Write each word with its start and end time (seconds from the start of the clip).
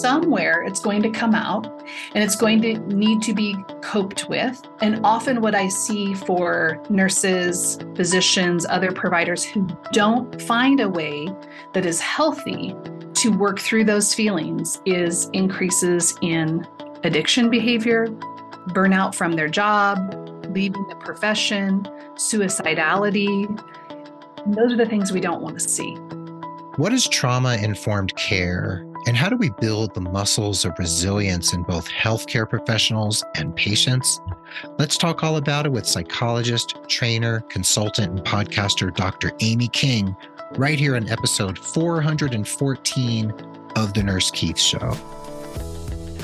somewhere 0.00 0.62
it's 0.62 0.80
going 0.80 1.02
to 1.02 1.10
come 1.10 1.34
out 1.34 1.66
and 2.14 2.22
it's 2.22 2.36
going 2.36 2.60
to 2.62 2.78
need 2.94 3.22
to 3.22 3.34
be 3.34 3.56
coped 3.82 4.28
with. 4.28 4.62
And 4.80 5.00
often, 5.04 5.40
what 5.40 5.54
I 5.54 5.68
see 5.68 6.14
for 6.14 6.82
nurses, 6.88 7.78
physicians, 7.94 8.66
other 8.66 8.92
providers 8.92 9.44
who 9.44 9.66
don't 9.92 10.40
find 10.42 10.80
a 10.80 10.88
way 10.88 11.28
that 11.72 11.86
is 11.86 12.00
healthy 12.00 12.74
to 13.14 13.28
work 13.30 13.60
through 13.60 13.84
those 13.84 14.14
feelings 14.14 14.80
is 14.84 15.28
increases 15.32 16.14
in 16.20 16.66
addiction 17.04 17.50
behavior, 17.50 18.08
burnout 18.68 19.14
from 19.14 19.32
their 19.32 19.48
job, 19.48 19.98
leaving 20.54 20.86
the 20.88 20.96
profession, 20.96 21.82
suicidality. 22.14 23.46
Those 24.54 24.72
are 24.72 24.76
the 24.76 24.86
things 24.86 25.12
we 25.12 25.20
don't 25.20 25.40
want 25.40 25.58
to 25.58 25.68
see. 25.68 25.94
What 26.76 26.92
is 26.92 27.06
trauma 27.08 27.56
informed 27.56 28.16
care? 28.16 28.84
And 29.06 29.18
how 29.18 29.28
do 29.28 29.36
we 29.36 29.50
build 29.60 29.92
the 29.92 30.00
muscles 30.00 30.64
of 30.64 30.72
resilience 30.78 31.52
in 31.52 31.62
both 31.62 31.86
healthcare 31.88 32.48
professionals 32.48 33.22
and 33.34 33.54
patients? 33.54 34.18
Let's 34.78 34.96
talk 34.96 35.22
all 35.22 35.36
about 35.36 35.66
it 35.66 35.72
with 35.72 35.86
psychologist, 35.86 36.76
trainer, 36.88 37.40
consultant, 37.50 38.12
and 38.12 38.24
podcaster 38.24 38.94
Dr. 38.94 39.32
Amy 39.40 39.68
King 39.68 40.16
right 40.56 40.78
here 40.78 40.96
on 40.96 41.10
episode 41.10 41.58
414 41.58 43.34
of 43.76 43.92
The 43.92 44.02
Nurse 44.02 44.30
Keith 44.30 44.58
Show. 44.58 44.96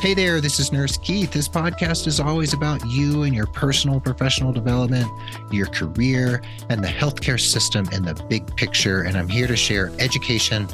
Hey 0.01 0.15
there, 0.15 0.41
this 0.41 0.59
is 0.59 0.73
Nurse 0.73 0.97
Keith. 0.97 1.33
This 1.33 1.49
podcast 1.49 2.07
is 2.07 2.19
always 2.19 2.55
about 2.55 2.83
you 2.87 3.25
and 3.25 3.35
your 3.35 3.45
personal 3.45 4.01
professional 4.01 4.51
development, 4.51 5.07
your 5.51 5.67
career, 5.67 6.41
and 6.71 6.83
the 6.83 6.89
healthcare 6.89 7.39
system 7.39 7.87
in 7.93 8.07
the 8.07 8.15
big 8.31 8.57
picture. 8.57 9.03
And 9.03 9.19
I'm 9.19 9.29
here 9.29 9.47
to 9.47 9.57
share 9.57 9.93
education, 9.99 10.67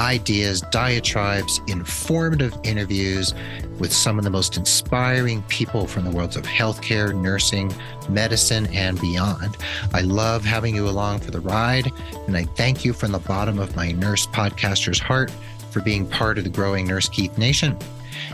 ideas, 0.00 0.62
diatribes, 0.70 1.60
informative 1.66 2.56
interviews 2.64 3.34
with 3.78 3.92
some 3.92 4.18
of 4.18 4.24
the 4.24 4.30
most 4.30 4.56
inspiring 4.56 5.42
people 5.44 5.86
from 5.86 6.04
the 6.04 6.10
worlds 6.10 6.36
of 6.36 6.44
healthcare, 6.44 7.14
nursing, 7.14 7.72
medicine, 8.08 8.66
and 8.74 8.98
beyond. 9.00 9.56
I 9.92 10.00
love 10.00 10.42
having 10.42 10.74
you 10.74 10.88
along 10.88 11.20
for 11.20 11.30
the 11.30 11.40
ride, 11.40 11.92
and 12.26 12.36
I 12.36 12.44
thank 12.44 12.82
you 12.84 12.94
from 12.94 13.12
the 13.12 13.18
bottom 13.18 13.58
of 13.58 13.76
my 13.76 13.92
nurse 13.92 14.26
podcaster's 14.26 14.98
heart 14.98 15.30
for 15.70 15.82
being 15.82 16.06
part 16.06 16.38
of 16.38 16.44
the 16.44 16.50
growing 16.50 16.86
Nurse 16.86 17.08
Keith 17.08 17.36
Nation. 17.36 17.76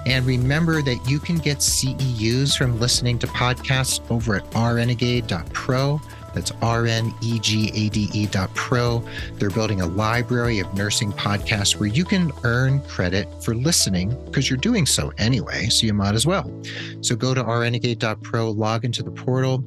And 0.07 0.25
remember 0.25 0.83
that 0.83 1.11
you 1.11 1.19
can 1.19 1.39
get 1.39 1.59
CEUs 1.59 2.57
from 2.57 2.79
listening 2.79 3.19
to 3.19 3.27
podcasts 3.27 4.01
over 4.09 4.37
at 4.37 4.49
RNegade.pro. 4.53 6.01
That's 6.37 6.53
R-N-E-G-A-D-E 6.61 8.27
dot 8.27 8.55
pro. 8.55 9.03
They're 9.39 9.49
building 9.49 9.81
a 9.81 9.87
library 9.87 10.59
of 10.59 10.73
nursing 10.75 11.11
podcasts 11.11 11.81
where 11.81 11.89
you 11.89 12.05
can 12.05 12.31
earn 12.45 12.83
credit 12.83 13.43
for 13.43 13.55
listening 13.55 14.11
because 14.27 14.51
you're 14.51 14.59
doing 14.59 14.85
so 14.85 15.15
anyway, 15.17 15.69
so 15.71 15.87
you 15.87 15.95
might 15.95 16.15
as 16.15 16.27
well. 16.27 16.53
So 17.01 17.17
go 17.17 17.33
to 17.33 17.43
RNegade.pro, 17.43 18.51
log 18.51 18.85
into 18.85 19.03
the 19.03 19.11
portal, 19.11 19.65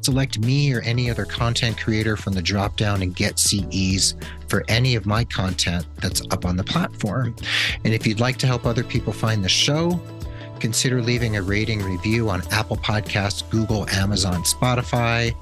select 0.00 0.38
me 0.38 0.72
or 0.72 0.80
any 0.80 1.10
other 1.10 1.26
content 1.26 1.78
creator 1.78 2.16
from 2.16 2.32
the 2.32 2.40
dropdown 2.40 3.02
and 3.02 3.14
get 3.14 3.38
CEs 3.38 4.16
for 4.48 4.64
any 4.68 4.94
of 4.94 5.04
my 5.04 5.24
content 5.24 5.84
that's 6.00 6.22
up 6.30 6.46
on 6.46 6.56
the 6.56 6.64
platform. 6.64 7.36
And 7.84 7.92
if 7.92 8.06
you'd 8.06 8.18
like 8.18 8.38
to 8.38 8.46
help 8.46 8.64
other 8.64 8.82
people 8.82 9.12
find 9.12 9.44
the 9.44 9.50
show, 9.50 10.00
consider 10.58 11.02
leaving 11.02 11.36
a 11.36 11.42
rating 11.42 11.82
review 11.82 12.30
on 12.30 12.40
Apple 12.50 12.78
Podcasts, 12.78 13.48
Google, 13.50 13.86
Amazon, 13.90 14.42
Spotify, 14.44 15.34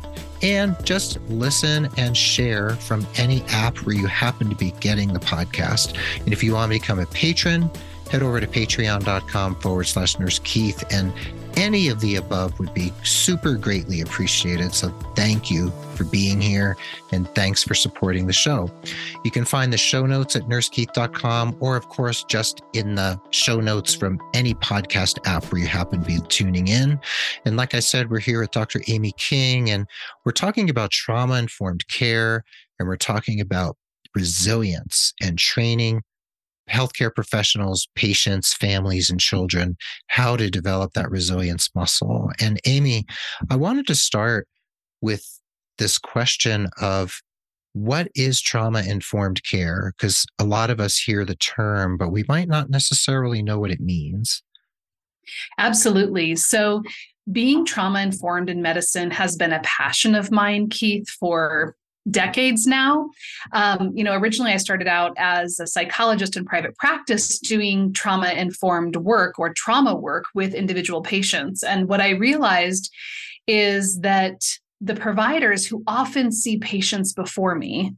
and 0.43 0.77
just 0.85 1.21
listen 1.29 1.89
and 1.97 2.17
share 2.17 2.71
from 2.77 3.07
any 3.17 3.43
app 3.49 3.79
where 3.79 3.95
you 3.95 4.07
happen 4.07 4.49
to 4.49 4.57
be 4.57 4.73
getting 4.81 5.13
the 5.13 5.21
podcast. 5.21 5.97
And 6.25 6.33
if 6.33 6.43
you 6.43 6.55
want 6.55 6.73
to 6.73 6.79
become 6.79 6.99
a 6.99 7.07
patron, 7.07 7.71
head 8.11 8.23
over 8.23 8.41
to 8.41 8.47
patreon.com 8.47 9.55
forward 9.57 9.85
slash 9.85 10.19
nurse 10.19 10.41
Keith 10.41 10.83
and 10.91 11.13
any 11.57 11.89
of 11.89 12.01
the 12.01 12.17
above 12.17 12.59
would 12.59 12.73
be 12.75 12.93
super 13.03 13.55
greatly 13.55 14.01
appreciated. 14.01 14.73
So 14.73 14.89
thank 15.15 15.51
you 15.51 15.71
for 15.95 16.05
being 16.05 16.41
here 16.41 16.77
and 17.13 17.29
thanks 17.35 17.63
for 17.63 17.75
supporting 17.75 18.27
the 18.27 18.33
show. 18.33 18.71
You 19.25 19.31
can 19.31 19.45
find 19.45 19.73
the 19.73 19.79
show 19.79 20.07
notes 20.07 20.37
at 20.37 20.45
nursekeith.com 20.45 21.57
or, 21.61 21.77
of 21.77 21.89
course, 21.89 22.25
just 22.25 22.63
in 22.73 22.95
the 22.95 23.21
show 23.31 23.61
notes 23.61 23.95
from 23.95 24.21
any 24.33 24.55
podcast 24.55 25.19
app 25.27 25.45
where 25.47 25.61
you 25.61 25.67
happen 25.67 26.01
to 26.01 26.07
be 26.07 26.19
tuning 26.29 26.69
in. 26.69 26.99
And 27.45 27.57
like 27.57 27.75
I 27.75 27.81
said, 27.81 28.11
we're 28.11 28.21
here 28.21 28.41
with 28.41 28.53
Dr. 28.53 28.81
Amy 28.89 29.13
King 29.19 29.71
and 29.71 29.87
we're 30.25 30.33
talking 30.33 30.71
about 30.71 30.91
trauma 30.91 31.35
informed 31.35 31.87
care 31.89 32.45
and 32.79 32.89
we're 32.89 32.97
talking 32.97 33.41
about 33.41 33.77
resilience 34.15 35.13
and 35.21 35.39
training 35.39 36.03
healthcare 36.71 37.15
professionals, 37.15 37.89
patients, 37.95 38.55
families, 38.55 39.11
and 39.11 39.21
children 39.21 39.77
how 40.09 40.37
to 40.37 40.51
develop 40.51 40.93
that 40.93 41.11
resilience 41.11 41.69
muscle. 41.75 42.31
And 42.41 42.61
Amy, 42.65 43.07
I 43.51 43.57
wanted 43.57 43.87
to 43.89 43.95
start 43.95 44.47
with 45.01 45.25
this 45.79 45.99
question 45.99 46.69
of 46.81 47.21
what 47.73 48.09
is 48.15 48.41
trauma 48.41 48.83
informed 48.83 49.43
care? 49.45 49.93
Because 49.97 50.25
a 50.39 50.45
lot 50.45 50.71
of 50.71 50.81
us 50.81 50.99
hear 50.99 51.25
the 51.25 51.37
term, 51.37 51.97
but 51.97 52.11
we 52.11 52.25
might 52.29 52.49
not 52.49 52.71
necessarily 52.71 53.43
know 53.43 53.59
what 53.59 53.71
it 53.71 53.81
means. 53.81 54.43
Absolutely. 55.59 56.37
So, 56.37 56.83
being 57.31 57.65
trauma 57.65 58.01
informed 58.01 58.51
in 58.51 58.61
medicine 58.61 59.11
has 59.13 59.37
been 59.37 59.53
a 59.53 59.61
passion 59.63 60.17
of 60.17 60.33
mine, 60.33 60.69
Keith, 60.69 61.09
for 61.09 61.77
decades 62.09 62.67
now. 62.67 63.11
Um, 63.53 63.93
you 63.95 64.05
know, 64.05 64.15
originally 64.15 64.53
I 64.53 64.57
started 64.57 64.89
out 64.89 65.13
as 65.19 65.61
a 65.61 65.67
psychologist 65.67 66.37
in 66.37 66.45
private 66.45 66.77
practice 66.77 67.39
doing 67.39 67.93
trauma 67.93 68.31
informed 68.31 68.97
work 68.97 69.39
or 69.39 69.53
trauma 69.53 69.95
work 69.95 70.25
with 70.35 70.55
individual 70.55 71.03
patients. 71.03 71.63
And 71.63 71.89
what 71.89 72.01
I 72.01 72.11
realized 72.11 72.93
is 73.47 74.01
that 74.01 74.41
the 74.81 74.95
providers 74.95 75.67
who 75.67 75.83
often 75.87 76.33
see 76.33 76.59
patients 76.59 77.13
before 77.13 77.55
me 77.55 77.95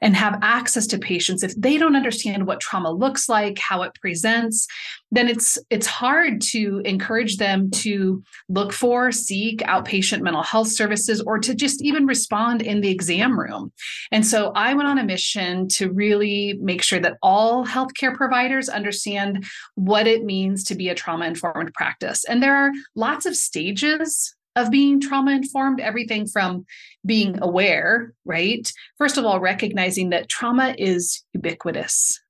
and 0.00 0.16
have 0.16 0.38
access 0.42 0.86
to 0.86 0.98
patients 0.98 1.42
if 1.42 1.54
they 1.56 1.76
don't 1.76 1.96
understand 1.96 2.46
what 2.46 2.60
trauma 2.60 2.90
looks 2.90 3.28
like 3.28 3.58
how 3.58 3.82
it 3.82 3.94
presents 4.00 4.66
then 5.12 5.28
it's 5.28 5.58
it's 5.70 5.86
hard 5.86 6.40
to 6.40 6.80
encourage 6.84 7.36
them 7.36 7.70
to 7.70 8.22
look 8.48 8.72
for 8.72 9.10
seek 9.10 9.60
outpatient 9.60 10.20
mental 10.20 10.42
health 10.42 10.68
services 10.68 11.20
or 11.20 11.38
to 11.38 11.54
just 11.54 11.82
even 11.82 12.06
respond 12.06 12.62
in 12.62 12.80
the 12.80 12.90
exam 12.90 13.38
room. 13.38 13.72
And 14.12 14.26
so 14.26 14.52
i 14.54 14.74
went 14.74 14.88
on 14.88 14.98
a 14.98 15.04
mission 15.04 15.68
to 15.68 15.90
really 15.92 16.58
make 16.60 16.82
sure 16.82 17.00
that 17.00 17.16
all 17.22 17.66
healthcare 17.66 18.14
providers 18.14 18.68
understand 18.68 19.44
what 19.74 20.06
it 20.06 20.24
means 20.24 20.64
to 20.64 20.74
be 20.74 20.88
a 20.88 20.94
trauma 20.94 21.26
informed 21.26 21.72
practice. 21.74 22.24
And 22.24 22.42
there 22.42 22.56
are 22.56 22.70
lots 22.94 23.26
of 23.26 23.36
stages 23.36 24.34
of 24.56 24.70
being 24.70 25.00
trauma 25.00 25.32
informed, 25.32 25.80
everything 25.80 26.26
from 26.26 26.64
being 27.06 27.38
aware, 27.42 28.12
right? 28.24 28.70
First 28.98 29.16
of 29.16 29.24
all, 29.24 29.40
recognizing 29.40 30.10
that 30.10 30.28
trauma 30.28 30.74
is 30.78 31.22
ubiquitous. 31.34 32.20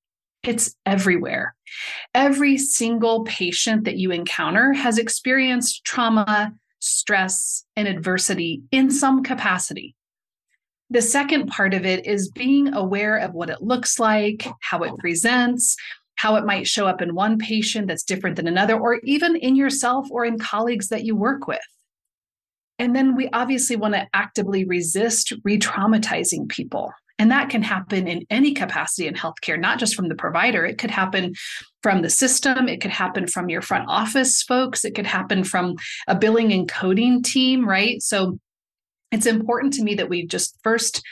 It's 0.42 0.74
everywhere. 0.86 1.54
Every 2.14 2.56
single 2.56 3.24
patient 3.24 3.84
that 3.84 3.98
you 3.98 4.10
encounter 4.10 4.72
has 4.72 4.98
experienced 4.98 5.84
trauma, 5.84 6.54
stress, 6.78 7.64
and 7.76 7.86
adversity 7.86 8.62
in 8.70 8.90
some 8.90 9.22
capacity. 9.22 9.94
The 10.88 11.02
second 11.02 11.48
part 11.48 11.72
of 11.72 11.86
it 11.86 12.06
is 12.06 12.30
being 12.30 12.74
aware 12.74 13.16
of 13.18 13.32
what 13.32 13.50
it 13.50 13.62
looks 13.62 14.00
like, 14.00 14.46
how 14.60 14.82
it 14.82 14.96
presents, 14.98 15.76
how 16.16 16.36
it 16.36 16.44
might 16.44 16.66
show 16.66 16.86
up 16.86 17.00
in 17.00 17.14
one 17.14 17.38
patient 17.38 17.86
that's 17.86 18.02
different 18.02 18.36
than 18.36 18.48
another, 18.48 18.78
or 18.78 18.98
even 19.04 19.36
in 19.36 19.56
yourself 19.56 20.08
or 20.10 20.24
in 20.24 20.38
colleagues 20.38 20.88
that 20.88 21.04
you 21.04 21.14
work 21.14 21.46
with. 21.46 21.60
And 22.80 22.96
then 22.96 23.14
we 23.14 23.28
obviously 23.34 23.76
want 23.76 23.94
to 23.94 24.08
actively 24.14 24.64
resist 24.64 25.34
re 25.44 25.58
traumatizing 25.58 26.48
people. 26.48 26.92
And 27.18 27.30
that 27.30 27.50
can 27.50 27.62
happen 27.62 28.08
in 28.08 28.24
any 28.30 28.54
capacity 28.54 29.06
in 29.06 29.12
healthcare, 29.12 29.60
not 29.60 29.78
just 29.78 29.94
from 29.94 30.08
the 30.08 30.14
provider. 30.14 30.64
It 30.64 30.78
could 30.78 30.90
happen 30.90 31.34
from 31.82 32.00
the 32.00 32.08
system. 32.08 32.66
It 32.66 32.80
could 32.80 32.90
happen 32.90 33.26
from 33.26 33.50
your 33.50 33.60
front 33.60 33.84
office 33.88 34.42
folks. 34.42 34.86
It 34.86 34.94
could 34.94 35.06
happen 35.06 35.44
from 35.44 35.74
a 36.08 36.14
billing 36.14 36.54
and 36.54 36.66
coding 36.66 37.22
team, 37.22 37.68
right? 37.68 38.00
So 38.00 38.38
it's 39.12 39.26
important 39.26 39.74
to 39.74 39.82
me 39.82 39.94
that 39.96 40.08
we 40.08 40.26
just 40.26 40.58
first 40.62 41.02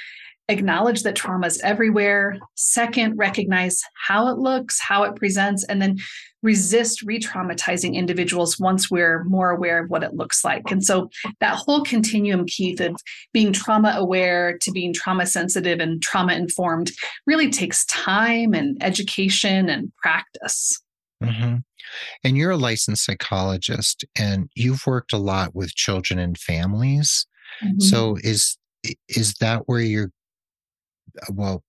acknowledge 0.48 1.02
that 1.02 1.14
trauma 1.14 1.46
is 1.46 1.60
everywhere. 1.60 2.38
Second, 2.54 3.16
recognize 3.16 3.80
how 4.06 4.28
it 4.28 4.38
looks, 4.38 4.80
how 4.80 5.02
it 5.04 5.16
presents, 5.16 5.64
and 5.64 5.80
then 5.80 5.98
resist 6.42 7.02
re 7.02 7.18
traumatizing 7.18 7.94
individuals 7.94 8.58
once 8.58 8.90
we're 8.90 9.24
more 9.24 9.50
aware 9.50 9.82
of 9.82 9.90
what 9.90 10.02
it 10.02 10.14
looks 10.14 10.44
like. 10.44 10.70
And 10.70 10.84
so 10.84 11.10
that 11.40 11.56
whole 11.56 11.82
continuum, 11.82 12.46
Keith, 12.46 12.80
of 12.80 12.96
being 13.32 13.52
trauma 13.52 13.94
aware 13.96 14.56
to 14.58 14.70
being 14.70 14.94
trauma 14.94 15.26
sensitive 15.26 15.80
and 15.80 16.00
trauma 16.00 16.34
informed 16.34 16.92
really 17.26 17.50
takes 17.50 17.84
time 17.86 18.54
and 18.54 18.76
education 18.82 19.68
and 19.68 19.92
practice. 20.00 20.80
Mm-hmm. 21.22 21.56
And 22.22 22.36
you're 22.36 22.52
a 22.52 22.56
licensed 22.56 23.04
psychologist 23.04 24.04
and 24.16 24.48
you've 24.54 24.86
worked 24.86 25.12
a 25.12 25.18
lot 25.18 25.54
with 25.54 25.74
children 25.74 26.18
and 26.18 26.38
families. 26.38 27.26
Mm-hmm. 27.62 27.80
So 27.80 28.16
is 28.22 28.56
is 29.08 29.34
that 29.40 29.62
where 29.66 29.80
you're 29.80 30.12
well 31.32 31.62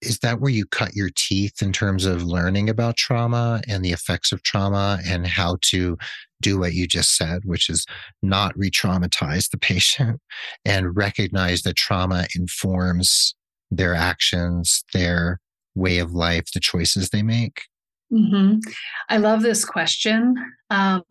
is 0.00 0.18
that 0.20 0.40
where 0.40 0.50
you 0.50 0.64
cut 0.66 0.94
your 0.94 1.10
teeth 1.16 1.60
in 1.60 1.72
terms 1.72 2.04
of 2.06 2.22
learning 2.22 2.70
about 2.70 2.96
trauma 2.96 3.60
and 3.66 3.84
the 3.84 3.92
effects 3.92 4.30
of 4.30 4.42
trauma 4.42 4.98
and 5.04 5.26
how 5.26 5.56
to 5.62 5.96
do 6.40 6.58
what 6.58 6.72
you 6.72 6.86
just 6.86 7.16
said, 7.16 7.40
which 7.44 7.68
is 7.68 7.84
not 8.22 8.56
re 8.56 8.70
traumatize 8.70 9.50
the 9.50 9.58
patient 9.60 10.20
and 10.64 10.96
recognize 10.96 11.62
that 11.62 11.76
trauma 11.76 12.26
informs 12.36 13.34
their 13.70 13.94
actions, 13.94 14.84
their 14.92 15.40
way 15.74 15.98
of 15.98 16.12
life, 16.12 16.46
the 16.54 16.60
choices 16.60 17.10
they 17.10 17.22
make? 17.22 17.62
Mm-hmm. 18.12 18.58
I 19.08 19.18
love 19.18 19.42
this 19.42 19.64
question. 19.64 20.34
Um, 20.70 21.02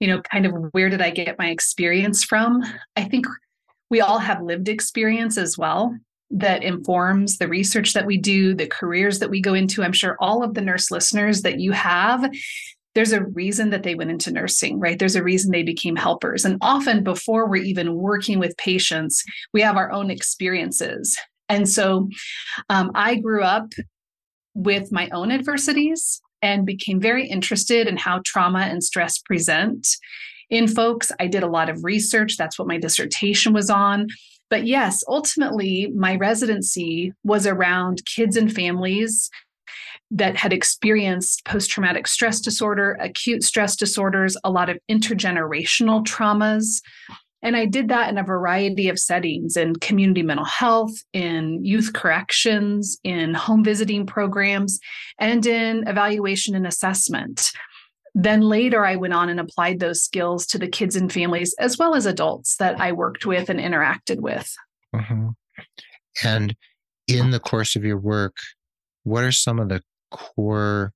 you 0.00 0.08
know, 0.08 0.20
kind 0.22 0.46
of 0.46 0.52
where 0.72 0.88
did 0.88 1.00
I 1.00 1.10
get 1.10 1.38
my 1.38 1.48
experience 1.50 2.24
from? 2.24 2.62
I 2.96 3.04
think 3.04 3.26
we 3.90 4.00
all 4.00 4.18
have 4.18 4.42
lived 4.42 4.68
experience 4.68 5.38
as 5.38 5.56
well 5.56 5.96
that 6.30 6.62
informs 6.62 7.38
the 7.38 7.48
research 7.48 7.92
that 7.92 8.06
we 8.06 8.18
do, 8.18 8.54
the 8.54 8.66
careers 8.66 9.20
that 9.20 9.30
we 9.30 9.40
go 9.40 9.54
into. 9.54 9.82
I'm 9.82 9.92
sure 9.92 10.16
all 10.20 10.42
of 10.42 10.54
the 10.54 10.60
nurse 10.60 10.90
listeners 10.90 11.42
that 11.42 11.60
you 11.60 11.72
have, 11.72 12.28
there's 12.94 13.12
a 13.12 13.24
reason 13.24 13.70
that 13.70 13.82
they 13.82 13.94
went 13.94 14.10
into 14.10 14.32
nursing, 14.32 14.80
right? 14.80 14.98
There's 14.98 15.16
a 15.16 15.22
reason 15.22 15.52
they 15.52 15.62
became 15.62 15.96
helpers. 15.96 16.44
And 16.44 16.56
often 16.62 17.04
before 17.04 17.48
we're 17.48 17.62
even 17.62 17.94
working 17.94 18.38
with 18.38 18.56
patients, 18.56 19.22
we 19.52 19.60
have 19.60 19.76
our 19.76 19.92
own 19.92 20.10
experiences. 20.10 21.16
And 21.48 21.68
so 21.68 22.08
um, 22.70 22.90
I 22.94 23.16
grew 23.16 23.42
up 23.42 23.72
with 24.54 24.90
my 24.90 25.08
own 25.10 25.30
adversities 25.30 26.20
and 26.42 26.66
became 26.66 27.00
very 27.00 27.28
interested 27.28 27.86
in 27.86 27.98
how 27.98 28.22
trauma 28.24 28.60
and 28.60 28.82
stress 28.82 29.18
present 29.18 29.86
in 30.48 30.66
folks. 30.66 31.12
I 31.20 31.26
did 31.26 31.42
a 31.42 31.50
lot 31.50 31.68
of 31.68 31.84
research. 31.84 32.36
That's 32.36 32.58
what 32.58 32.68
my 32.68 32.78
dissertation 32.78 33.52
was 33.52 33.68
on. 33.68 34.08
But 34.48 34.66
yes, 34.66 35.02
ultimately, 35.08 35.92
my 35.94 36.16
residency 36.16 37.12
was 37.24 37.46
around 37.46 38.04
kids 38.04 38.36
and 38.36 38.52
families 38.52 39.30
that 40.10 40.36
had 40.36 40.52
experienced 40.52 41.44
post 41.44 41.70
traumatic 41.70 42.06
stress 42.06 42.40
disorder, 42.40 42.96
acute 43.00 43.42
stress 43.42 43.74
disorders, 43.74 44.36
a 44.44 44.50
lot 44.50 44.68
of 44.68 44.78
intergenerational 44.90 46.04
traumas. 46.04 46.80
And 47.42 47.56
I 47.56 47.66
did 47.66 47.88
that 47.88 48.08
in 48.08 48.18
a 48.18 48.24
variety 48.24 48.88
of 48.88 48.98
settings 48.98 49.56
in 49.56 49.76
community 49.76 50.22
mental 50.22 50.46
health, 50.46 50.94
in 51.12 51.64
youth 51.64 51.92
corrections, 51.92 52.98
in 53.04 53.34
home 53.34 53.64
visiting 53.64 54.06
programs, 54.06 54.78
and 55.18 55.44
in 55.44 55.86
evaluation 55.86 56.54
and 56.54 56.66
assessment. 56.66 57.52
Then 58.18 58.40
later, 58.40 58.82
I 58.82 58.96
went 58.96 59.12
on 59.12 59.28
and 59.28 59.38
applied 59.38 59.78
those 59.78 60.02
skills 60.02 60.46
to 60.46 60.58
the 60.58 60.68
kids 60.68 60.96
and 60.96 61.12
families, 61.12 61.54
as 61.58 61.76
well 61.76 61.94
as 61.94 62.06
adults 62.06 62.56
that 62.56 62.80
I 62.80 62.92
worked 62.92 63.26
with 63.26 63.50
and 63.50 63.60
interacted 63.60 64.20
with. 64.20 64.50
Mm-hmm. 64.94 65.28
And 66.24 66.56
in 67.06 67.30
the 67.30 67.38
course 67.38 67.76
of 67.76 67.84
your 67.84 67.98
work, 67.98 68.38
what 69.04 69.22
are 69.22 69.32
some 69.32 69.60
of 69.60 69.68
the 69.68 69.82
core 70.10 70.94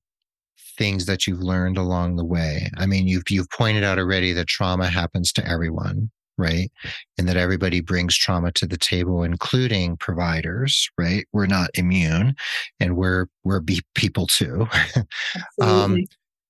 things 0.77 1.05
that 1.05 1.27
you've 1.27 1.43
learned 1.43 1.77
along 1.77 2.15
the 2.15 2.25
way? 2.25 2.67
I 2.75 2.87
mean, 2.87 3.07
you've 3.07 3.29
you've 3.29 3.51
pointed 3.51 3.83
out 3.83 3.99
already 3.99 4.33
that 4.33 4.47
trauma 4.47 4.87
happens 4.87 5.31
to 5.33 5.47
everyone, 5.47 6.09
right? 6.39 6.71
And 7.19 7.29
that 7.29 7.37
everybody 7.37 7.81
brings 7.81 8.17
trauma 8.17 8.51
to 8.53 8.65
the 8.65 8.77
table, 8.77 9.21
including 9.21 9.95
providers, 9.97 10.89
right? 10.97 11.27
We're 11.33 11.45
not 11.45 11.69
immune, 11.75 12.35
and 12.79 12.97
we're 12.97 13.27
we're 13.43 13.61
people 13.93 14.25
too. 14.25 14.67
um, 15.61 15.99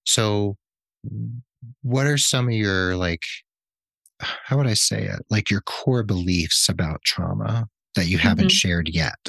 so, 0.05 0.57
what 1.81 2.07
are 2.07 2.17
some 2.17 2.47
of 2.47 2.53
your 2.53 2.95
like 2.95 3.23
how 4.19 4.57
would 4.57 4.67
i 4.67 4.73
say 4.73 5.03
it 5.03 5.19
like 5.29 5.49
your 5.49 5.61
core 5.61 6.03
beliefs 6.03 6.69
about 6.69 7.01
trauma 7.03 7.67
that 7.95 8.07
you 8.07 8.17
haven't 8.17 8.47
mm-hmm. 8.47 8.69
shared 8.69 8.89
yet 8.89 9.19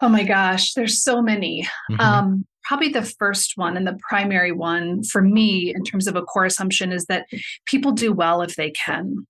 oh 0.00 0.08
my 0.08 0.24
gosh 0.24 0.74
there's 0.74 1.02
so 1.02 1.22
many 1.22 1.66
mm-hmm. 1.90 2.00
um 2.00 2.46
probably 2.64 2.88
the 2.88 3.02
first 3.02 3.52
one 3.56 3.76
and 3.76 3.86
the 3.86 3.98
primary 4.08 4.52
one 4.52 5.02
for 5.04 5.22
me 5.22 5.72
in 5.74 5.84
terms 5.84 6.08
of 6.08 6.16
a 6.16 6.22
core 6.22 6.44
assumption 6.44 6.92
is 6.92 7.06
that 7.06 7.26
people 7.64 7.92
do 7.92 8.12
well 8.12 8.42
if 8.42 8.56
they 8.56 8.70
can 8.70 9.26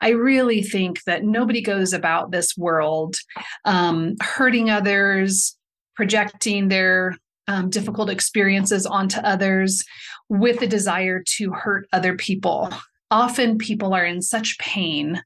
I 0.00 0.10
really 0.10 0.62
think 0.62 1.02
that 1.04 1.24
nobody 1.24 1.60
goes 1.60 1.92
about 1.92 2.30
this 2.30 2.56
world 2.56 3.16
um, 3.64 4.16
hurting 4.20 4.70
others, 4.70 5.56
projecting 5.96 6.68
their 6.68 7.16
um, 7.48 7.70
difficult 7.70 8.10
experiences 8.10 8.86
onto 8.86 9.20
others 9.20 9.82
with 10.28 10.62
a 10.62 10.66
desire 10.66 11.22
to 11.36 11.52
hurt 11.52 11.88
other 11.92 12.14
people. 12.16 12.70
Often 13.10 13.58
people 13.58 13.94
are 13.94 14.04
in 14.04 14.20
such 14.20 14.58
pain, 14.58 15.22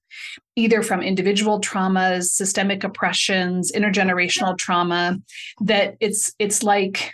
either 0.55 0.83
from 0.83 1.03
individual 1.03 1.61
traumas, 1.61 2.27
systemic 2.27 2.85
oppressions, 2.85 3.73
intergenerational 3.73 4.57
trauma, 4.57 5.19
that 5.61 5.97
it's 6.01 6.33
it's 6.39 6.63
like 6.63 7.13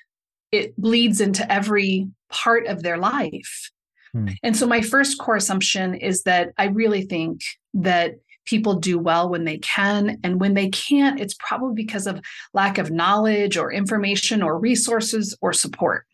it 0.52 0.76
bleeds 0.76 1.20
into 1.20 1.50
every 1.50 2.08
part 2.31 2.67
of 2.67 2.82
their 2.82 2.99
life. 2.99 3.70
Hmm. 4.12 4.29
And 4.43 4.56
so 4.56 4.67
my 4.67 4.82
first 4.82 5.19
core 5.19 5.37
assumption 5.37 5.94
is 5.94 6.23
that 6.25 6.52
I 6.58 6.67
really 6.67 7.02
think 7.02 7.41
that 7.75 8.17
people 8.49 8.75
do 8.75 8.99
well 8.99 9.29
when 9.29 9.44
they 9.44 9.58
can. 9.58 10.19
And 10.25 10.41
when 10.41 10.55
they 10.55 10.69
can't, 10.70 11.20
it's 11.20 11.34
probably 11.38 11.75
because 11.75 12.06
of 12.06 12.20
lack 12.55 12.79
of 12.79 12.91
knowledge 12.91 13.58
or 13.58 13.70
information 13.70 14.43
or 14.43 14.58
resources 14.58 15.37
or 15.43 15.52
support. 15.52 16.06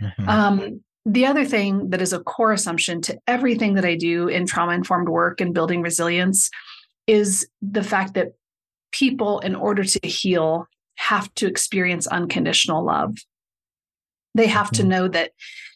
Mm-hmm. 0.00 0.28
Um, 0.28 0.80
the 1.06 1.26
other 1.26 1.44
thing 1.44 1.90
that 1.90 2.02
is 2.02 2.12
a 2.12 2.20
core 2.20 2.52
assumption 2.52 3.00
to 3.02 3.18
everything 3.26 3.74
that 3.74 3.84
I 3.84 3.96
do 3.96 4.28
in 4.28 4.46
trauma 4.46 4.72
informed 4.72 5.08
work 5.08 5.40
and 5.40 5.54
building 5.54 5.82
resilience 5.82 6.50
is 7.06 7.48
the 7.62 7.82
fact 7.82 8.14
that 8.14 8.32
people, 8.92 9.40
in 9.40 9.54
order 9.54 9.84
to 9.84 10.06
heal, 10.06 10.66
have 10.96 11.32
to 11.34 11.46
experience 11.46 12.06
unconditional 12.06 12.84
love. 12.84 13.16
They 14.34 14.46
have 14.46 14.66
mm-hmm. 14.66 14.82
to 14.82 14.88
know 14.88 15.08
that 15.08 15.32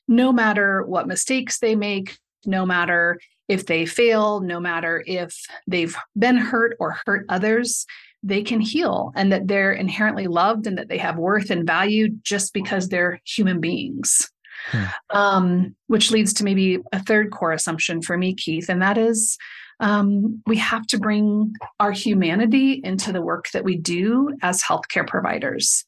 no 0.06 0.32
matter 0.32 0.82
what 0.85 1.09
mistakes 1.09 1.59
they 1.59 1.75
make, 1.75 2.19
no 2.44 2.67
matter 2.67 3.19
if 3.49 3.67
they 3.67 3.87
fail, 3.87 4.41
no 4.41 4.61
matter 4.61 5.03
if 5.06 5.38
they've 5.67 5.97
been 6.17 6.37
hurt 6.37 6.77
or 6.79 6.99
hurt 7.06 7.25
others, 7.29 7.87
they 8.25 8.43
can 8.43 8.61
heal 8.61 9.12
and 9.15 9.31
that 9.31 9.47
they're 9.47 9.73
inherently 9.73 10.26
loved 10.26 10.67
and 10.67 10.79
that 10.79 10.88
they 10.88 10.99
have 10.99 11.19
worth 11.19 11.50
and 11.50 11.67
value 11.67 12.09
just 12.23 12.55
because 12.55 12.88
they're 12.88 13.21
human 13.25 13.61
beings. 13.61 14.31
Hmm. 14.71 14.85
Um, 15.11 15.76
which 15.88 16.11
leads 16.11 16.32
to 16.35 16.44
maybe 16.44 16.79
a 16.91 17.03
third 17.03 17.31
core 17.31 17.53
assumption 17.53 18.00
for 18.00 18.17
me, 18.17 18.35
Keith, 18.35 18.71
and 18.71 18.81
that 18.81 18.97
is 18.97 19.37
um, 19.81 20.43
we 20.47 20.56
have 20.56 20.87
to 20.87 20.99
bring 20.99 21.53
our 21.81 21.93
humanity 21.93 22.81
into 22.82 23.12
the 23.12 23.21
work 23.21 23.50
that 23.53 23.65
we 23.65 23.76
do 23.76 24.35
as 24.41 24.62
healthcare 24.62 25.06
providers. 25.06 25.85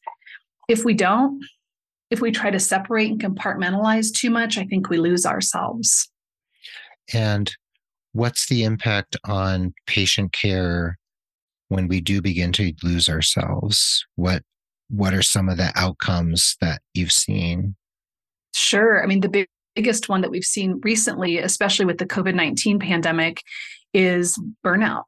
If 0.67 0.85
we 0.85 0.93
don't, 0.93 1.43
if 2.11 2.21
we 2.21 2.31
try 2.31 2.51
to 2.51 2.59
separate 2.59 3.09
and 3.09 3.21
compartmentalize 3.21 4.13
too 4.13 4.29
much, 4.29 4.57
I 4.57 4.65
think 4.65 4.89
we 4.89 4.97
lose 4.97 5.25
ourselves. 5.25 6.09
And 7.13 7.51
what's 8.11 8.47
the 8.47 8.63
impact 8.63 9.15
on 9.25 9.73
patient 9.87 10.33
care 10.33 10.99
when 11.69 11.87
we 11.87 12.01
do 12.01 12.21
begin 12.21 12.51
to 12.53 12.73
lose 12.83 13.09
ourselves? 13.09 14.05
What 14.15 14.43
what 14.89 15.13
are 15.13 15.21
some 15.21 15.49
of 15.49 15.57
the 15.57 15.71
outcomes 15.75 16.55
that 16.61 16.81
you've 16.93 17.11
seen? 17.11 17.75
Sure. 18.53 19.03
I 19.03 19.05
mean, 19.05 19.19
the 19.19 19.29
big, 19.29 19.47
biggest 19.75 20.09
one 20.09 20.21
that 20.21 20.31
we've 20.31 20.43
seen 20.43 20.79
recently, 20.83 21.37
especially 21.39 21.85
with 21.85 21.97
the 21.97 22.05
COVID 22.05 22.33
19 22.33 22.79
pandemic, 22.79 23.41
is 23.93 24.41
burnout. 24.65 25.03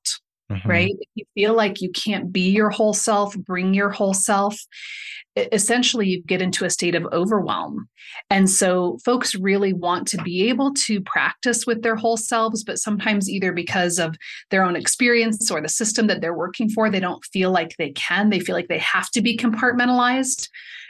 Mm-hmm. 0.52 0.68
Right? 0.68 0.96
If 1.00 1.10
you 1.14 1.26
feel 1.36 1.54
like 1.54 1.80
you 1.80 1.92
can't 1.92 2.32
be 2.32 2.50
your 2.50 2.72
whole 2.72 2.94
self, 2.94 3.38
bring 3.38 3.76
your 3.76 3.92
whole 3.92 4.16
self, 4.16 4.60
essentially 5.52 6.08
you 6.08 6.24
get 6.24 6.42
into 6.42 6.66
a 6.66 6.70
state 6.70 6.96
of 6.96 7.06
overwhelm. 7.12 7.88
And 8.30 8.50
so 8.50 8.98
folks 9.06 9.36
really 9.36 9.74
want 9.74 10.08
to 10.08 10.22
be 10.24 10.50
able 10.50 10.74
to 10.74 11.02
practice 11.02 11.66
with 11.66 11.84
their 11.84 11.96
whole 11.96 12.18
selves, 12.18 12.64
but 12.64 12.80
sometimes 12.80 13.30
either 13.30 13.54
because 13.54 14.00
of 14.00 14.16
their 14.50 14.64
own 14.64 14.76
experience 14.76 15.52
or 15.52 15.62
the 15.62 15.70
system 15.70 16.08
that 16.08 16.22
they're 16.22 16.34
working 16.34 16.70
for, 16.70 16.90
they 16.90 17.00
don't 17.00 17.24
feel 17.26 17.52
like 17.52 17.76
they 17.78 17.92
can. 17.92 18.30
They 18.30 18.40
feel 18.40 18.56
like 18.56 18.68
they 18.68 18.80
have 18.80 19.10
to 19.12 19.22
be 19.22 19.38
compartmentalized. 19.38 20.50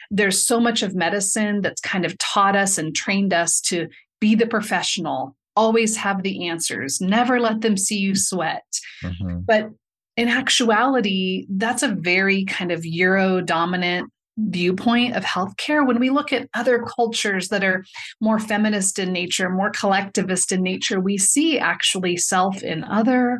There's 0.09 0.45
so 0.45 0.59
much 0.59 0.81
of 0.81 0.95
medicine 0.95 1.61
that's 1.61 1.81
kind 1.81 2.05
of 2.05 2.17
taught 2.17 2.55
us 2.55 2.77
and 2.77 2.95
trained 2.95 3.33
us 3.33 3.61
to 3.61 3.89
be 4.19 4.35
the 4.35 4.47
professional, 4.47 5.35
always 5.59 5.97
have 5.97 6.23
the 6.23 6.47
answers, 6.47 7.01
never 7.01 7.39
let 7.39 7.59
them 7.59 7.75
see 7.75 7.97
you 7.97 8.15
sweat. 8.15 8.63
Mm-hmm. 9.03 9.39
But 9.45 9.69
in 10.15 10.29
actuality, 10.29 11.45
that's 11.49 11.83
a 11.83 11.89
very 11.89 12.45
kind 12.45 12.71
of 12.71 12.85
Euro 12.85 13.41
dominant 13.41 14.09
viewpoint 14.37 15.17
of 15.17 15.23
healthcare 15.25 15.85
when 15.85 15.99
we 15.99 16.09
look 16.09 16.31
at 16.31 16.47
other 16.53 16.81
cultures 16.83 17.49
that 17.49 17.63
are 17.63 17.83
more 18.21 18.39
feminist 18.39 18.97
in 18.97 19.11
nature, 19.11 19.49
more 19.49 19.71
collectivist 19.71 20.53
in 20.53 20.63
nature, 20.63 21.01
we 21.01 21.17
see 21.17 21.59
actually 21.59 22.15
self 22.15 22.63
in 22.63 22.85
other, 22.85 23.39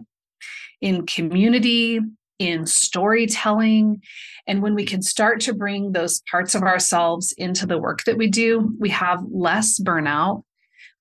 in 0.81 1.05
community, 1.05 2.01
in 2.37 2.65
storytelling. 2.65 4.01
And 4.45 4.61
when 4.61 4.75
we 4.75 4.85
can 4.85 5.01
start 5.01 5.39
to 5.41 5.53
bring 5.53 5.93
those 5.93 6.21
parts 6.29 6.53
of 6.53 6.63
ourselves 6.63 7.33
into 7.37 7.65
the 7.65 7.77
work 7.77 8.03
that 8.03 8.17
we 8.17 8.27
do, 8.27 8.75
we 8.77 8.89
have 8.89 9.23
less 9.31 9.79
burnout. 9.79 10.43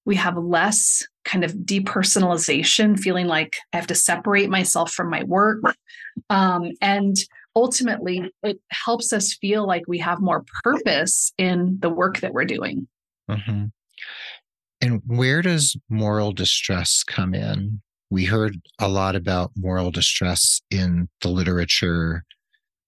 We 0.08 0.16
have 0.16 0.38
less 0.38 1.06
kind 1.26 1.44
of 1.44 1.52
depersonalization, 1.52 2.98
feeling 2.98 3.26
like 3.26 3.56
I 3.72 3.76
have 3.76 3.86
to 3.88 3.94
separate 3.94 4.48
myself 4.48 4.90
from 4.90 5.10
my 5.10 5.22
work. 5.24 5.60
Um, 6.30 6.72
and 6.80 7.14
ultimately 7.54 8.32
it 8.42 8.58
helps 8.70 9.12
us 9.12 9.34
feel 9.34 9.66
like 9.66 9.82
we 9.86 9.98
have 9.98 10.20
more 10.20 10.46
purpose 10.64 11.32
in 11.36 11.76
the 11.80 11.90
work 11.90 12.20
that 12.20 12.32
we're 12.32 12.46
doing. 12.46 12.88
Mm-hmm. 13.30 13.66
And 14.80 15.02
where 15.06 15.42
does 15.42 15.76
moral 15.90 16.32
distress 16.32 17.02
come 17.02 17.34
in? 17.34 17.82
We 18.10 18.24
heard 18.24 18.56
a 18.78 18.88
lot 18.88 19.14
about 19.14 19.50
moral 19.56 19.90
distress 19.90 20.62
in 20.70 21.10
the 21.20 21.28
literature 21.28 22.24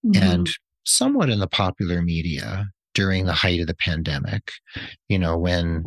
mm-hmm. 0.06 0.22
and 0.22 0.50
somewhat 0.84 1.28
in 1.28 1.40
the 1.40 1.48
popular 1.48 2.00
media 2.00 2.68
during 2.94 3.26
the 3.26 3.34
height 3.34 3.60
of 3.60 3.66
the 3.66 3.74
pandemic. 3.74 4.50
You 5.08 5.18
know, 5.18 5.36
when 5.36 5.84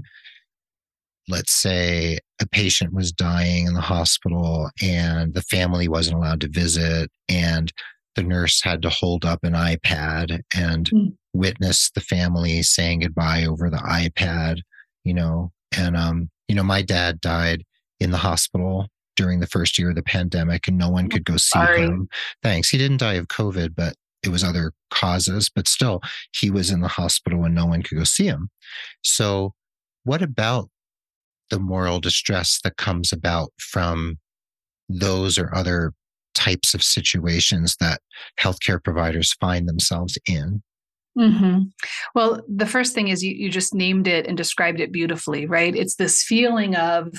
let's 1.28 1.54
say 1.54 2.20
a 2.42 2.48
patient 2.48 2.94
was 2.94 3.12
dying 3.12 3.68
in 3.68 3.74
the 3.74 3.82
hospital 3.82 4.70
and 4.82 5.34
the 5.34 5.42
family 5.42 5.88
wasn't 5.88 6.16
allowed 6.16 6.42
to 6.42 6.50
visit 6.50 7.10
and 7.30 7.72
the 8.16 8.24
nurse 8.24 8.62
had 8.64 8.82
to 8.82 8.90
hold 8.90 9.26
up 9.26 9.40
an 9.44 9.54
iPad 9.54 10.42
and 10.56 10.90
mm. 10.90 11.14
witness 11.34 11.90
the 11.96 12.02
family 12.02 12.62
saying 12.62 13.00
goodbye 13.00 13.46
over 13.46 13.70
the 13.70 13.78
iPad, 13.78 14.60
you 15.04 15.14
know, 15.14 15.52
and 15.76 15.98
um, 15.98 16.30
you 16.48 16.56
know, 16.56 16.64
my 16.64 16.82
dad 16.82 17.20
died 17.22 17.64
in 18.00 18.12
the 18.12 18.18
hospital 18.18 18.88
during 19.16 19.40
the 19.40 19.48
first 19.48 19.78
year 19.78 19.90
of 19.90 19.96
the 19.96 20.04
pandemic 20.04 20.68
and 20.68 20.78
no 20.78 20.90
one 20.90 21.10
could 21.10 21.24
go 21.24 21.38
see 21.38 21.60
Sorry. 21.60 21.82
him. 21.82 22.08
Thanks. 22.42 22.70
He 22.70 22.78
didn't 22.78 22.98
die 22.98 23.14
of 23.14 23.28
COVID, 23.28 23.76
but 23.76 23.96
it 24.24 24.30
was 24.30 24.44
other 24.44 24.74
causes, 24.90 25.50
but 25.54 25.68
still 25.68 26.02
he 26.34 26.50
was 26.50 26.72
in 26.72 26.82
the 26.82 26.88
hospital 26.88 27.44
and 27.44 27.54
no 27.54 27.66
one 27.66 27.82
could 27.82 27.98
go 27.98 28.04
see 28.04 28.26
him. 28.26 28.50
So 29.02 29.54
what 30.04 30.22
about 30.22 30.70
the 31.54 31.60
moral 31.60 32.00
distress 32.00 32.60
that 32.64 32.78
comes 32.78 33.14
about 33.14 33.52
from 33.60 34.18
those 34.90 35.38
or 35.38 35.54
other 35.56 35.94
types 36.34 36.74
of 36.74 36.82
situations 36.82 37.76
that 37.80 38.02
healthcare 38.40 38.84
providers 38.84 39.34
find 39.34 39.70
themselves 39.70 40.18
in? 40.28 40.64
Mm-hmm. 41.16 41.60
Well, 42.16 42.42
the 42.48 42.66
first 42.66 42.96
thing 42.96 43.10
is 43.10 43.24
you, 43.24 43.36
you 43.36 43.52
just 43.52 43.76
named 43.76 44.08
it 44.08 44.26
and 44.26 44.36
described 44.36 44.80
it 44.80 44.92
beautifully, 44.92 45.46
right? 45.46 45.76
It's 45.76 45.98
this 45.98 46.24
feeling 46.24 46.76
of, 46.76 47.14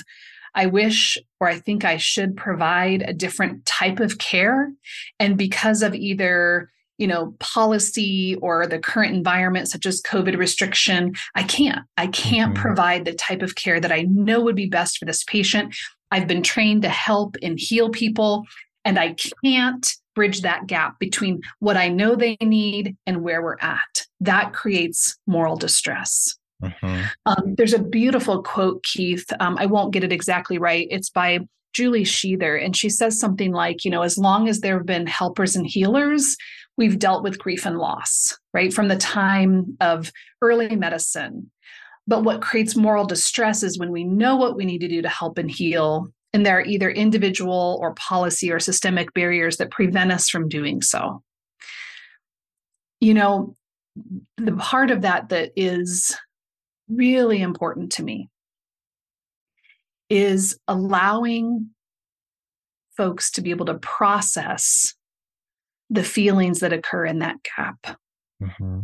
I 0.53 0.65
wish 0.65 1.17
or 1.39 1.47
I 1.47 1.57
think 1.57 1.85
I 1.85 1.95
should 1.95 2.35
provide 2.35 3.03
a 3.03 3.13
different 3.13 3.65
type 3.65 4.01
of 4.01 4.17
care. 4.17 4.69
And 5.17 5.37
because 5.37 5.81
of 5.81 5.95
either 5.95 6.69
you 6.97 7.07
know 7.07 7.35
policy 7.39 8.35
or 8.41 8.67
the 8.67 8.79
current 8.79 9.13
environment 9.13 9.67
such 9.67 9.85
as 9.85 10.01
covid 10.01 10.37
restriction 10.37 11.13
i 11.35 11.43
can't 11.43 11.85
i 11.97 12.07
can't 12.07 12.53
mm-hmm. 12.53 12.61
provide 12.61 13.05
the 13.05 13.13
type 13.13 13.41
of 13.41 13.55
care 13.55 13.79
that 13.79 13.91
i 13.91 14.03
know 14.03 14.41
would 14.41 14.55
be 14.55 14.67
best 14.67 14.97
for 14.97 15.05
this 15.05 15.23
patient 15.23 15.75
i've 16.11 16.27
been 16.27 16.43
trained 16.43 16.81
to 16.81 16.89
help 16.89 17.35
and 17.41 17.59
heal 17.59 17.89
people 17.89 18.43
and 18.83 18.97
i 18.97 19.15
can't 19.43 19.95
bridge 20.15 20.41
that 20.41 20.65
gap 20.65 20.97
between 20.97 21.41
what 21.59 21.77
I 21.77 21.89
know 21.89 22.15
they 22.15 22.37
need 22.41 22.95
and 23.05 23.21
where 23.21 23.43
we're 23.43 23.59
at. 23.61 24.07
That 24.21 24.53
creates 24.53 25.17
moral 25.27 25.57
distress. 25.57 26.35
Mm-hmm. 26.63 27.03
Um, 27.25 27.55
there's 27.57 27.73
a 27.73 27.83
beautiful 27.83 28.41
quote, 28.41 28.83
Keith. 28.83 29.25
Um, 29.39 29.57
I 29.59 29.65
won't 29.65 29.93
get 29.93 30.03
it 30.03 30.13
exactly 30.13 30.57
right. 30.57 30.87
It's 30.89 31.09
by 31.09 31.39
Julie 31.73 32.05
Sheather, 32.05 32.63
and 32.63 32.75
she 32.75 32.89
says 32.89 33.19
something 33.19 33.51
like, 33.51 33.83
you 33.83 33.91
know, 33.91 34.01
as 34.01 34.17
long 34.17 34.47
as 34.47 34.61
there 34.61 34.77
have 34.77 34.85
been 34.85 35.05
helpers 35.05 35.57
and 35.57 35.67
healers, 35.67 36.37
we've 36.77 36.99
dealt 36.99 37.23
with 37.23 37.39
grief 37.39 37.65
and 37.65 37.77
loss, 37.77 38.37
right? 38.53 38.73
From 38.73 38.87
the 38.87 38.97
time 38.97 39.77
of 39.79 40.11
early 40.41 40.75
medicine. 40.75 41.51
But 42.07 42.23
what 42.23 42.41
creates 42.41 42.75
moral 42.75 43.05
distress 43.05 43.63
is 43.63 43.79
when 43.79 43.91
we 43.91 44.03
know 44.03 44.35
what 44.35 44.55
we 44.55 44.65
need 44.65 44.79
to 44.79 44.87
do 44.87 45.01
to 45.01 45.09
help 45.09 45.37
and 45.37 45.49
heal, 45.49 46.07
and 46.33 46.45
there 46.45 46.57
are 46.57 46.65
either 46.65 46.89
individual 46.89 47.79
or 47.81 47.93
policy 47.95 48.51
or 48.51 48.59
systemic 48.59 49.13
barriers 49.13 49.57
that 49.57 49.71
prevent 49.71 50.11
us 50.11 50.29
from 50.29 50.49
doing 50.49 50.81
so. 50.81 51.23
You 52.99 53.13
know, 53.13 53.55
the 54.37 54.53
part 54.53 54.91
of 54.91 55.01
that 55.01 55.29
that 55.29 55.51
is 55.55 56.15
really 56.89 57.41
important 57.41 57.93
to 57.93 58.03
me 58.03 58.29
is 60.09 60.59
allowing 60.67 61.69
folks 62.95 63.31
to 63.31 63.41
be 63.41 63.49
able 63.49 63.65
to 63.65 63.75
process 63.75 64.93
the 65.89 66.03
feelings 66.03 66.59
that 66.59 66.73
occur 66.73 67.05
in 67.05 67.19
that 67.19 67.37
gap. 67.57 67.97
Mm-hmm. 68.41 68.79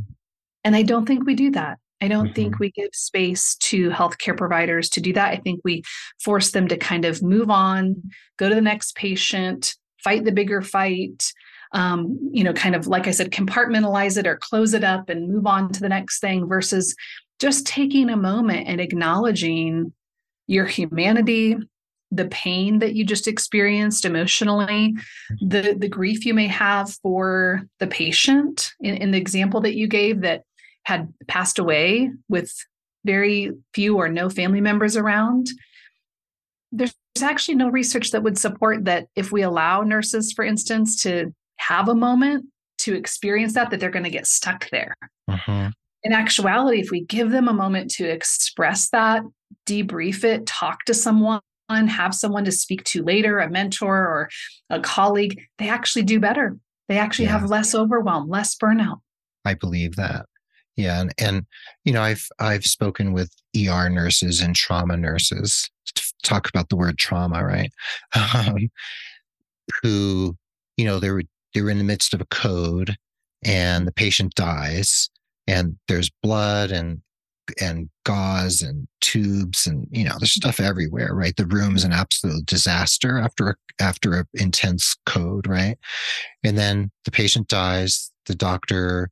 And 0.63 0.75
I 0.75 0.84
don't 0.84 1.05
think 1.05 1.25
we 1.25 1.36
do 1.36 1.51
that. 1.51 1.79
I 2.01 2.08
don't 2.08 2.27
mm-hmm. 2.27 2.34
think 2.34 2.60
we 2.60 2.72
give 2.72 2.89
space 2.93 3.55
to 3.58 3.89
healthcare 3.91 4.36
providers 4.36 4.89
to 4.89 5.01
do 5.01 5.13
that. 5.13 5.31
I 5.31 5.38
think 5.38 5.62
we 5.63 5.84
force 6.24 6.51
them 6.51 6.67
to 6.67 6.77
kind 6.77 7.05
of 7.05 7.22
move 7.22 7.50
on, 7.50 8.01
go 8.38 8.50
to 8.50 8.55
the 8.55 8.62
next 8.62 8.96
patient, 8.96 9.75
fight 10.03 10.25
the 10.25 10.31
bigger 10.31 10.62
fight, 10.62 11.31
um, 11.74 12.17
you 12.31 12.43
know, 12.43 12.53
kind 12.53 12.75
of 12.75 12.88
like 12.88 13.08
I 13.08 13.12
said, 13.12 13.31
compartmentalize 13.31 14.17
it 14.17 14.27
or 14.27 14.36
close 14.36 14.74
it 14.74 14.84
up 14.84 15.10
and 15.10 15.31
move 15.31 15.46
on 15.46 15.72
to 15.74 15.79
the 15.79 15.89
next 15.89 16.20
thing 16.20 16.48
versus 16.48 16.96
just 17.39 17.65
taking 17.65 18.10
a 18.10 18.17
moment 18.17 18.67
and 18.67 18.81
acknowledging 18.81 19.93
your 20.48 20.65
humanity, 20.65 21.55
the 22.12 22.25
pain 22.25 22.80
that 22.80 22.94
you 22.94 23.06
just 23.06 23.27
experienced 23.27 24.06
emotionally, 24.06 24.94
mm-hmm. 24.94 25.48
the 25.48 25.75
the 25.77 25.88
grief 25.88 26.25
you 26.25 26.34
may 26.34 26.48
have 26.48 26.91
for 27.01 27.63
the 27.80 27.88
patient 27.88 28.74
in, 28.82 28.96
in 28.96 29.12
the 29.12 29.18
example 29.18 29.62
that 29.62 29.75
you 29.75 29.88
gave 29.88 30.22
that 30.22 30.44
had 30.84 31.13
passed 31.27 31.60
away 31.60 32.12
with 32.27 32.53
very 33.06 33.51
few 33.74 33.98
or 33.98 34.10
no 34.10 34.30
family 34.30 34.62
members 34.62 34.98
around, 34.98 35.48
there's 36.72 36.94
actually 37.22 37.56
no 37.56 37.70
research 37.70 38.12
that 38.12 38.24
would 38.24 38.38
support 38.38 38.86
that 38.86 39.08
if 39.15 39.32
we 39.32 39.41
allow 39.41 39.82
nurses, 39.82 40.32
for 40.34 40.46
instance, 40.46 41.01
to 41.03 41.34
have 41.58 41.88
a 41.89 41.96
moment 41.96 42.46
to 42.80 42.96
experience 42.96 43.53
that, 43.53 43.70
that 43.70 43.80
they're 43.80 43.91
going 43.91 44.03
to 44.03 44.10
get 44.10 44.27
stuck 44.27 44.70
there. 44.72 44.96
Uh-huh. 45.27 45.70
In 46.03 46.13
actuality, 46.13 46.80
if 46.80 46.89
we 46.89 47.01
give 47.01 47.30
them 47.30 47.48
a 47.48 47.53
moment 47.53 47.91
to 47.91 48.06
express 48.06 48.89
that, 48.89 49.22
debrief 49.68 50.24
it, 50.24 50.48
talk 50.48 50.84
to 50.86 50.94
someone, 50.94 51.41
have 51.87 52.13
someone 52.13 52.45
to 52.45 52.51
speak 52.51 52.83
to 52.85 53.03
later, 53.03 53.39
a 53.39 53.49
mentor 53.49 53.97
or 53.97 54.29
a 54.69 54.79
colleague, 54.79 55.41
they 55.57 55.69
actually 55.69 56.03
do 56.03 56.19
better. 56.19 56.57
They 56.87 56.97
actually 56.97 57.25
yeah. 57.25 57.39
have 57.39 57.49
less 57.49 57.73
overwhelm, 57.73 58.29
less 58.29 58.55
burnout. 58.55 58.99
I 59.45 59.53
believe 59.53 59.95
that. 59.95 60.25
Yeah, 60.77 61.01
and, 61.01 61.13
and 61.17 61.45
you 61.83 61.93
know, 61.93 62.01
I've 62.01 62.25
I've 62.39 62.65
spoken 62.65 63.13
with 63.13 63.33
ER 63.55 63.89
nurses 63.89 64.41
and 64.41 64.55
trauma 64.55 64.97
nurses 64.97 65.69
to 65.95 66.13
talk 66.23 66.47
about 66.47 66.69
the 66.69 66.75
word 66.75 66.97
trauma, 66.97 67.43
right? 67.43 67.71
Um, 68.15 68.69
who, 69.81 70.35
you 70.77 70.85
know, 70.85 70.99
they're 70.99 71.21
they 71.53 71.61
were 71.61 71.69
in 71.69 71.77
the 71.77 71.83
midst 71.83 72.13
of 72.13 72.21
a 72.21 72.25
code, 72.25 72.97
and 73.43 73.87
the 73.87 73.91
patient 73.91 74.33
dies, 74.35 75.09
and 75.47 75.77
there's 75.87 76.09
blood 76.23 76.71
and 76.71 77.01
and 77.60 77.89
gauze 78.05 78.62
and 78.62 78.88
tubes 79.00 79.65
and 79.67 79.88
you 79.91 80.03
know 80.03 80.15
there's 80.20 80.34
stuff 80.34 80.60
everywhere 80.60 81.13
right 81.13 81.36
the 81.38 81.46
room 81.48 81.75
is 81.75 81.84
an 81.84 81.91
absolute 81.91 82.46
disaster 82.46 83.17
after 83.17 83.50
a, 83.50 83.55
after 83.79 84.13
an 84.13 84.25
intense 84.34 84.96
code 85.05 85.48
right 85.48 85.77
and 86.43 86.58
then 86.58 86.91
the 87.05 87.12
patient 87.12 87.48
dies 87.48 88.12
the 88.25 88.36
doctor 88.36 89.10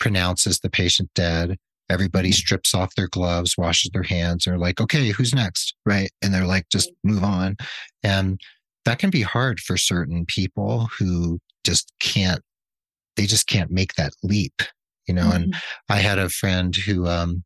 pronounces 0.00 0.58
the 0.58 0.70
patient 0.70 1.10
dead. 1.14 1.56
Everybody 1.88 2.30
mm-hmm. 2.30 2.34
strips 2.34 2.74
off 2.74 2.94
their 2.96 3.08
gloves, 3.08 3.56
washes 3.56 3.90
their 3.92 4.02
hands, 4.02 4.46
and 4.46 4.56
are 4.56 4.58
like, 4.58 4.80
okay, 4.80 5.10
who's 5.10 5.32
next? 5.32 5.74
Right. 5.86 6.10
And 6.22 6.34
they're 6.34 6.46
like, 6.46 6.66
just 6.72 6.90
move 7.04 7.22
on. 7.22 7.56
And 8.02 8.40
that 8.84 8.98
can 8.98 9.10
be 9.10 9.22
hard 9.22 9.60
for 9.60 9.76
certain 9.76 10.24
people 10.26 10.88
who 10.98 11.38
just 11.64 11.92
can't, 12.00 12.40
they 13.16 13.26
just 13.26 13.46
can't 13.46 13.70
make 13.70 13.94
that 13.94 14.12
leap, 14.22 14.62
you 15.06 15.14
know. 15.14 15.26
Mm-hmm. 15.26 15.42
And 15.42 15.56
I 15.88 15.96
had 15.96 16.18
a 16.18 16.30
friend 16.30 16.74
who 16.74 17.06
um, 17.06 17.44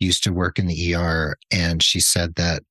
used 0.00 0.22
to 0.24 0.32
work 0.32 0.58
in 0.58 0.66
the 0.66 0.94
ER, 0.94 1.36
and 1.52 1.82
she 1.82 2.00
said 2.00 2.34
that 2.36 2.62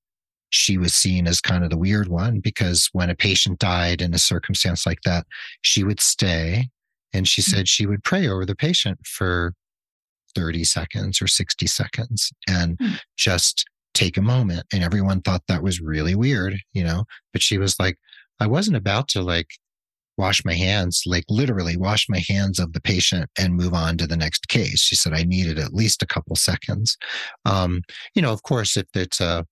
she 0.50 0.78
was 0.78 0.94
seen 0.94 1.28
as 1.28 1.42
kind 1.42 1.64
of 1.64 1.70
the 1.70 1.78
weird 1.78 2.08
one 2.08 2.40
because 2.40 2.90
when 2.94 3.10
a 3.10 3.16
patient 3.16 3.60
died 3.60 4.02
in 4.02 4.14
a 4.14 4.20
circumstance 4.20 4.86
like 4.86 5.02
that, 5.04 5.26
she 5.62 5.84
would 5.84 6.00
stay 6.00 6.70
and 7.14 7.28
she 7.28 7.42
mm. 7.42 7.46
said 7.46 7.68
she 7.68 7.86
would 7.86 8.04
pray 8.04 8.28
over 8.28 8.46
the 8.46 8.56
patient 8.56 9.00
for 9.06 9.54
30 10.36 10.64
seconds 10.64 11.22
or 11.22 11.28
60 11.28 11.68
seconds 11.68 12.32
and 12.48 12.78
mm. 12.78 13.00
just 13.18 13.66
take 13.94 14.18
a 14.18 14.22
moment. 14.22 14.66
And 14.72 14.84
everyone 14.84 15.22
thought 15.22 15.44
that 15.48 15.64
was 15.64 15.82
really 15.82 16.16
weird, 16.16 16.58
you 16.74 16.84
know, 16.84 17.06
but 17.34 17.42
she 17.42 17.58
was 17.58 17.80
like, 17.80 17.98
I 18.40 18.48
wasn't 18.48 18.78
about 18.78 19.08
to 19.10 19.22
like 19.22 19.48
wash 20.18 20.44
my 20.46 20.54
hands, 20.54 21.04
like 21.06 21.26
literally 21.30 21.78
wash 21.78 22.08
my 22.10 22.24
hands 22.28 22.60
of 22.60 22.74
the 22.74 22.82
patient 22.82 23.30
and 23.38 23.56
move 23.56 23.74
on 23.74 23.98
to 23.98 24.08
the 24.08 24.18
next 24.18 24.48
case. 24.48 24.80
She 24.80 24.96
said 24.96 25.14
I 25.14 25.24
needed 25.24 25.60
at 25.60 25.74
least 25.74 26.02
a 26.02 26.08
couple 26.08 26.36
seconds. 26.36 26.98
Um, 27.46 27.82
you 28.14 28.22
know, 28.22 28.32
of 28.32 28.44
course, 28.44 28.78
if 28.78 28.88
it's 28.94 29.20
a, 29.20 29.46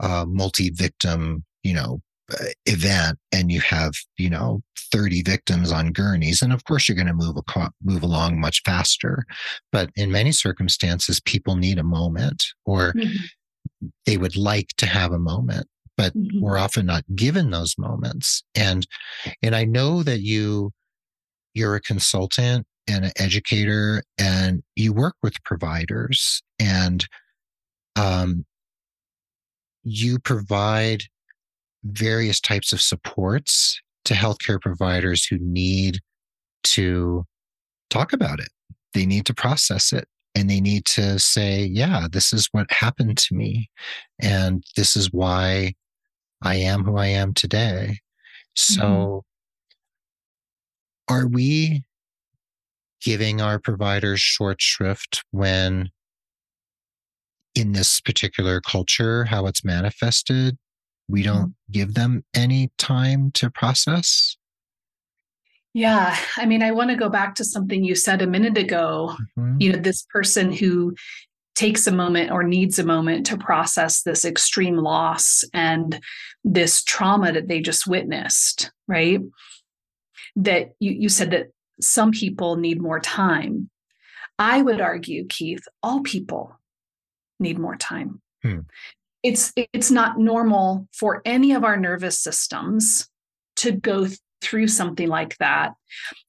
a 0.00 0.26
multi 0.26 0.70
victim, 0.70 1.44
you 1.62 1.74
know, 1.74 2.00
uh, 2.32 2.46
event 2.64 3.18
and 3.32 3.52
you 3.52 3.60
have 3.60 3.92
you 4.16 4.30
know 4.30 4.62
30 4.90 5.22
victims 5.24 5.70
on 5.70 5.92
gurneys 5.92 6.40
and 6.40 6.54
of 6.54 6.64
course 6.64 6.88
you're 6.88 6.96
going 6.96 7.06
to 7.06 7.12
move 7.12 7.36
a, 7.36 7.70
move 7.82 8.02
along 8.02 8.40
much 8.40 8.62
faster 8.64 9.26
but 9.70 9.90
in 9.94 10.10
many 10.10 10.32
circumstances 10.32 11.20
people 11.20 11.54
need 11.54 11.78
a 11.78 11.84
moment 11.84 12.42
or 12.64 12.94
mm-hmm. 12.94 13.88
they 14.06 14.16
would 14.16 14.38
like 14.38 14.68
to 14.78 14.86
have 14.86 15.12
a 15.12 15.18
moment 15.18 15.66
but 15.96 16.14
mm-hmm. 16.16 16.40
we're 16.40 16.58
often 16.58 16.86
not 16.86 17.04
given 17.14 17.50
those 17.50 17.74
moments 17.78 18.42
and 18.54 18.86
and 19.42 19.54
i 19.54 19.64
know 19.64 20.02
that 20.02 20.20
you 20.20 20.70
you're 21.54 21.76
a 21.76 21.80
consultant 21.80 22.66
and 22.86 23.04
an 23.04 23.12
educator 23.16 24.02
and 24.18 24.62
you 24.76 24.92
work 24.92 25.14
with 25.22 25.42
providers 25.44 26.42
and 26.58 27.06
um, 27.96 28.44
you 29.84 30.18
provide 30.18 31.04
various 31.84 32.40
types 32.40 32.72
of 32.72 32.80
supports 32.80 33.80
to 34.04 34.14
healthcare 34.14 34.60
providers 34.60 35.24
who 35.24 35.38
need 35.40 36.00
to 36.62 37.24
talk 37.90 38.12
about 38.12 38.40
it. 38.40 38.48
They 38.92 39.06
need 39.06 39.26
to 39.26 39.34
process 39.34 39.92
it 39.92 40.06
and 40.34 40.50
they 40.50 40.60
need 40.60 40.84
to 40.86 41.18
say, 41.18 41.64
yeah, 41.64 42.08
this 42.10 42.32
is 42.32 42.48
what 42.52 42.70
happened 42.70 43.18
to 43.18 43.34
me. 43.34 43.70
And 44.20 44.64
this 44.76 44.96
is 44.96 45.12
why 45.12 45.74
I 46.44 46.56
am 46.56 46.84
who 46.84 46.96
I 46.96 47.06
am 47.06 47.34
today. 47.34 47.98
So, 48.54 49.24
mm-hmm. 51.10 51.14
are 51.14 51.26
we 51.26 51.82
giving 53.02 53.40
our 53.40 53.58
providers 53.58 54.20
short 54.20 54.60
shrift 54.60 55.24
when 55.30 55.90
in 57.54 57.72
this 57.72 58.00
particular 58.00 58.60
culture, 58.60 59.24
how 59.24 59.46
it's 59.46 59.64
manifested, 59.64 60.56
we 61.08 61.22
don't 61.22 61.50
mm-hmm. 61.50 61.72
give 61.72 61.94
them 61.94 62.24
any 62.34 62.70
time 62.78 63.30
to 63.32 63.50
process? 63.50 64.36
Yeah. 65.72 66.16
I 66.36 66.46
mean, 66.46 66.62
I 66.62 66.70
want 66.70 66.90
to 66.90 66.96
go 66.96 67.08
back 67.08 67.34
to 67.36 67.44
something 67.44 67.82
you 67.82 67.96
said 67.96 68.22
a 68.22 68.26
minute 68.26 68.56
ago. 68.56 69.16
Mm-hmm. 69.36 69.56
You 69.60 69.72
know, 69.72 69.78
this 69.80 70.06
person 70.12 70.52
who 70.52 70.94
takes 71.54 71.86
a 71.86 71.92
moment 71.92 72.30
or 72.30 72.42
needs 72.42 72.78
a 72.78 72.84
moment 72.84 73.26
to 73.26 73.38
process 73.38 74.02
this 74.02 74.24
extreme 74.24 74.76
loss 74.76 75.44
and 75.52 76.00
this 76.42 76.82
trauma 76.82 77.32
that 77.32 77.48
they 77.48 77.60
just 77.60 77.86
witnessed, 77.86 78.72
right? 78.88 79.20
That 80.36 80.72
you, 80.80 80.92
you 80.92 81.08
said 81.08 81.30
that 81.30 81.48
some 81.80 82.10
people 82.10 82.56
need 82.56 82.80
more 82.80 83.00
time. 83.00 83.70
I 84.38 84.62
would 84.62 84.80
argue, 84.80 85.26
Keith, 85.28 85.64
all 85.82 86.00
people 86.00 86.58
need 87.38 87.58
more 87.58 87.76
time. 87.76 88.20
Hmm. 88.42 88.60
It's 89.22 89.52
it's 89.56 89.90
not 89.90 90.18
normal 90.18 90.86
for 90.92 91.22
any 91.24 91.52
of 91.52 91.64
our 91.64 91.76
nervous 91.76 92.18
systems 92.18 93.08
to 93.56 93.72
go 93.72 94.06
through 94.42 94.68
something 94.68 95.08
like 95.08 95.38
that 95.38 95.72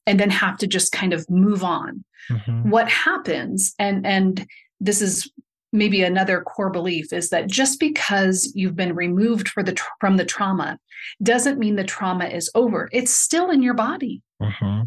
and 0.06 0.18
then 0.18 0.30
have 0.30 0.56
to 0.58 0.66
just 0.66 0.92
kind 0.92 1.12
of 1.12 1.28
move 1.28 1.62
on. 1.62 2.04
Mm-hmm. 2.30 2.70
What 2.70 2.88
happens 2.88 3.74
and 3.78 4.06
and 4.06 4.46
this 4.80 5.00
is 5.02 5.30
maybe 5.72 6.02
another 6.02 6.40
core 6.40 6.70
belief 6.70 7.12
is 7.12 7.30
that 7.30 7.48
just 7.48 7.78
because 7.80 8.50
you've 8.54 8.76
been 8.76 8.94
removed 8.94 9.48
for 9.48 9.62
the 9.62 9.78
from 10.00 10.16
the 10.16 10.24
trauma 10.24 10.78
doesn't 11.22 11.58
mean 11.58 11.76
the 11.76 11.84
trauma 11.84 12.26
is 12.26 12.50
over. 12.54 12.88
It's 12.92 13.12
still 13.12 13.50
in 13.50 13.62
your 13.62 13.74
body. 13.74 14.22
Mm-hmm. 14.42 14.82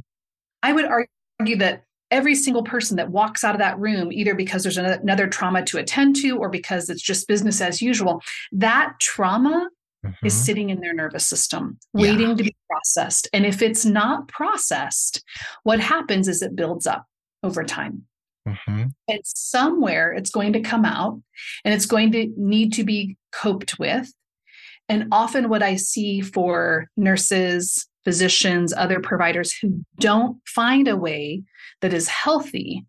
I 0.64 0.74
would 0.74 0.86
argue 0.86 1.58
that 1.58 1.84
every 2.12 2.36
single 2.36 2.64
person 2.64 2.98
that 2.98 3.12
walks 3.12 3.44
out 3.44 3.56
of 3.56 3.60
that 3.60 3.80
room, 3.80 4.12
either 4.12 4.34
because 4.34 4.64
there's 4.64 4.78
another 4.78 5.28
trauma 5.28 5.64
to 5.64 5.78
attend 5.78 6.16
to 6.18 6.38
or 6.38 6.50
because 6.50 6.90
it's 6.90 7.02
just 7.02 7.28
business 7.28 7.62
as 7.62 7.82
usual, 7.82 8.22
that 8.52 8.94
trauma 9.00 9.70
mm-hmm. 10.06 10.26
is 10.26 10.34
sitting 10.34 10.70
in 10.70 10.82
their 10.82 10.94
nervous 10.94 11.28
system, 11.28 11.78
waiting 11.94 12.36
to 12.36 12.44
be 12.44 12.56
processed. 12.70 13.28
And 13.32 13.46
if 13.46 13.62
it's 13.62 13.86
not 13.86 14.28
processed, 14.28 15.24
what 15.64 15.80
happens 15.80 16.28
is 16.28 16.42
it 16.42 16.56
builds 16.56 16.88
up 16.88 17.06
over 17.44 17.64
time. 17.64 18.06
Mm-hmm. 18.48 18.86
And 19.08 19.20
somewhere 19.24 20.14
it's 20.14 20.32
going 20.32 20.54
to 20.54 20.62
come 20.62 20.86
out 20.86 21.22
and 21.64 21.74
it's 21.74 21.86
going 21.86 22.12
to 22.14 22.32
need 22.38 22.74
to 22.74 22.84
be 22.84 23.18
coped 23.32 23.78
with. 23.80 24.12
And 24.88 25.08
often, 25.12 25.50
what 25.50 25.62
I 25.62 25.76
see 25.76 26.20
for 26.22 26.88
nurses, 26.98 27.88
physicians, 28.04 28.74
other 28.74 29.00
providers 29.00 29.54
who 29.54 29.86
don't 30.00 30.38
find 30.48 30.88
a 30.88 30.98
way 30.98 31.44
that 31.82 31.94
is 31.94 32.08
healthy 32.08 32.86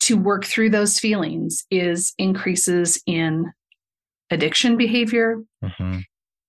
to 0.00 0.16
work 0.16 0.44
through 0.44 0.70
those 0.70 0.98
feelings 0.98 1.64
is 1.70 2.14
increases 2.16 3.02
in 3.06 3.52
addiction 4.30 4.76
behavior, 4.76 5.42
mm-hmm. 5.62 5.98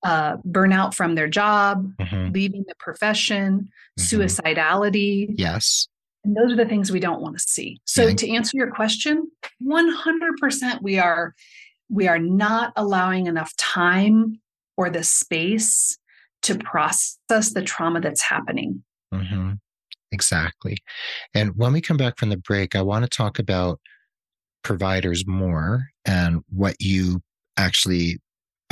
uh, 0.03 0.37
burnout 0.37 0.93
from 0.93 1.15
their 1.15 1.27
job, 1.27 1.91
mm-hmm. 1.99 2.31
leaving 2.31 2.63
the 2.67 2.75
profession, 2.79 3.69
mm-hmm. 3.99 4.21
suicidality. 4.21 5.33
Yes. 5.35 5.87
And 6.23 6.35
those 6.35 6.51
are 6.51 6.55
the 6.55 6.65
things 6.65 6.91
we 6.91 6.99
don't 6.99 7.21
want 7.21 7.37
to 7.37 7.43
see. 7.43 7.81
So 7.85 8.07
yeah. 8.07 8.15
to 8.15 8.29
answer 8.31 8.57
your 8.57 8.71
question, 8.71 9.31
100% 9.63 10.81
we 10.81 10.99
are 10.99 11.33
we 11.89 12.07
are 12.07 12.19
not 12.19 12.71
allowing 12.77 13.27
enough 13.27 13.55
time 13.57 14.39
or 14.77 14.89
the 14.89 15.03
space 15.03 15.97
to 16.43 16.57
process 16.57 17.53
the 17.53 17.61
trauma 17.61 17.99
that's 17.99 18.21
happening. 18.21 18.83
Mm-hmm. 19.13 19.53
Exactly. 20.11 20.77
And 21.33 21.55
when 21.55 21.73
we 21.73 21.81
come 21.81 21.97
back 21.97 22.17
from 22.17 22.29
the 22.29 22.37
break, 22.37 22.75
I 22.75 22.81
want 22.81 23.03
to 23.03 23.09
talk 23.09 23.39
about 23.39 23.79
providers 24.63 25.25
more 25.27 25.87
and 26.05 26.41
what 26.49 26.75
you 26.79 27.21
actually 27.57 28.19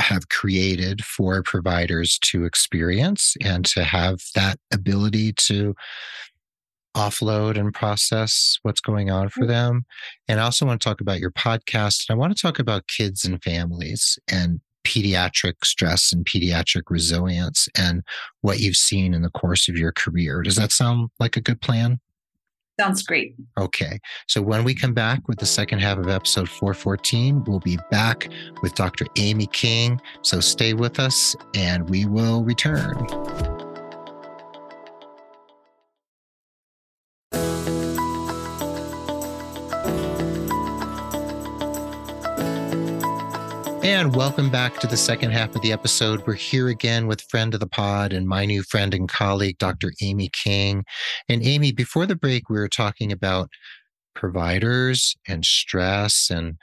have 0.00 0.28
created 0.28 1.04
for 1.04 1.42
providers 1.42 2.18
to 2.22 2.44
experience 2.44 3.36
and 3.42 3.64
to 3.66 3.84
have 3.84 4.20
that 4.34 4.58
ability 4.72 5.32
to 5.34 5.74
offload 6.96 7.58
and 7.58 7.72
process 7.72 8.58
what's 8.62 8.80
going 8.80 9.10
on 9.10 9.28
for 9.28 9.40
mm-hmm. 9.40 9.50
them. 9.50 9.86
And 10.28 10.40
I 10.40 10.44
also 10.44 10.66
want 10.66 10.80
to 10.80 10.88
talk 10.88 11.00
about 11.00 11.20
your 11.20 11.30
podcast. 11.30 12.08
And 12.08 12.16
I 12.16 12.18
want 12.18 12.36
to 12.36 12.40
talk 12.40 12.58
about 12.58 12.88
kids 12.88 13.24
and 13.24 13.42
families 13.42 14.18
and 14.30 14.60
pediatric 14.84 15.54
stress 15.64 16.12
and 16.12 16.24
pediatric 16.24 16.82
resilience 16.88 17.68
and 17.76 18.02
what 18.40 18.60
you've 18.60 18.76
seen 18.76 19.14
in 19.14 19.22
the 19.22 19.30
course 19.30 19.68
of 19.68 19.76
your 19.76 19.92
career. 19.92 20.42
Does 20.42 20.56
that 20.56 20.72
sound 20.72 21.10
like 21.18 21.36
a 21.36 21.40
good 21.40 21.60
plan? 21.60 22.00
Sounds 22.80 23.02
great. 23.02 23.34
Okay. 23.58 23.98
So 24.26 24.40
when 24.40 24.64
we 24.64 24.74
come 24.74 24.94
back 24.94 25.28
with 25.28 25.38
the 25.38 25.44
second 25.44 25.80
half 25.80 25.98
of 25.98 26.08
episode 26.08 26.48
414, 26.48 27.44
we'll 27.44 27.60
be 27.60 27.78
back 27.90 28.30
with 28.62 28.74
Dr. 28.74 29.04
Amy 29.16 29.46
King. 29.48 30.00
So 30.22 30.40
stay 30.40 30.72
with 30.72 30.98
us 30.98 31.36
and 31.54 31.90
we 31.90 32.06
will 32.06 32.42
return. 32.42 32.96
And 43.90 44.14
welcome 44.14 44.50
back 44.50 44.78
to 44.78 44.86
the 44.86 44.96
second 44.96 45.32
half 45.32 45.56
of 45.56 45.62
the 45.62 45.72
episode. 45.72 46.24
We're 46.24 46.34
here 46.34 46.68
again 46.68 47.08
with 47.08 47.22
friend 47.22 47.52
of 47.54 47.58
the 47.58 47.66
pod 47.66 48.12
and 48.12 48.24
my 48.28 48.44
new 48.44 48.62
friend 48.62 48.94
and 48.94 49.08
colleague, 49.08 49.58
Dr. 49.58 49.92
Amy 50.00 50.30
King. 50.32 50.84
And 51.28 51.44
Amy, 51.44 51.72
before 51.72 52.06
the 52.06 52.14
break, 52.14 52.48
we 52.48 52.60
were 52.60 52.68
talking 52.68 53.10
about 53.10 53.50
providers 54.14 55.16
and 55.26 55.44
stress 55.44 56.30
and, 56.30 56.54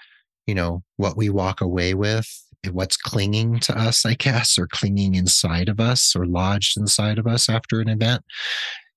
you 0.46 0.56
know, 0.56 0.84
what 0.96 1.18
we 1.18 1.30
walk 1.30 1.60
away 1.60 1.94
with, 1.94 2.26
what's 2.72 2.96
clinging 2.96 3.60
to 3.60 3.78
us, 3.78 4.06
I 4.06 4.13
guess, 4.13 4.58
or 4.58 4.66
clinging 4.66 5.16
inside 5.16 5.68
of 5.68 5.82
us 5.82 6.16
or 6.16 6.26
lodged 6.26 6.78
inside 6.78 7.20
of 7.20 7.28
us 7.28 7.50
after 7.50 7.82
an 7.82 7.90
event. 7.90 8.24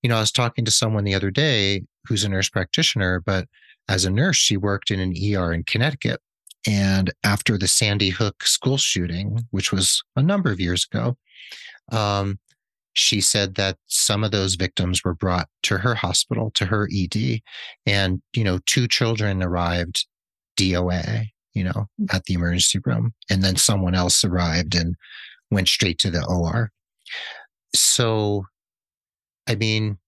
You 0.04 0.08
know, 0.08 0.16
I 0.16 0.20
was 0.20 0.30
talking 0.30 0.64
to 0.66 0.70
someone 0.70 1.02
the 1.02 1.16
other 1.16 1.32
day 1.32 1.82
who's 2.06 2.22
a 2.22 2.28
nurse 2.28 2.48
practitioner, 2.48 3.20
but 3.26 3.46
as 3.88 4.04
a 4.04 4.10
nurse, 4.10 4.36
she 4.36 4.56
worked 4.56 4.92
in 4.92 5.00
an 5.00 5.14
ER 5.34 5.52
in 5.52 5.64
Connecticut 5.64 6.20
and 6.66 7.12
after 7.24 7.56
the 7.56 7.68
Sandy 7.68 8.10
Hook 8.10 8.44
school 8.44 8.76
shooting, 8.76 9.46
which 9.50 9.72
was 9.72 10.02
a 10.16 10.22
number 10.22 10.50
of 10.50 10.60
years 10.60 10.86
ago, 10.90 11.16
um, 11.90 12.38
she 12.92 13.20
said 13.20 13.54
that 13.54 13.76
some 13.86 14.24
of 14.24 14.30
those 14.30 14.56
victims 14.56 15.02
were 15.04 15.14
brought 15.14 15.48
to 15.62 15.78
her 15.78 15.94
hospital, 15.94 16.50
to 16.54 16.66
her 16.66 16.88
ED, 16.92 17.40
and 17.86 18.20
you 18.34 18.44
know, 18.44 18.58
two 18.66 18.88
children 18.88 19.42
arrived 19.42 20.06
DOA, 20.56 21.26
you 21.54 21.64
know, 21.64 21.86
mm. 22.00 22.12
at 22.12 22.24
the 22.24 22.34
emergency 22.34 22.80
room, 22.84 23.14
and 23.30 23.42
then 23.42 23.56
someone 23.56 23.94
else 23.94 24.24
arrived 24.24 24.74
and 24.74 24.96
went 25.50 25.68
straight 25.68 25.98
to 25.98 26.10
the 26.10 26.24
OR. 26.26 26.70
So, 27.74 28.44
I 29.46 29.54
mean, 29.54 29.98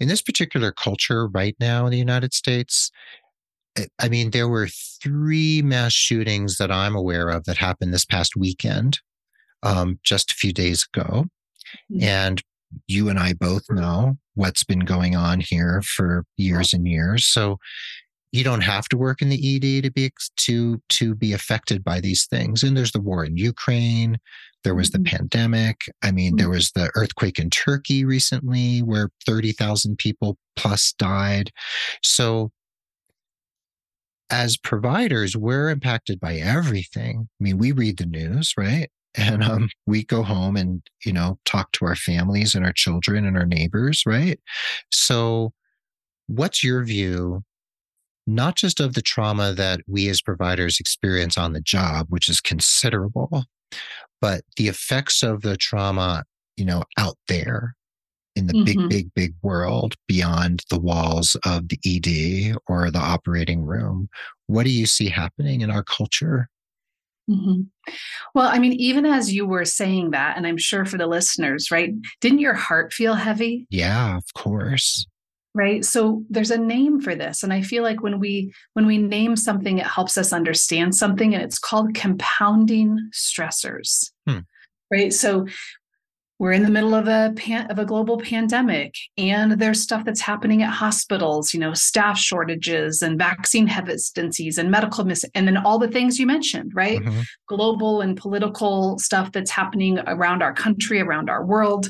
in 0.00 0.08
this 0.08 0.22
particular 0.22 0.72
culture 0.72 1.28
right 1.28 1.54
now 1.60 1.86
in 1.86 1.92
the 1.92 1.98
United 1.98 2.34
States, 2.34 2.90
I 3.98 4.08
mean, 4.08 4.30
there 4.30 4.48
were 4.48 4.68
three 5.02 5.62
mass 5.62 5.92
shootings 5.92 6.58
that 6.58 6.70
I'm 6.70 6.94
aware 6.94 7.28
of 7.28 7.44
that 7.44 7.56
happened 7.56 7.94
this 7.94 8.04
past 8.04 8.36
weekend, 8.36 8.98
um, 9.62 9.98
just 10.02 10.30
a 10.30 10.34
few 10.34 10.52
days 10.52 10.86
ago. 10.92 11.26
Mm-hmm. 11.90 12.02
And 12.02 12.42
you 12.86 13.08
and 13.08 13.18
I 13.18 13.32
both 13.34 13.64
know 13.70 14.16
what's 14.34 14.64
been 14.64 14.80
going 14.80 15.16
on 15.16 15.40
here 15.40 15.82
for 15.82 16.24
years 16.36 16.72
and 16.72 16.86
years. 16.86 17.26
So 17.26 17.58
you 18.32 18.44
don't 18.44 18.62
have 18.62 18.88
to 18.88 18.96
work 18.96 19.20
in 19.20 19.28
the 19.28 19.56
ED 19.56 19.84
to 19.84 19.90
be 19.90 20.10
to 20.38 20.82
to 20.88 21.14
be 21.14 21.32
affected 21.32 21.84
by 21.84 22.00
these 22.00 22.26
things. 22.26 22.62
And 22.62 22.76
there's 22.76 22.92
the 22.92 23.00
war 23.00 23.24
in 23.24 23.36
Ukraine. 23.36 24.18
There 24.64 24.74
was 24.74 24.90
the 24.90 24.98
mm-hmm. 24.98 25.16
pandemic. 25.16 25.82
I 26.02 26.12
mean, 26.12 26.30
mm-hmm. 26.30 26.36
there 26.38 26.50
was 26.50 26.70
the 26.72 26.90
earthquake 26.94 27.38
in 27.38 27.50
Turkey 27.50 28.04
recently 28.04 28.80
where 28.80 29.10
30,000 29.26 29.98
people 29.98 30.38
plus 30.56 30.94
died. 30.98 31.50
So 32.02 32.50
as 34.32 34.56
providers, 34.56 35.36
we're 35.36 35.68
impacted 35.68 36.18
by 36.18 36.36
everything. 36.36 37.28
I 37.40 37.44
mean, 37.44 37.58
we 37.58 37.70
read 37.70 37.98
the 37.98 38.06
news, 38.06 38.54
right? 38.56 38.88
and 39.14 39.42
um, 39.42 39.68
we 39.86 40.04
go 40.04 40.22
home 40.22 40.56
and 40.56 40.82
you 41.04 41.12
know 41.12 41.38
talk 41.44 41.72
to 41.72 41.84
our 41.84 41.96
families 41.96 42.54
and 42.54 42.64
our 42.64 42.72
children 42.72 43.26
and 43.26 43.36
our 43.36 43.46
neighbors 43.46 44.04
right 44.06 44.40
so 44.90 45.52
what's 46.28 46.64
your 46.64 46.82
view 46.84 47.42
not 48.26 48.56
just 48.56 48.80
of 48.80 48.94
the 48.94 49.02
trauma 49.02 49.52
that 49.52 49.80
we 49.86 50.08
as 50.08 50.22
providers 50.22 50.78
experience 50.80 51.36
on 51.36 51.52
the 51.52 51.60
job 51.60 52.06
which 52.08 52.28
is 52.28 52.40
considerable 52.40 53.44
but 54.20 54.42
the 54.56 54.68
effects 54.68 55.22
of 55.22 55.42
the 55.42 55.56
trauma 55.56 56.24
you 56.56 56.64
know 56.64 56.82
out 56.98 57.18
there 57.28 57.74
in 58.34 58.46
the 58.46 58.52
mm-hmm. 58.52 58.64
big 58.64 58.88
big 58.88 59.14
big 59.14 59.34
world 59.42 59.94
beyond 60.08 60.62
the 60.70 60.78
walls 60.78 61.36
of 61.44 61.68
the 61.68 61.78
ed 61.84 62.56
or 62.66 62.90
the 62.90 62.98
operating 62.98 63.62
room 63.62 64.08
what 64.46 64.64
do 64.64 64.70
you 64.70 64.86
see 64.86 65.08
happening 65.08 65.60
in 65.60 65.70
our 65.70 65.82
culture 65.84 66.48
Mm-hmm. 67.30 67.62
Well, 68.34 68.48
I 68.48 68.58
mean, 68.58 68.72
even 68.74 69.06
as 69.06 69.32
you 69.32 69.46
were 69.46 69.64
saying 69.64 70.10
that, 70.10 70.36
and 70.36 70.46
I'm 70.46 70.56
sure 70.56 70.84
for 70.84 70.98
the 70.98 71.06
listeners, 71.06 71.70
right? 71.70 71.92
Didn't 72.20 72.40
your 72.40 72.54
heart 72.54 72.92
feel 72.92 73.14
heavy? 73.14 73.66
Yeah, 73.70 74.16
of 74.16 74.24
course. 74.34 75.06
Right. 75.54 75.84
So 75.84 76.24
there's 76.30 76.50
a 76.50 76.58
name 76.58 77.00
for 77.00 77.14
this. 77.14 77.42
And 77.42 77.52
I 77.52 77.60
feel 77.60 77.82
like 77.82 78.02
when 78.02 78.18
we 78.18 78.52
when 78.72 78.86
we 78.86 78.96
name 78.96 79.36
something, 79.36 79.78
it 79.78 79.86
helps 79.86 80.16
us 80.16 80.32
understand 80.32 80.94
something. 80.94 81.34
And 81.34 81.42
it's 81.42 81.58
called 81.58 81.94
compounding 81.94 83.10
stressors. 83.12 84.10
Hmm. 84.26 84.40
Right. 84.90 85.12
So 85.12 85.46
we're 86.42 86.50
in 86.50 86.64
the 86.64 86.70
middle 86.70 86.92
of 86.92 87.06
a 87.06 87.32
pan, 87.36 87.70
of 87.70 87.78
a 87.78 87.84
global 87.84 88.18
pandemic 88.18 88.96
and 89.16 89.52
there's 89.60 89.80
stuff 89.80 90.04
that's 90.04 90.20
happening 90.20 90.60
at 90.60 90.70
hospitals 90.70 91.54
you 91.54 91.60
know 91.60 91.72
staff 91.72 92.18
shortages 92.18 93.00
and 93.00 93.16
vaccine 93.16 93.68
hesitancies 93.68 94.58
and 94.58 94.68
medical 94.68 95.04
mis 95.04 95.24
and 95.36 95.46
then 95.46 95.56
all 95.56 95.78
the 95.78 95.86
things 95.86 96.18
you 96.18 96.26
mentioned 96.26 96.72
right 96.74 97.00
mm-hmm. 97.00 97.20
global 97.46 98.00
and 98.00 98.16
political 98.16 98.98
stuff 98.98 99.30
that's 99.30 99.52
happening 99.52 100.00
around 100.08 100.42
our 100.42 100.52
country 100.52 101.00
around 101.00 101.30
our 101.30 101.46
world 101.46 101.88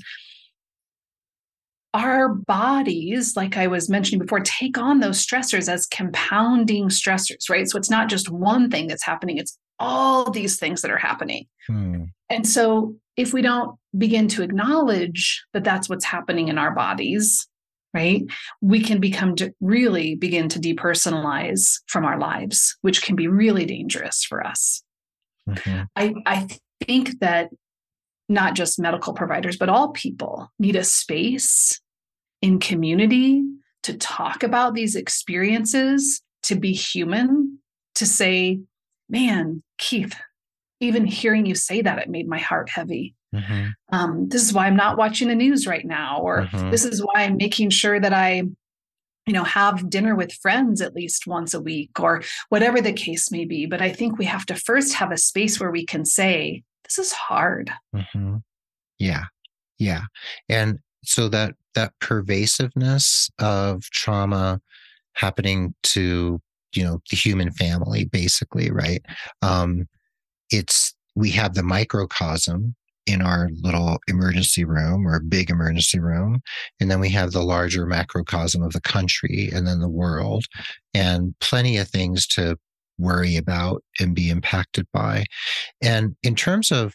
our 1.95 2.31
bodies, 2.31 3.37
like 3.37 3.59
I 3.59 3.67
was 3.67 3.91
mentioning 3.91 4.21
before, 4.21 4.41
take 4.41 4.79
on 4.79 5.01
those 5.01 5.23
stressors 5.23 5.71
as 5.71 5.85
compounding 5.85 6.89
stressors, 6.89 7.51
right? 7.51 7.69
So 7.69 7.77
it's 7.77 7.91
not 7.91 8.09
just 8.09 8.31
one 8.31 8.71
thing 8.71 8.87
that's 8.87 9.05
happening, 9.05 9.37
it's 9.37 9.59
all 9.79 10.31
these 10.31 10.59
things 10.59 10.81
that 10.81 10.91
are 10.91 10.97
happening. 10.97 11.45
Hmm. 11.67 12.05
And 12.31 12.49
so 12.49 12.97
if 13.17 13.33
we 13.33 13.43
don't 13.43 13.77
begin 13.97 14.29
to 14.29 14.43
acknowledge 14.43 15.45
that 15.53 15.65
that's 15.65 15.89
what's 15.89 16.05
happening 16.05 16.49
in 16.49 16.59
our 16.59 16.75
bodies, 16.75 17.47
right, 17.95 18.23
we 18.61 18.81
can 18.81 19.01
become 19.01 19.37
to 19.37 19.53
really 19.61 20.15
begin 20.15 20.49
to 20.49 20.59
depersonalize 20.59 21.81
from 21.87 22.05
our 22.05 22.19
lives, 22.19 22.77
which 22.81 23.03
can 23.03 23.17
be 23.17 23.29
really 23.29 23.67
dangerous 23.67 24.25
for 24.25 24.47
us. 24.47 24.83
Mm-hmm. 25.49 25.83
I, 25.97 26.15
I 26.25 26.49
think 26.87 27.19
that 27.21 27.51
not 28.29 28.55
just 28.55 28.79
medical 28.79 29.13
providers, 29.13 29.57
but 29.57 29.69
all 29.69 29.91
people 29.91 30.51
need 30.59 30.77
a 30.77 30.85
space 30.85 31.81
in 32.41 32.59
community 32.59 33.43
to 33.83 33.97
talk 33.97 34.43
about 34.43 34.75
these 34.75 34.97
experiences, 34.97 36.23
to 36.45 36.55
be 36.55 36.73
human, 36.73 37.59
to 37.97 38.07
say, 38.07 38.61
man, 39.09 39.63
Keith, 39.77 40.17
even 40.83 41.07
hearing 41.07 41.47
you 41.47 41.55
say 41.55 41.83
that, 41.83 41.99
it 41.99 42.11
made 42.11 42.29
my 42.29 42.39
heart 42.39 42.69
heavy. 42.69 43.15
Mm-hmm. 43.35 43.69
Um, 43.93 44.29
this 44.29 44.43
is 44.43 44.53
why 44.53 44.67
I'm 44.67 44.77
not 44.77 44.99
watching 44.99 45.29
the 45.29 45.35
news 45.35 45.67
right 45.67 45.85
now, 45.85 46.21
or 46.21 46.43
mm-hmm. 46.43 46.71
this 46.71 46.85
is 46.85 47.03
why 47.03 47.23
I'm 47.23 47.37
making 47.37 47.71
sure 47.71 47.99
that 47.99 48.13
I, 48.13 48.43
you 49.27 49.33
know, 49.33 49.45
have 49.45 49.89
dinner 49.89 50.15
with 50.15 50.33
friends 50.33 50.81
at 50.81 50.95
least 50.95 51.27
once 51.27 51.55
a 51.55 51.61
week, 51.61 51.99
or 51.99 52.23
whatever 52.51 52.81
the 52.81 52.93
case 52.93 53.31
may 53.31 53.45
be. 53.45 53.67
But 53.67 53.81
I 53.81 53.91
think 53.91 54.19
we 54.19 54.27
have 54.27 54.45
to 54.47 54.55
first 54.55 54.95
have 54.95 55.13
a 55.13 55.17
space 55.17 55.59
where 55.59 55.71
we 55.71 55.87
can 55.87 56.05
say, 56.05 56.63
this 56.85 56.99
is 56.99 57.13
hard. 57.13 57.71
Mm-hmm. 57.95 58.37
Yeah. 58.99 59.25
Yeah. 59.79 60.03
And 60.49 60.79
so 61.05 61.29
that 61.29 61.55
that 61.75 61.93
pervasiveness 62.01 63.31
of 63.39 63.83
trauma 63.85 64.61
happening 65.15 65.75
to 65.83 66.41
you 66.75 66.85
know 66.85 67.01
the 67.11 67.17
human 67.17 67.51
family 67.53 68.05
basically 68.05 68.71
right 68.71 69.05
um 69.43 69.87
it's 70.53 70.95
we 71.15 71.31
have 71.31 71.55
the 71.55 71.63
microcosm 71.63 72.75
in 73.07 73.21
our 73.21 73.49
little 73.63 73.99
emergency 74.07 74.65
room 74.65 75.07
or 75.09 75.19
big 75.19 75.51
emergency 75.51 75.99
room 75.99 76.41
and 76.79 76.91
then 76.91 77.01
we 77.01 77.09
have 77.09 77.33
the 77.33 77.43
larger 77.43 77.85
macrocosm 77.85 78.63
of 78.63 78.73
the 78.73 78.81
country 78.81 79.51
and 79.53 79.67
then 79.67 79.81
the 79.81 79.89
world 79.89 80.45
and 80.95 81.35
plenty 81.41 81.77
of 81.77 81.89
things 81.89 82.27
to 82.27 82.57
worry 82.99 83.37
about 83.37 83.83
and 83.99 84.15
be 84.15 84.31
impacted 84.31 84.87
by 84.93 85.25
and 85.81 86.15
in 86.23 86.37
terms 86.37 86.71
of 86.71 86.95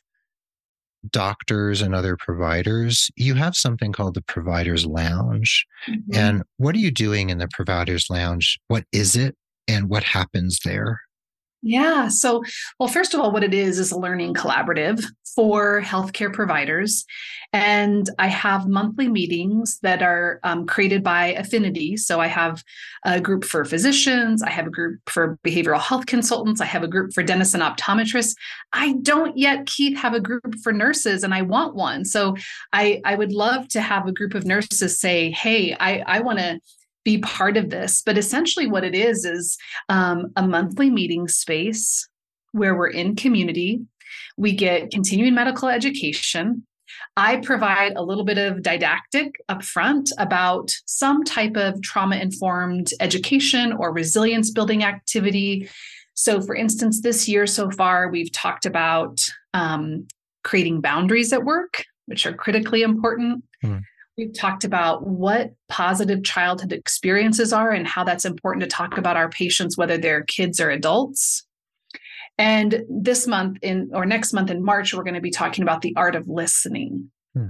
doctors 1.12 1.82
and 1.82 1.94
other 1.96 2.18
providers, 2.18 3.10
you 3.16 3.36
have 3.36 3.56
something 3.56 3.92
called 3.92 4.14
the 4.14 4.22
Providers 4.22 4.86
Lounge. 4.86 5.66
Mm-hmm. 5.88 6.16
And 6.16 6.44
what 6.58 6.76
are 6.76 6.80
you 6.80 6.92
doing 6.92 7.30
in 7.30 7.38
the 7.38 7.48
Providers 7.48 8.08
Lounge? 8.10 8.60
What 8.68 8.86
is 8.92 9.16
it 9.16 9.36
and 9.68 9.90
what 9.90 10.04
happens 10.04 10.60
there? 10.64 11.00
Yeah. 11.62 12.08
So, 12.08 12.44
well, 12.80 12.88
first 12.88 13.14
of 13.14 13.20
all, 13.20 13.32
what 13.32 13.44
it 13.44 13.54
is 13.54 13.80
is 13.80 13.92
a 13.92 14.00
learning 14.00 14.36
collaborative 14.36 15.04
for 15.36 15.82
healthcare 15.82 16.32
providers. 16.32 17.04
And 17.54 18.10
I 18.20 18.28
have 18.28 18.68
monthly 18.68 19.08
meetings 19.08 19.80
that 19.82 20.02
are 20.04 20.40
um, 20.44 20.66
created 20.66 21.04
by 21.04 21.28
affinity. 21.34 21.98
So, 21.98 22.20
I 22.20 22.28
have 22.28 22.64
a 23.06 23.20
group 23.20 23.44
for 23.44 23.66
physicians, 23.66 24.44
I 24.44 24.52
have 24.52 24.68
a 24.68 24.72
group 24.72 25.00
for 25.10 25.40
behavioral 25.46 25.82
health 25.82 26.06
consultants, 26.06 26.62
I 26.62 26.66
have 26.66 26.84
a 26.84 26.88
group 26.88 27.14
for 27.14 27.24
dentists 27.24 27.56
and 27.56 27.64
optometrists. 27.64 28.36
I 28.72 28.94
don't 29.02 29.36
yet, 29.38 29.66
Keith, 29.66 29.98
have 29.98 30.14
a 30.14 30.20
group 30.20 30.56
for 30.64 30.72
nurses, 30.72 31.24
and 31.24 31.34
I 31.34 31.42
want 31.42 31.76
one. 31.76 32.06
So, 32.06 32.36
I, 32.72 33.02
I 33.04 33.16
would 33.16 33.32
love 33.32 33.68
to 33.70 33.82
have 33.82 34.08
a 34.08 34.14
group 34.14 34.36
of 34.36 34.46
nurses 34.46 35.00
say, 35.00 35.32
Hey, 35.32 35.76
I, 35.80 36.04
I 36.06 36.20
want 36.20 36.40
to 36.40 36.60
be 37.08 37.20
part 37.20 37.56
of 37.56 37.70
this. 37.70 38.04
But 38.06 38.18
essentially, 38.18 38.68
what 38.68 38.84
it 38.84 38.94
is 38.94 39.24
is 39.24 39.58
um, 39.88 40.28
a 40.36 40.46
monthly 40.46 40.90
meeting 40.90 41.30
space 41.30 42.06
where 42.52 42.76
we're 42.76 42.90
in 42.90 43.16
community. 43.16 43.80
We 44.36 44.52
get 44.52 44.92
continuing 44.92 45.34
medical 45.34 45.70
education. 45.70 46.68
I 47.16 47.38
provide 47.38 47.94
a 47.96 48.04
little 48.04 48.26
bit 48.26 48.38
of 48.38 48.62
didactic 48.62 49.36
upfront 49.50 50.12
about 50.18 50.70
some 50.86 51.24
type 51.24 51.56
of 51.56 51.82
trauma 51.82 52.18
informed 52.18 52.92
education 53.00 53.72
or 53.72 53.94
resilience 53.94 54.52
building 54.52 54.84
activity. 54.84 55.70
So, 56.14 56.42
for 56.42 56.56
instance, 56.56 57.00
this 57.00 57.26
year 57.30 57.48
so 57.48 57.72
far, 57.72 58.10
we've 58.10 58.34
talked 58.34 58.66
about 58.66 59.22
um, 59.54 60.08
creating 60.44 60.82
boundaries 60.82 61.32
at 61.32 61.46
work, 61.46 61.86
which 62.08 62.26
are 62.26 62.34
critically 62.34 62.82
important. 62.82 63.46
Mm. 63.64 63.84
We've 64.18 64.34
talked 64.34 64.64
about 64.64 65.06
what 65.06 65.54
positive 65.70 66.24
childhood 66.24 66.74
experiences 66.74 67.54
are 67.54 67.72
and 67.72 67.88
how 67.88 68.04
that's 68.04 68.26
important 68.26 68.64
to 68.64 68.68
talk 68.68 68.98
about 68.98 69.16
our 69.16 69.30
patients, 69.30 69.78
whether 69.78 69.98
they're 69.98 70.24
kids 70.24 70.60
or 70.60 70.72
adults. 70.72 71.46
And 72.40 72.84
this 72.90 73.28
month 73.28 73.60
in 73.62 73.92
or 73.94 74.06
next 74.06 74.34
month 74.34 74.50
in 74.50 74.64
March, 74.64 74.94
we're 74.94 75.04
going 75.04 75.14
to 75.14 75.22
be 75.22 75.32
talking 75.32 75.62
about 75.62 75.82
the 75.82 75.96
art 75.96 76.16
of 76.16 76.28
listening. 76.28 77.12
Hmm. 77.36 77.48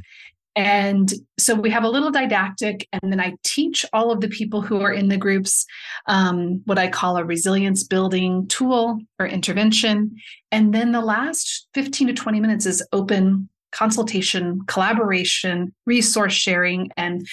And 0.58 1.14
so 1.38 1.54
we 1.54 1.70
have 1.70 1.84
a 1.84 1.90
little 1.90 2.10
didactic, 2.10 2.88
and 2.92 3.14
then 3.14 3.20
I 3.20 3.36
teach 3.44 3.86
all 3.94 4.10
of 4.10 4.22
the 4.22 4.28
people 4.28 4.60
who 4.60 4.82
are 4.82 4.92
in 4.92 5.08
the 5.08 5.16
groups 5.16 5.68
um, 6.08 6.64
what 6.66 6.80
I 6.80 6.88
call 6.88 7.16
a 7.16 7.24
resilience 7.24 7.84
building 7.84 8.48
tool 8.48 8.98
or 9.20 9.28
intervention. 9.28 10.16
And 10.52 10.74
then 10.74 10.94
the 10.94 11.02
last 11.02 11.68
15 11.76 12.08
to 12.08 12.14
20 12.14 12.40
minutes 12.40 12.66
is 12.66 12.84
open 12.92 13.50
consultation, 13.72 14.62
collaboration, 14.68 15.74
resource 15.86 16.34
sharing. 16.34 16.90
And 16.98 17.28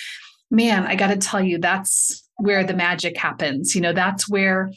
man, 0.51 0.85
I 0.85 0.97
got 0.97 1.09
to 1.09 1.17
tell 1.17 1.43
you, 1.43 1.59
that's 1.59 2.29
where 2.37 2.65
the 2.65 2.75
magic 2.75 3.17
happens. 3.17 3.75
You 3.75 3.81
know, 3.81 3.93
that's 3.93 4.29
where, 4.29 4.73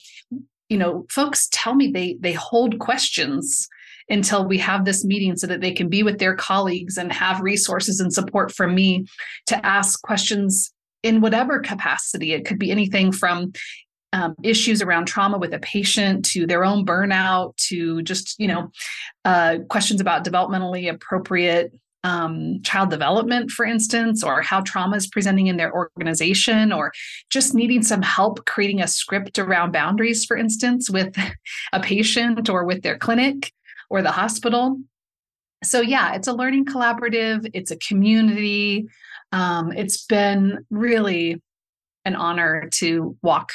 you 0.69 0.77
know, 0.77 1.05
folks 1.09 1.47
tell 1.51 1.75
me 1.75 1.91
they 1.91 2.17
they 2.19 2.33
hold 2.33 2.79
questions 2.79 3.67
until 4.09 4.45
we 4.45 4.57
have 4.57 4.85
this 4.85 5.03
meeting 5.03 5.35
so 5.35 5.47
that 5.47 5.61
they 5.61 5.71
can 5.71 5.89
be 5.89 6.01
with 6.01 6.19
their 6.19 6.35
colleagues 6.35 6.97
and 6.97 7.11
have 7.11 7.41
resources 7.41 7.99
and 7.99 8.13
support 8.13 8.53
from 8.53 8.73
me 8.73 9.05
to 9.47 9.65
ask 9.65 10.01
questions 10.01 10.71
in 11.03 11.21
whatever 11.21 11.59
capacity. 11.59 12.33
It 12.33 12.45
could 12.45 12.59
be 12.59 12.71
anything 12.71 13.11
from 13.11 13.51
um, 14.13 14.35
issues 14.43 14.81
around 14.81 15.05
trauma 15.05 15.37
with 15.37 15.53
a 15.53 15.59
patient 15.59 16.25
to 16.25 16.47
their 16.47 16.63
own 16.63 16.85
burnout 16.85 17.55
to 17.57 18.01
just 18.03 18.39
you 18.39 18.47
know 18.47 18.71
uh, 19.25 19.57
questions 19.69 20.01
about 20.01 20.25
developmentally 20.25 20.89
appropriate 20.89 21.73
um, 22.03 22.61
child 22.63 22.89
development 22.89 23.51
for 23.51 23.65
instance 23.65 24.23
or 24.23 24.41
how 24.41 24.61
trauma 24.61 24.95
is 24.95 25.07
presenting 25.07 25.47
in 25.47 25.57
their 25.57 25.73
organization 25.73 26.71
or 26.71 26.91
just 27.29 27.53
needing 27.53 27.83
some 27.83 28.01
help 28.01 28.45
creating 28.45 28.81
a 28.81 28.87
script 28.87 29.39
around 29.39 29.73
boundaries 29.73 30.23
for 30.23 30.37
instance 30.37 30.89
with 30.89 31.15
a 31.73 31.79
patient 31.79 32.49
or 32.49 32.63
with 32.63 32.81
their 32.83 32.97
clinic 32.97 33.51
or 33.89 34.01
the 34.01 34.11
hospital. 34.11 34.79
So 35.63 35.81
yeah 35.81 36.13
it's 36.13 36.27
a 36.27 36.33
learning 36.33 36.65
collaborative 36.65 37.49
it's 37.53 37.71
a 37.71 37.77
community 37.77 38.87
um, 39.33 39.73
it's 39.73 40.05
been 40.05 40.65
really 40.69 41.41
an 42.05 42.15
honor 42.15 42.69
to 42.71 43.17
walk 43.21 43.51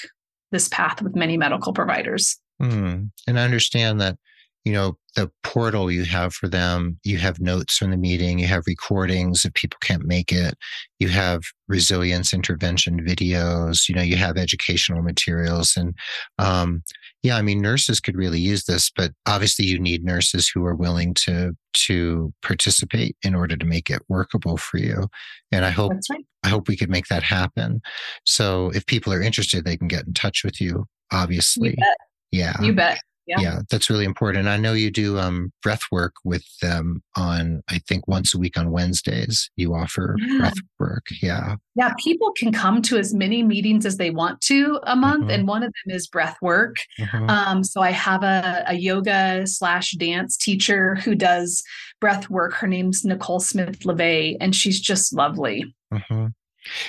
this 0.52 0.68
path 0.68 1.02
with 1.02 1.16
many 1.16 1.36
medical 1.36 1.72
providers. 1.72 2.38
Mm. 2.60 3.10
And 3.26 3.40
I 3.40 3.44
understand 3.44 4.00
that 4.00 4.16
you 4.64 4.72
know, 4.72 4.96
the 5.16 5.30
portal 5.42 5.90
you 5.90 6.04
have 6.04 6.32
for 6.32 6.48
them, 6.48 6.98
you 7.04 7.18
have 7.18 7.40
notes 7.40 7.76
from 7.76 7.90
the 7.90 7.96
meeting, 7.96 8.38
you 8.38 8.46
have 8.46 8.62
recordings 8.66 9.44
if 9.44 9.52
people 9.54 9.78
can't 9.82 10.04
make 10.04 10.32
it, 10.32 10.54
you 10.98 11.08
have 11.08 11.42
resilience 11.68 12.32
intervention 12.32 13.04
videos, 13.04 13.88
you 13.88 13.94
know, 13.94 14.02
you 14.02 14.16
have 14.16 14.36
educational 14.36 15.02
materials. 15.02 15.74
And 15.76 15.94
um, 16.38 16.82
yeah, 17.22 17.36
I 17.36 17.42
mean, 17.42 17.60
nurses 17.60 18.00
could 18.00 18.16
really 18.16 18.38
use 18.38 18.64
this, 18.64 18.90
but 18.94 19.12
obviously 19.26 19.66
you 19.66 19.78
need 19.78 20.04
nurses 20.04 20.48
who 20.48 20.64
are 20.64 20.76
willing 20.76 21.14
to 21.14 21.56
to 21.74 22.32
participate 22.42 23.16
in 23.22 23.34
order 23.34 23.56
to 23.56 23.66
make 23.66 23.90
it 23.90 24.02
workable 24.08 24.56
for 24.56 24.78
you. 24.78 25.08
And 25.50 25.64
I 25.64 25.70
hope 25.70 25.92
right. 26.10 26.24
I 26.44 26.48
hope 26.48 26.68
we 26.68 26.76
could 26.76 26.90
make 26.90 27.06
that 27.06 27.22
happen. 27.22 27.80
So 28.24 28.70
if 28.74 28.86
people 28.86 29.12
are 29.12 29.22
interested, 29.22 29.64
they 29.64 29.76
can 29.76 29.88
get 29.88 30.06
in 30.06 30.14
touch 30.14 30.42
with 30.44 30.60
you, 30.60 30.86
obviously. 31.12 31.76
You 31.78 31.94
yeah. 32.32 32.60
You 32.62 32.72
bet. 32.72 32.98
Yeah. 33.26 33.40
yeah. 33.40 33.58
that's 33.70 33.88
really 33.88 34.04
important. 34.04 34.48
I 34.48 34.56
know 34.56 34.72
you 34.72 34.90
do 34.90 35.18
um, 35.18 35.52
breath 35.62 35.82
work 35.92 36.14
with 36.24 36.44
them 36.60 37.02
on, 37.16 37.62
I 37.70 37.78
think, 37.78 38.08
once 38.08 38.34
a 38.34 38.38
week 38.38 38.58
on 38.58 38.70
Wednesdays. 38.70 39.50
You 39.56 39.74
offer 39.74 40.16
yeah. 40.18 40.38
breath 40.38 40.58
work. 40.78 41.06
Yeah. 41.22 41.56
Yeah, 41.74 41.92
people 41.98 42.32
can 42.36 42.52
come 42.52 42.82
to 42.82 42.98
as 42.98 43.14
many 43.14 43.42
meetings 43.42 43.86
as 43.86 43.96
they 43.96 44.10
want 44.10 44.40
to 44.42 44.80
a 44.82 44.96
month, 44.96 45.22
mm-hmm. 45.22 45.30
and 45.30 45.48
one 45.48 45.62
of 45.62 45.72
them 45.84 45.94
is 45.94 46.06
breath 46.06 46.36
work. 46.42 46.76
Mm-hmm. 46.98 47.30
Um, 47.30 47.64
so 47.64 47.80
I 47.80 47.90
have 47.90 48.22
a, 48.22 48.64
a 48.66 48.74
yoga 48.74 49.46
slash 49.46 49.92
dance 49.92 50.36
teacher 50.36 50.96
who 50.96 51.14
does 51.14 51.62
breath 52.00 52.28
work. 52.28 52.52
Her 52.54 52.66
name's 52.66 53.04
Nicole 53.04 53.40
Smith 53.40 53.80
LeVay, 53.80 54.36
and 54.40 54.54
she's 54.54 54.80
just 54.80 55.14
lovely. 55.14 55.74
Mm-hmm. 55.92 56.26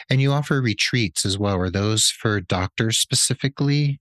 And 0.10 0.22
you 0.22 0.32
offer 0.32 0.62
retreats 0.62 1.26
as 1.26 1.38
well. 1.38 1.58
Are 1.58 1.70
those 1.70 2.06
for 2.06 2.42
doctors 2.42 2.98
specifically? 2.98 4.00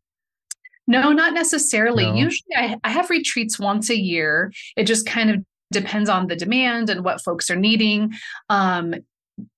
No, 0.86 1.12
not 1.12 1.32
necessarily. 1.32 2.04
No. 2.06 2.14
Usually 2.14 2.56
I, 2.56 2.76
I 2.84 2.90
have 2.90 3.10
retreats 3.10 3.58
once 3.58 3.88
a 3.90 3.98
year. 3.98 4.52
It 4.76 4.84
just 4.84 5.06
kind 5.06 5.30
of 5.30 5.44
depends 5.72 6.08
on 6.08 6.26
the 6.26 6.36
demand 6.36 6.90
and 6.90 7.04
what 7.04 7.22
folks 7.22 7.50
are 7.50 7.56
needing. 7.56 8.12
Um, 8.48 8.94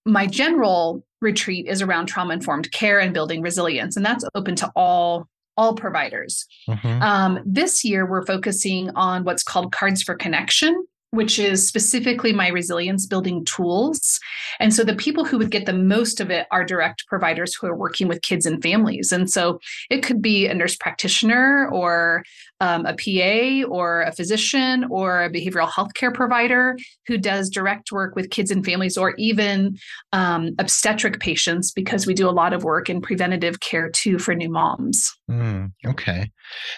my 0.04 0.26
general 0.26 1.04
retreat 1.20 1.66
is 1.66 1.82
around 1.82 2.06
trauma 2.06 2.34
informed 2.34 2.70
care 2.72 3.00
and 3.00 3.12
building 3.12 3.42
resilience, 3.42 3.96
and 3.96 4.04
that's 4.04 4.24
open 4.34 4.54
to 4.56 4.70
all 4.76 5.28
all 5.56 5.74
providers. 5.74 6.46
Mm-hmm. 6.68 7.02
Um, 7.02 7.40
this 7.44 7.84
year, 7.84 8.06
we're 8.06 8.26
focusing 8.26 8.90
on 8.96 9.24
what's 9.24 9.42
called 9.42 9.72
Cards 9.72 10.02
for 10.02 10.14
Connection, 10.14 10.84
which 11.14 11.38
is 11.38 11.66
specifically 11.66 12.32
my 12.32 12.48
resilience 12.48 13.06
building 13.06 13.44
tools. 13.44 14.18
And 14.58 14.74
so 14.74 14.84
the 14.84 14.96
people 14.96 15.24
who 15.24 15.38
would 15.38 15.50
get 15.50 15.66
the 15.66 15.72
most 15.72 16.20
of 16.20 16.30
it 16.30 16.46
are 16.50 16.64
direct 16.64 17.06
providers 17.06 17.54
who 17.54 17.66
are 17.66 17.76
working 17.76 18.08
with 18.08 18.22
kids 18.22 18.46
and 18.46 18.62
families. 18.62 19.12
And 19.12 19.30
so 19.30 19.60
it 19.90 20.02
could 20.02 20.20
be 20.20 20.46
a 20.46 20.54
nurse 20.54 20.76
practitioner 20.76 21.68
or 21.72 22.24
um, 22.60 22.86
a 22.86 22.94
PA 22.94 23.68
or 23.68 24.02
a 24.02 24.12
physician 24.12 24.86
or 24.90 25.24
a 25.24 25.30
behavioral 25.30 25.70
health 25.70 25.94
care 25.94 26.12
provider 26.12 26.76
who 27.06 27.18
does 27.18 27.50
direct 27.50 27.92
work 27.92 28.16
with 28.16 28.30
kids 28.30 28.50
and 28.50 28.64
families 28.64 28.96
or 28.96 29.14
even 29.16 29.78
um, 30.12 30.50
obstetric 30.58 31.20
patients 31.20 31.70
because 31.70 32.06
we 32.06 32.14
do 32.14 32.28
a 32.28 32.32
lot 32.32 32.52
of 32.52 32.64
work 32.64 32.88
in 32.88 33.00
preventative 33.00 33.60
care 33.60 33.90
too 33.90 34.18
for 34.18 34.34
new 34.34 34.50
moms. 34.50 35.14
Mm, 35.30 35.72
okay. 35.86 36.30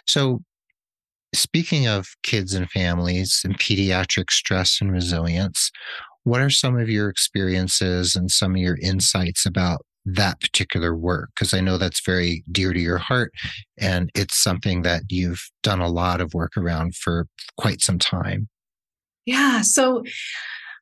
So 0.06 0.42
Speaking 1.36 1.86
of 1.86 2.08
kids 2.22 2.54
and 2.54 2.70
families 2.70 3.42
and 3.44 3.58
pediatric 3.58 4.30
stress 4.30 4.80
and 4.80 4.90
resilience, 4.90 5.70
what 6.24 6.40
are 6.40 6.50
some 6.50 6.78
of 6.78 6.88
your 6.88 7.08
experiences 7.08 8.16
and 8.16 8.30
some 8.30 8.52
of 8.52 8.56
your 8.56 8.78
insights 8.82 9.46
about 9.46 9.84
that 10.06 10.40
particular 10.40 10.96
work? 10.96 11.30
Because 11.34 11.52
I 11.52 11.60
know 11.60 11.78
that's 11.78 12.04
very 12.04 12.42
dear 12.50 12.72
to 12.72 12.80
your 12.80 12.98
heart 12.98 13.32
and 13.78 14.10
it's 14.14 14.36
something 14.36 14.82
that 14.82 15.02
you've 15.08 15.42
done 15.62 15.80
a 15.80 15.88
lot 15.88 16.20
of 16.20 16.32
work 16.34 16.56
around 16.56 16.96
for 16.96 17.26
quite 17.58 17.80
some 17.80 17.98
time. 17.98 18.48
Yeah. 19.26 19.60
So 19.62 20.04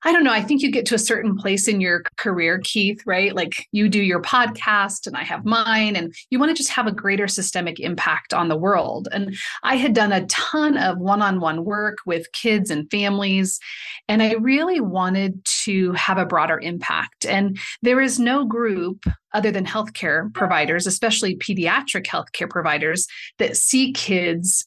I 0.05 0.13
don't 0.13 0.25
know. 0.25 0.33
I 0.33 0.43
think 0.43 0.61
you 0.61 0.71
get 0.71 0.85
to 0.87 0.95
a 0.95 0.99
certain 0.99 1.37
place 1.37 1.67
in 1.67 1.81
your 1.81 2.03
career, 2.17 2.61
Keith, 2.63 3.01
right? 3.07 3.35
Like 3.35 3.67
you 3.73 3.89
do 3.89 4.03
your 4.03 4.21
podcast 4.21 5.07
and 5.07 5.17
I 5.17 5.25
have 5.25 5.45
mine, 5.45 5.97
and 5.97 6.15
you 6.31 6.39
want 6.39 6.51
to 6.51 6.55
just 6.55 6.71
have 6.71 6.87
a 6.87 6.93
greater 6.93 7.27
systemic 7.27 7.81
impact 7.81 8.35
on 8.35 8.49
the 8.49 8.57
world. 8.57 9.09
And 9.13 9.35
I 9.63 9.77
had 9.77 9.95
done 9.95 10.13
a 10.13 10.27
ton 10.27 10.77
of 10.77 10.99
one 10.99 11.23
on 11.23 11.41
one 11.41 11.65
work 11.65 11.99
with 12.05 12.31
kids 12.33 12.71
and 12.71 12.91
families, 12.91 13.59
and 14.07 14.23
I 14.23 14.35
really 14.35 14.81
wanted 14.81 15.43
to 15.65 15.93
have 15.93 16.19
a 16.19 16.27
broader 16.27 16.61
impact. 16.61 17.25
And 17.25 17.59
there 17.83 18.01
is 18.01 18.21
no 18.21 18.45
group 18.45 19.07
other 19.33 19.51
than 19.51 19.65
healthcare 19.65 20.33
providers, 20.35 20.87
especially 20.87 21.37
pediatric 21.37 22.07
healthcare 22.07 22.49
providers, 22.49 23.07
that 23.39 23.57
see 23.57 23.93
kids 23.93 24.67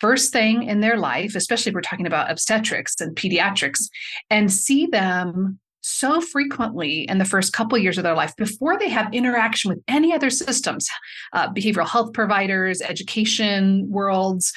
first 0.00 0.32
thing 0.32 0.62
in 0.62 0.80
their 0.80 0.96
life, 0.96 1.34
especially 1.34 1.70
if 1.70 1.74
we're 1.74 1.80
talking 1.80 2.06
about 2.06 2.30
obstetrics 2.30 3.00
and 3.00 3.16
pediatrics, 3.16 3.88
and 4.30 4.52
see 4.52 4.86
them 4.86 5.58
so 5.80 6.20
frequently 6.20 7.02
in 7.08 7.18
the 7.18 7.24
first 7.24 7.52
couple 7.52 7.76
of 7.76 7.82
years 7.82 7.98
of 7.98 8.04
their 8.04 8.14
life 8.14 8.34
before 8.36 8.78
they 8.78 8.88
have 8.88 9.12
interaction 9.12 9.70
with 9.70 9.82
any 9.88 10.12
other 10.12 10.30
systems, 10.30 10.88
uh, 11.32 11.48
behavioral 11.52 11.88
health 11.88 12.12
providers, 12.12 12.82
education 12.82 13.86
worlds. 13.88 14.52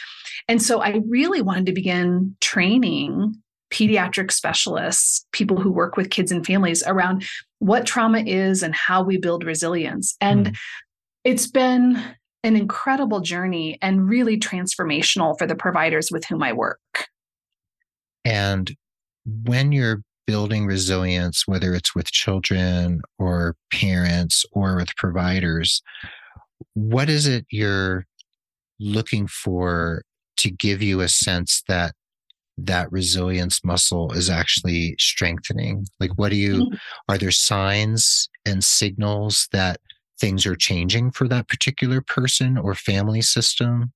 And 0.47 0.61
so 0.61 0.81
I 0.81 0.99
really 1.07 1.41
wanted 1.41 1.67
to 1.67 1.73
begin 1.73 2.35
training 2.41 3.35
pediatric 3.71 4.31
specialists, 4.31 5.25
people 5.31 5.57
who 5.57 5.71
work 5.71 5.95
with 5.95 6.09
kids 6.09 6.31
and 6.31 6.45
families 6.45 6.83
around 6.85 7.25
what 7.59 7.85
trauma 7.85 8.19
is 8.19 8.63
and 8.63 8.75
how 8.75 9.01
we 9.01 9.17
build 9.17 9.45
resilience. 9.45 10.17
And 10.19 10.47
mm. 10.47 10.55
it's 11.23 11.47
been 11.47 12.03
an 12.43 12.55
incredible 12.55 13.19
journey 13.19 13.77
and 13.81 14.09
really 14.09 14.39
transformational 14.39 15.37
for 15.37 15.45
the 15.45 15.55
providers 15.55 16.09
with 16.11 16.25
whom 16.25 16.41
I 16.41 16.53
work. 16.53 17.07
And 18.25 18.75
when 19.25 19.71
you're 19.71 20.01
building 20.25 20.65
resilience, 20.65 21.43
whether 21.45 21.73
it's 21.73 21.93
with 21.95 22.11
children 22.11 23.01
or 23.19 23.55
parents 23.71 24.45
or 24.53 24.75
with 24.75 24.95
providers, 24.95 25.81
what 26.73 27.09
is 27.09 27.27
it 27.27 27.45
you're 27.49 28.05
looking 28.79 29.27
for 29.27 30.03
to 30.37 30.49
give 30.49 30.81
you 30.81 31.01
a 31.01 31.07
sense 31.07 31.63
that 31.67 31.93
that 32.57 32.91
resilience 32.91 33.63
muscle 33.63 34.11
is 34.13 34.29
actually 34.29 34.95
strengthening? 34.99 35.85
Like, 35.99 36.11
what 36.15 36.29
do 36.29 36.35
you, 36.35 36.53
mm-hmm. 36.65 36.75
are 37.09 37.17
there 37.17 37.31
signs 37.31 38.29
and 38.45 38.63
signals 38.63 39.47
that 39.51 39.79
things 40.21 40.45
are 40.45 40.55
changing 40.55 41.11
for 41.11 41.27
that 41.27 41.49
particular 41.49 41.99
person 41.99 42.57
or 42.57 42.75
family 42.75 43.21
system? 43.21 43.91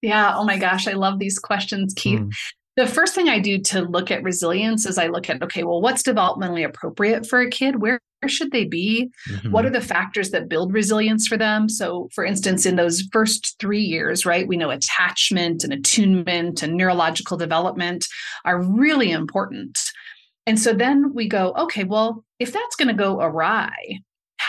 Yeah. 0.00 0.34
Oh 0.34 0.44
my 0.44 0.56
gosh. 0.56 0.88
I 0.88 0.92
love 0.92 1.18
these 1.18 1.38
questions, 1.38 1.92
Keith. 1.94 2.20
Mm. 2.20 2.30
The 2.76 2.86
first 2.86 3.14
thing 3.14 3.28
I 3.28 3.40
do 3.40 3.58
to 3.58 3.82
look 3.82 4.10
at 4.10 4.22
resilience 4.22 4.86
is 4.86 4.96
I 4.96 5.08
look 5.08 5.28
at, 5.28 5.42
okay, 5.42 5.64
well, 5.64 5.82
what's 5.82 6.02
developmentally 6.02 6.64
appropriate 6.64 7.26
for 7.26 7.40
a 7.40 7.50
kid? 7.50 7.82
Where, 7.82 8.00
where 8.20 8.28
should 8.28 8.52
they 8.52 8.64
be? 8.64 9.10
Mm-hmm. 9.28 9.50
What 9.50 9.66
are 9.66 9.70
the 9.70 9.80
factors 9.80 10.30
that 10.30 10.48
build 10.48 10.72
resilience 10.72 11.26
for 11.26 11.36
them? 11.36 11.68
So, 11.68 12.08
for 12.14 12.24
instance, 12.24 12.64
in 12.64 12.76
those 12.76 13.02
first 13.12 13.56
three 13.58 13.82
years, 13.82 14.24
right, 14.24 14.48
we 14.48 14.56
know 14.56 14.70
attachment 14.70 15.64
and 15.64 15.72
attunement 15.72 16.62
and 16.62 16.76
neurological 16.76 17.36
development 17.36 18.06
are 18.44 18.62
really 18.62 19.10
important. 19.10 19.78
And 20.46 20.58
so 20.58 20.72
then 20.72 21.12
we 21.12 21.28
go, 21.28 21.52
okay, 21.58 21.84
well, 21.84 22.24
if 22.38 22.52
that's 22.52 22.76
going 22.76 22.88
to 22.88 22.94
go 22.94 23.20
awry, 23.20 24.00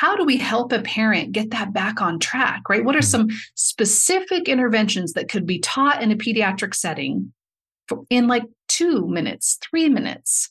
how 0.01 0.15
do 0.15 0.25
we 0.25 0.35
help 0.35 0.71
a 0.71 0.81
parent 0.81 1.31
get 1.31 1.51
that 1.51 1.73
back 1.73 2.01
on 2.01 2.17
track, 2.17 2.67
right? 2.67 2.83
What 2.83 2.95
are 2.95 3.01
hmm. 3.01 3.05
some 3.05 3.29
specific 3.53 4.49
interventions 4.49 5.13
that 5.13 5.29
could 5.29 5.45
be 5.45 5.59
taught 5.59 6.01
in 6.01 6.11
a 6.11 6.15
pediatric 6.15 6.73
setting 6.73 7.31
in 8.09 8.27
like 8.27 8.41
two 8.67 9.07
minutes, 9.07 9.59
three 9.61 9.89
minutes 9.89 10.49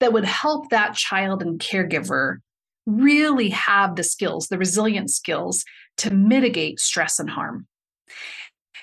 that 0.00 0.14
would 0.14 0.24
help 0.24 0.70
that 0.70 0.94
child 0.94 1.42
and 1.42 1.60
caregiver 1.60 2.38
really 2.86 3.50
have 3.50 3.96
the 3.96 4.02
skills, 4.02 4.48
the 4.48 4.56
resilient 4.56 5.10
skills 5.10 5.62
to 5.98 6.10
mitigate 6.10 6.80
stress 6.80 7.18
and 7.18 7.28
harm? 7.28 7.66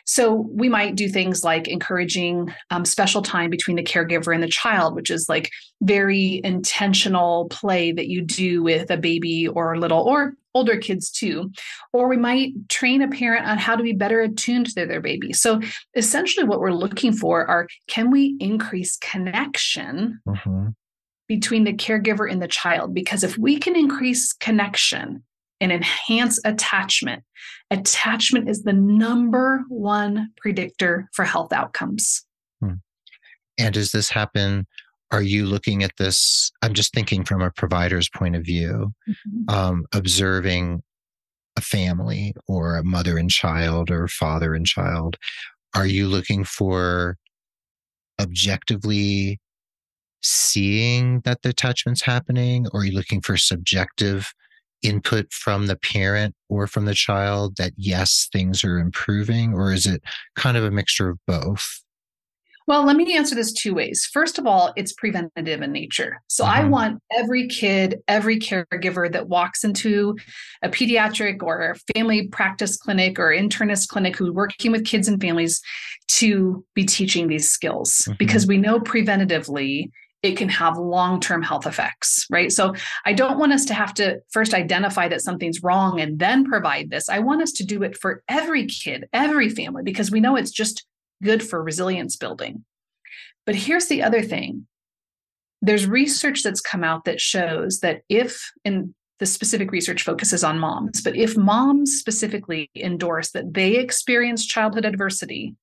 So 0.06 0.48
we 0.52 0.70
might 0.70 0.96
do 0.96 1.08
things 1.08 1.44
like 1.44 1.68
encouraging 1.68 2.54
um, 2.72 2.86
special 2.86 3.22
time 3.22 3.50
between 3.50 3.78
the 3.78 3.84
caregiver 3.84 4.34
and 4.34 4.44
the 4.44 4.48
child, 4.48 4.96
which 4.96 5.10
is 5.10 5.28
like 5.30 5.50
very 5.82 6.42
intentional 6.44 7.48
play 7.50 7.92
that 7.92 8.08
you 8.08 8.22
do 8.22 8.64
with 8.64 8.90
a 8.92 8.98
baby 8.98 9.48
or 9.48 9.78
little 9.78 10.02
or 10.02 10.34
older 10.54 10.78
kids 10.78 11.10
too. 11.10 11.52
Or 11.94 12.08
we 12.08 12.18
might 12.18 12.54
train 12.70 13.02
a 13.02 13.08
parent 13.08 13.46
on 13.46 13.58
how 13.58 13.76
to 13.76 13.84
be 13.84 13.94
better 13.94 14.22
attuned 14.22 14.68
to 14.68 14.86
their 14.86 15.02
baby. 15.02 15.34
So 15.34 15.62
essentially, 15.96 16.46
what 16.46 16.60
we're 16.60 16.72
looking 16.72 17.14
for 17.14 17.46
are 17.48 17.68
can 17.88 18.12
we 18.12 18.36
increase 18.40 18.98
connection? 18.98 20.20
Mm-hmm. 20.28 20.70
Between 21.30 21.64
the 21.64 21.74
caregiver 21.74 22.30
and 22.30 22.42
the 22.42 22.50
child, 22.50 22.94
because 22.94 23.24
if 23.24 23.38
we 23.38 23.58
can 23.58 23.78
increase 23.78 24.34
connection, 24.34 25.24
and 25.64 25.72
enhance 25.72 26.40
attachment. 26.44 27.24
Attachment 27.72 28.50
is 28.50 28.64
the 28.64 28.74
number 28.74 29.64
one 29.70 30.30
predictor 30.38 31.10
for 31.14 31.24
health 31.24 31.54
outcomes. 31.54 32.26
Hmm. 32.62 32.74
And 33.58 33.74
does 33.74 33.92
this 33.92 34.10
happen? 34.10 34.68
Are 35.10 35.22
you 35.22 35.46
looking 35.46 35.82
at 35.82 35.94
this? 35.98 36.52
I'm 36.62 36.74
just 36.74 36.94
thinking 36.94 37.24
from 37.24 37.42
a 37.42 37.52
provider's 37.52 38.10
point 38.10 38.36
of 38.36 38.44
view, 38.44 38.94
mm-hmm. 39.08 39.50
um, 39.56 39.86
observing 39.94 40.84
a 41.56 41.62
family 41.62 42.34
or 42.48 42.76
a 42.76 42.84
mother 42.84 43.18
and 43.18 43.30
child 43.30 43.90
or 43.90 44.08
father 44.08 44.54
and 44.54 44.66
child. 44.66 45.16
Are 45.76 45.88
you 45.88 46.08
looking 46.08 46.44
for 46.44 47.18
objectively 48.20 49.40
seeing 50.22 51.22
that 51.22 51.42
the 51.42 51.50
attachment's 51.50 52.02
happening, 52.02 52.68
or 52.74 52.82
are 52.82 52.86
you 52.86 52.94
looking 52.94 53.22
for 53.22 53.38
subjective 53.38 54.34
input 54.84 55.32
from 55.32 55.68
the 55.68 55.78
parent 55.78 56.36
or 56.50 56.68
from 56.68 56.86
the 56.86 56.94
child 56.94 57.56
that 57.58 57.74
yes, 57.78 58.28
things 58.32 58.64
are 58.64 58.78
improving, 58.78 59.54
or 59.54 59.72
is 59.72 59.86
it 59.86 60.04
kind 60.36 60.58
of 60.58 60.64
a 60.64 60.72
mixture 60.72 61.10
of 61.10 61.18
both? 61.26 61.84
Well, 62.66 62.86
let 62.86 62.96
me 62.96 63.16
answer 63.16 63.36
this 63.36 63.52
two 63.52 63.74
ways. 63.74 64.08
First 64.12 64.40
of 64.40 64.46
all, 64.46 64.72
it's 64.78 64.94
preventative 64.94 65.62
in 65.62 65.72
nature. 65.72 66.22
So 66.28 66.46
mm-hmm. 66.46 66.54
I 66.54 66.64
want 66.66 67.02
every 67.12 67.48
kid, 67.48 68.00
every 68.08 68.40
caregiver 68.40 69.12
that 69.12 69.28
walks 69.28 69.64
into 69.64 70.16
a 70.62 70.70
pediatric 70.70 71.44
or 71.44 71.76
family 71.94 72.28
practice 72.28 72.78
clinic 72.78 73.20
or 73.20 73.30
internist 73.32 73.90
clinic 73.90 74.16
who's 74.16 74.32
working 74.32 74.72
with 74.72 74.86
kids 74.86 75.08
and 75.08 75.20
families 75.20 75.62
to 76.08 76.64
be 76.74 76.86
teaching 76.86 77.28
these 77.28 77.50
skills 77.50 78.04
mm-hmm. 78.04 78.14
because 78.18 78.48
we 78.48 78.58
know 78.58 78.80
preventatively 78.80 79.90
it 80.24 80.38
can 80.38 80.48
have 80.50 80.78
long 80.78 81.20
term 81.20 81.44
health 81.44 81.68
effects, 81.68 82.26
right? 82.32 82.52
So 82.52 82.74
I 83.06 83.12
don't 83.12 83.38
want 83.38 83.52
us 83.52 83.66
to 83.66 83.74
have 83.74 83.94
to 83.96 84.20
first 84.32 84.54
identify 84.54 85.10
that 85.10 85.22
something's 85.22 85.62
wrong 85.62 86.00
and 86.00 86.18
then 86.18 86.46
provide 86.46 86.90
this. 86.90 87.10
I 87.10 87.20
want 87.20 87.42
us 87.42 87.52
to 87.54 87.66
do 87.66 87.84
it 87.84 87.98
for 87.98 88.24
every 88.30 88.66
kid, 88.66 89.06
every 89.12 89.50
family, 89.50 89.84
because 89.84 90.10
we 90.10 90.22
know 90.22 90.38
it's 90.38 90.52
just 90.52 90.86
good 91.22 91.44
for 91.44 91.62
resilience 91.62 92.16
building. 92.16 92.64
But 93.46 93.56
here's 93.56 93.88
the 93.88 94.02
other 94.02 94.22
thing 94.22 94.66
there's 95.62 95.88
research 95.88 96.44
that's 96.44 96.60
come 96.60 96.84
out 96.84 97.06
that 97.06 97.22
shows 97.22 97.80
that 97.80 98.02
if, 98.10 98.52
and 98.66 98.94
the 99.20 99.26
specific 99.26 99.72
research 99.72 100.04
focuses 100.04 100.44
on 100.44 100.60
moms, 100.60 101.02
but 101.02 101.16
if 101.16 101.38
moms 101.38 101.94
specifically 101.94 102.70
endorse 102.76 103.32
that 103.32 103.54
they 103.54 103.78
experience 103.78 104.46
childhood 104.46 104.84
adversity, 104.84 105.56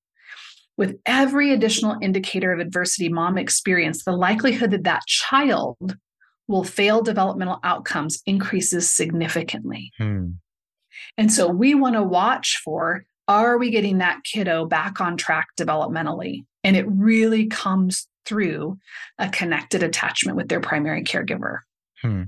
with 0.77 0.97
every 1.05 1.53
additional 1.53 1.97
indicator 2.01 2.51
of 2.51 2.59
adversity 2.59 3.09
mom 3.09 3.37
experienced, 3.37 4.05
the 4.05 4.11
likelihood 4.11 4.71
that 4.71 4.83
that 4.83 5.05
child 5.05 5.97
will 6.47 6.63
fail 6.63 7.01
developmental 7.01 7.59
outcomes 7.63 8.21
increases 8.25 8.89
significantly. 8.89 9.91
Hmm. 9.97 10.29
And 11.17 11.31
so 11.31 11.47
we 11.47 11.75
want 11.75 11.95
to 11.95 12.03
watch 12.03 12.61
for 12.63 13.03
are 13.27 13.57
we 13.57 13.69
getting 13.69 13.99
that 13.99 14.23
kiddo 14.23 14.65
back 14.65 14.99
on 14.99 15.15
track 15.15 15.47
developmentally? 15.57 16.43
And 16.63 16.75
it 16.75 16.85
really 16.89 17.47
comes 17.47 18.07
through 18.25 18.77
a 19.17 19.29
connected 19.29 19.83
attachment 19.83 20.35
with 20.35 20.49
their 20.49 20.59
primary 20.59 21.03
caregiver. 21.03 21.59
Hmm. 22.01 22.23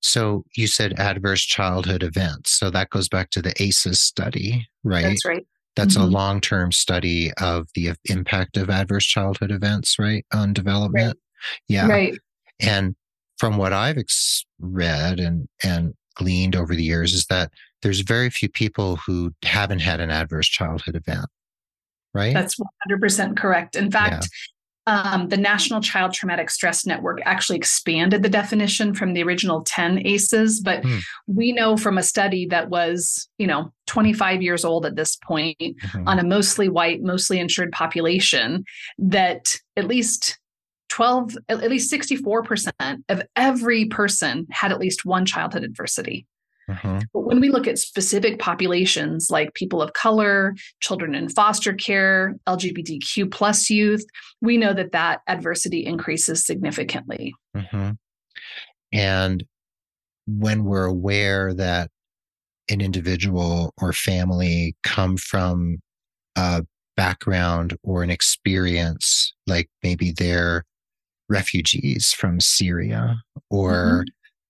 So 0.00 0.44
you 0.54 0.66
said 0.66 0.98
adverse 0.98 1.42
childhood 1.42 2.02
events. 2.02 2.52
So 2.58 2.68
that 2.70 2.90
goes 2.90 3.08
back 3.08 3.30
to 3.30 3.42
the 3.42 3.54
ACEs 3.62 4.00
study, 4.00 4.66
right? 4.82 5.02
That's 5.02 5.24
right. 5.24 5.46
That's 5.76 5.94
mm-hmm. 5.94 6.04
a 6.04 6.10
long 6.10 6.40
term 6.40 6.72
study 6.72 7.32
of 7.40 7.68
the 7.74 7.92
impact 8.06 8.56
of 8.56 8.70
adverse 8.70 9.04
childhood 9.04 9.50
events, 9.50 9.98
right, 9.98 10.24
on 10.32 10.52
development. 10.52 11.18
Right. 11.18 11.60
Yeah. 11.68 11.88
Right. 11.88 12.18
And 12.60 12.94
from 13.38 13.56
what 13.56 13.72
I've 13.72 13.98
ex- 13.98 14.44
read 14.60 15.18
and, 15.18 15.48
and 15.64 15.94
gleaned 16.14 16.54
over 16.54 16.74
the 16.74 16.84
years 16.84 17.12
is 17.12 17.26
that 17.26 17.50
there's 17.82 18.00
very 18.00 18.30
few 18.30 18.48
people 18.48 18.96
who 18.96 19.32
haven't 19.42 19.80
had 19.80 20.00
an 20.00 20.10
adverse 20.10 20.48
childhood 20.48 20.94
event, 20.94 21.26
right? 22.14 22.32
That's 22.32 22.56
100% 22.90 23.36
correct. 23.36 23.76
In 23.76 23.90
fact. 23.90 24.28
Um, 24.86 25.28
the 25.28 25.36
National 25.36 25.80
Child 25.80 26.12
Traumatic 26.12 26.50
Stress 26.50 26.84
Network 26.84 27.20
actually 27.24 27.56
expanded 27.56 28.22
the 28.22 28.28
definition 28.28 28.94
from 28.94 29.14
the 29.14 29.22
original 29.22 29.62
10 29.62 30.06
ACEs, 30.06 30.60
but 30.60 30.84
hmm. 30.84 30.98
we 31.26 31.52
know 31.52 31.76
from 31.76 31.96
a 31.96 32.02
study 32.02 32.46
that 32.46 32.68
was, 32.68 33.28
you 33.38 33.46
know, 33.46 33.72
25 33.86 34.42
years 34.42 34.64
old 34.64 34.84
at 34.84 34.96
this 34.96 35.16
point 35.16 35.56
mm-hmm. 35.58 36.08
on 36.08 36.18
a 36.18 36.24
mostly 36.24 36.68
white, 36.68 37.02
mostly 37.02 37.38
insured 37.38 37.72
population 37.72 38.64
that 38.98 39.54
at 39.76 39.86
least 39.86 40.38
12 40.90 41.36
at 41.48 41.70
least 41.70 41.92
64% 41.92 42.70
of 43.08 43.22
every 43.34 43.86
person 43.86 44.46
had 44.50 44.70
at 44.70 44.78
least 44.78 45.04
one 45.04 45.26
childhood 45.26 45.64
adversity 45.64 46.26
uh-huh. 46.68 47.00
But 47.12 47.20
when 47.20 47.40
we 47.40 47.50
look 47.50 47.66
at 47.66 47.78
specific 47.78 48.38
populations 48.38 49.28
like 49.30 49.54
people 49.54 49.82
of 49.82 49.92
color, 49.92 50.54
children 50.80 51.14
in 51.14 51.28
foster 51.28 51.74
care, 51.74 52.36
LGBTQ 52.46 53.30
plus 53.30 53.68
youth, 53.68 54.04
we 54.40 54.56
know 54.56 54.72
that 54.72 54.92
that 54.92 55.20
adversity 55.28 55.84
increases 55.84 56.44
significantly. 56.44 57.34
Uh-huh. 57.54 57.92
And 58.92 59.44
when 60.26 60.64
we're 60.64 60.86
aware 60.86 61.52
that 61.52 61.90
an 62.70 62.80
individual 62.80 63.74
or 63.80 63.92
family 63.92 64.74
come 64.82 65.16
from 65.18 65.78
a 66.36 66.64
background 66.96 67.76
or 67.82 68.02
an 68.02 68.10
experience, 68.10 69.34
like 69.46 69.68
maybe 69.82 70.12
they're 70.12 70.64
refugees 71.28 72.12
from 72.12 72.40
Syria 72.40 73.16
or 73.50 74.04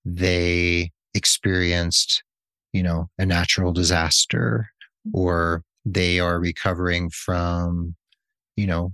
mm-hmm. 0.05 0.13
they 0.15 0.91
experienced, 1.15 2.23
you 2.73 2.83
know, 2.83 3.09
a 3.17 3.25
natural 3.25 3.71
disaster 3.71 4.69
or 5.13 5.63
they 5.85 6.19
are 6.19 6.39
recovering 6.39 7.09
from, 7.09 7.95
you 8.55 8.67
know, 8.67 8.93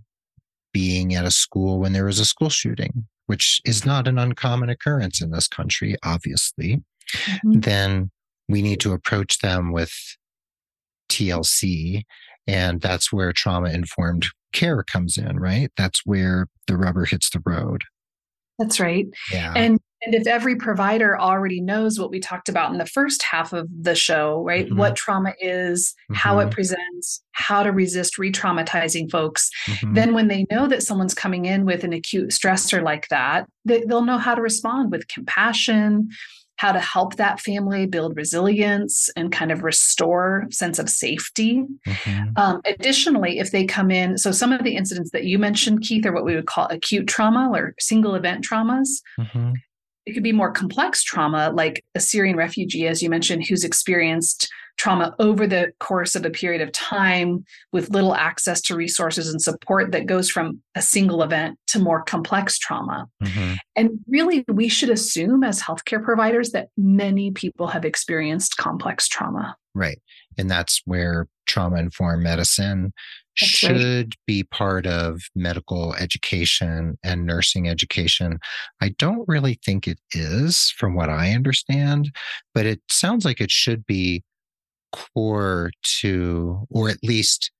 being 0.73 1.15
at 1.15 1.25
a 1.25 1.31
school 1.31 1.79
when 1.79 1.93
there 1.93 2.05
was 2.05 2.19
a 2.19 2.25
school 2.25 2.49
shooting, 2.49 3.07
which 3.27 3.61
is 3.65 3.85
not 3.85 4.07
an 4.07 4.17
uncommon 4.17 4.69
occurrence 4.69 5.21
in 5.21 5.31
this 5.31 5.47
country, 5.47 5.95
obviously, 6.03 6.83
mm-hmm. 7.13 7.59
then 7.59 8.11
we 8.47 8.61
need 8.61 8.79
to 8.81 8.93
approach 8.93 9.39
them 9.39 9.71
with 9.71 9.93
TLC. 11.09 12.03
And 12.47 12.81
that's 12.81 13.11
where 13.11 13.33
trauma 13.33 13.69
informed 13.69 14.27
care 14.51 14.83
comes 14.83 15.17
in, 15.17 15.39
right? 15.39 15.71
That's 15.77 16.01
where 16.05 16.47
the 16.67 16.77
rubber 16.77 17.05
hits 17.05 17.29
the 17.29 17.41
road. 17.45 17.83
That's 18.59 18.79
right. 18.79 19.07
Yeah. 19.31 19.53
And 19.55 19.79
and 20.03 20.15
if 20.15 20.25
every 20.25 20.55
provider 20.55 21.19
already 21.19 21.61
knows 21.61 21.99
what 21.99 22.09
we 22.09 22.19
talked 22.19 22.49
about 22.49 22.71
in 22.71 22.77
the 22.77 22.85
first 22.85 23.21
half 23.21 23.53
of 23.53 23.67
the 23.81 23.93
show, 23.93 24.41
right? 24.43 24.65
Mm-hmm. 24.65 24.77
What 24.77 24.95
trauma 24.95 25.33
is, 25.39 25.93
mm-hmm. 25.93 26.15
how 26.15 26.39
it 26.39 26.45
mm-hmm. 26.45 26.53
presents, 26.53 27.23
how 27.33 27.61
to 27.61 27.71
resist 27.71 28.17
re 28.17 28.31
traumatizing 28.31 29.11
folks, 29.11 29.49
mm-hmm. 29.67 29.93
then 29.93 30.13
when 30.13 30.27
they 30.27 30.45
know 30.49 30.67
that 30.67 30.83
someone's 30.83 31.13
coming 31.13 31.45
in 31.45 31.65
with 31.65 31.83
an 31.83 31.93
acute 31.93 32.29
stressor 32.29 32.81
like 32.81 33.07
that, 33.09 33.47
they, 33.63 33.83
they'll 33.83 34.05
know 34.05 34.17
how 34.17 34.33
to 34.33 34.41
respond 34.41 34.91
with 34.91 35.07
compassion, 35.07 36.09
how 36.55 36.71
to 36.71 36.79
help 36.79 37.15
that 37.15 37.39
family 37.39 37.85
build 37.85 38.15
resilience 38.15 39.09
and 39.15 39.31
kind 39.31 39.51
of 39.51 39.63
restore 39.63 40.45
sense 40.51 40.79
of 40.79 40.89
safety. 40.89 41.63
Mm-hmm. 41.87 42.29
Um, 42.37 42.61
additionally, 42.65 43.39
if 43.39 43.51
they 43.51 43.65
come 43.65 43.91
in, 43.91 44.17
so 44.17 44.31
some 44.31 44.51
of 44.51 44.63
the 44.63 44.75
incidents 44.75 45.11
that 45.11 45.25
you 45.25 45.39
mentioned, 45.39 45.81
Keith, 45.81 46.05
are 46.05 46.11
what 46.11 46.25
we 46.25 46.35
would 46.35 46.45
call 46.47 46.67
acute 46.67 47.07
trauma 47.07 47.49
or 47.51 47.73
single 47.79 48.15
event 48.15 48.45
traumas. 48.47 48.89
Mm-hmm. 49.19 49.53
It 50.11 50.13
could 50.13 50.23
be 50.23 50.33
more 50.33 50.51
complex 50.51 51.03
trauma, 51.03 51.51
like 51.55 51.85
a 51.95 52.01
Syrian 52.01 52.35
refugee, 52.35 52.85
as 52.85 53.01
you 53.01 53.09
mentioned, 53.09 53.45
who's 53.47 53.63
experienced 53.63 54.51
trauma 54.75 55.15
over 55.19 55.47
the 55.47 55.71
course 55.79 56.17
of 56.17 56.25
a 56.25 56.29
period 56.29 56.61
of 56.61 56.69
time 56.73 57.45
with 57.71 57.91
little 57.91 58.13
access 58.13 58.59
to 58.63 58.75
resources 58.75 59.29
and 59.29 59.41
support 59.41 59.93
that 59.93 60.07
goes 60.07 60.29
from 60.29 60.61
a 60.75 60.81
single 60.81 61.23
event 61.23 61.57
to 61.67 61.79
more 61.79 62.03
complex 62.03 62.59
trauma. 62.59 63.07
Mm-hmm. 63.23 63.53
And 63.77 63.91
really, 64.05 64.43
we 64.49 64.67
should 64.67 64.89
assume 64.89 65.45
as 65.45 65.61
healthcare 65.61 66.03
providers 66.03 66.51
that 66.51 66.67
many 66.75 67.31
people 67.31 67.67
have 67.67 67.85
experienced 67.85 68.57
complex 68.57 69.07
trauma. 69.07 69.55
Right. 69.73 70.01
And 70.37 70.51
that's 70.51 70.81
where 70.83 71.29
trauma 71.45 71.77
informed 71.77 72.23
medicine 72.23 72.91
should 73.41 74.05
right. 74.05 74.15
be 74.25 74.43
part 74.43 74.85
of 74.85 75.21
medical 75.35 75.93
education 75.95 76.97
and 77.03 77.25
nursing 77.25 77.67
education. 77.67 78.39
I 78.81 78.89
don't 78.97 79.27
really 79.27 79.59
think 79.65 79.87
it 79.87 79.99
is, 80.13 80.73
from 80.77 80.95
what 80.95 81.09
I 81.09 81.31
understand, 81.31 82.11
but 82.53 82.65
it 82.65 82.81
sounds 82.89 83.25
like 83.25 83.41
it 83.41 83.51
should 83.51 83.85
be 83.85 84.23
core 84.91 85.71
to, 85.99 86.67
or 86.69 86.89
at 86.89 87.03
least 87.03 87.51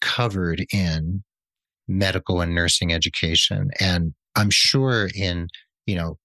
covered 0.00 0.64
in 0.72 1.22
medical 1.86 2.40
and 2.40 2.54
nursing 2.54 2.92
education. 2.92 3.70
And 3.80 4.14
I'm 4.36 4.50
sure 4.50 5.10
in, 5.14 5.48
you 5.86 5.96
know, 5.96 6.18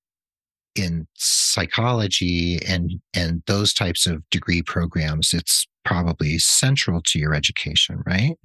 in 0.76 1.08
psychology 1.15 2.60
and 2.67 2.92
and 3.13 3.44
those 3.48 3.73
types 3.73 4.06
of 4.06 4.23
degree 4.29 4.62
programs, 4.62 5.33
it's 5.33 5.67
probably 5.83 6.38
central 6.38 7.02
to 7.08 7.19
your 7.19 7.33
education, 7.33 8.02
right? 8.06 8.38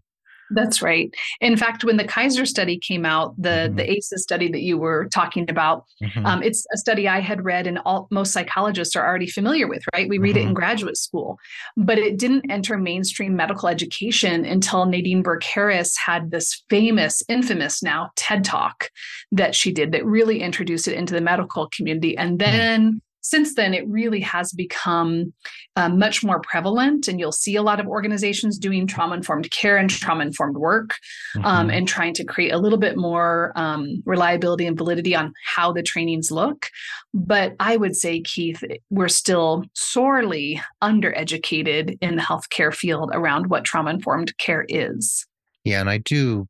That's 0.54 0.80
right. 0.80 1.12
In 1.40 1.56
fact, 1.56 1.84
when 1.84 1.96
the 1.96 2.04
Kaiser 2.04 2.46
study 2.46 2.78
came 2.78 3.04
out, 3.04 3.34
the 3.40 3.48
mm-hmm. 3.48 3.76
the 3.76 3.90
ACEs 3.90 4.22
study 4.22 4.50
that 4.50 4.62
you 4.62 4.78
were 4.78 5.08
talking 5.12 5.50
about, 5.50 5.84
mm-hmm. 6.02 6.24
um, 6.24 6.42
it's 6.42 6.66
a 6.72 6.78
study 6.78 7.08
I 7.08 7.20
had 7.20 7.44
read, 7.44 7.66
and 7.66 7.78
all 7.84 8.06
most 8.10 8.32
psychologists 8.32 8.96
are 8.96 9.06
already 9.06 9.26
familiar 9.26 9.66
with. 9.66 9.82
Right, 9.92 10.08
we 10.08 10.18
read 10.18 10.30
mm-hmm. 10.30 10.38
it 10.38 10.40
in 10.40 10.46
mm-hmm. 10.48 10.54
graduate 10.54 10.96
school, 10.96 11.38
but 11.76 11.98
it 11.98 12.18
didn't 12.18 12.50
enter 12.50 12.78
mainstream 12.78 13.36
medical 13.36 13.68
education 13.68 14.44
until 14.44 14.86
Nadine 14.86 15.22
Burke 15.22 15.44
Harris 15.44 15.96
had 15.96 16.30
this 16.30 16.62
famous, 16.70 17.22
infamous 17.28 17.82
now 17.82 18.10
TED 18.16 18.44
talk 18.44 18.90
that 19.32 19.54
she 19.54 19.72
did 19.72 19.92
that 19.92 20.04
really 20.04 20.40
introduced 20.40 20.88
it 20.88 20.94
into 20.94 21.14
the 21.14 21.20
medical 21.20 21.68
community, 21.76 22.16
and 22.16 22.32
hmm. 22.32 22.36
then 22.38 23.00
since 23.24 23.54
then, 23.54 23.72
it 23.72 23.88
really 23.88 24.20
has 24.20 24.52
become 24.52 25.32
uh, 25.76 25.88
much 25.88 26.22
more 26.22 26.40
prevalent, 26.40 27.08
and 27.08 27.18
you'll 27.18 27.32
see 27.32 27.56
a 27.56 27.62
lot 27.62 27.80
of 27.80 27.86
organizations 27.86 28.58
doing 28.58 28.86
trauma 28.86 29.14
informed 29.16 29.50
care 29.50 29.78
and 29.78 29.88
trauma 29.88 30.22
informed 30.22 30.58
work, 30.58 30.98
um, 31.36 31.42
mm-hmm. 31.42 31.46
um, 31.46 31.70
and 31.70 31.88
trying 31.88 32.12
to 32.14 32.24
create 32.24 32.52
a 32.52 32.58
little 32.58 32.78
bit 32.78 32.98
more 32.98 33.50
um, 33.56 34.02
reliability 34.04 34.66
and 34.66 34.76
validity 34.76 35.16
on 35.16 35.32
how 35.42 35.72
the 35.72 35.82
trainings 35.82 36.30
look. 36.30 36.66
But 37.14 37.54
I 37.60 37.78
would 37.78 37.96
say, 37.96 38.20
Keith, 38.20 38.62
we're 38.90 39.08
still 39.08 39.64
sorely 39.72 40.60
undereducated 40.82 41.96
in 42.02 42.16
the 42.16 42.22
healthcare 42.22 42.74
field 42.74 43.10
around 43.14 43.46
what 43.46 43.64
trauma 43.64 43.90
informed 43.90 44.36
care 44.36 44.66
is. 44.68 45.26
Yeah, 45.64 45.80
and 45.80 45.88
I 45.88 45.96
do 45.96 46.46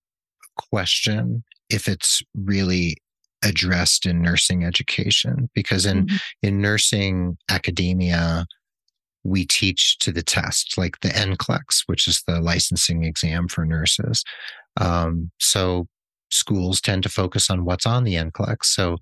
question 0.72 1.44
if 1.70 1.86
it's 1.86 2.20
really 2.34 2.96
addressed 3.44 4.06
in 4.06 4.22
nursing 4.22 4.64
education 4.64 5.50
because 5.54 5.86
in 5.86 6.06
mm-hmm. 6.06 6.16
in 6.42 6.60
nursing 6.60 7.36
academia 7.48 8.46
we 9.22 9.46
teach 9.46 9.98
to 9.98 10.12
the 10.12 10.22
test 10.22 10.76
like 10.76 11.00
the 11.00 11.08
NCLEX 11.08 11.82
which 11.86 12.08
is 12.08 12.22
the 12.26 12.40
licensing 12.40 13.04
exam 13.04 13.48
for 13.48 13.64
nurses 13.64 14.24
um, 14.80 15.30
so 15.38 15.86
schools 16.30 16.80
tend 16.80 17.02
to 17.02 17.08
focus 17.08 17.50
on 17.50 17.64
what's 17.64 17.86
on 17.86 18.04
the 18.04 18.14
NCLEX 18.14 18.64
so 18.64 18.96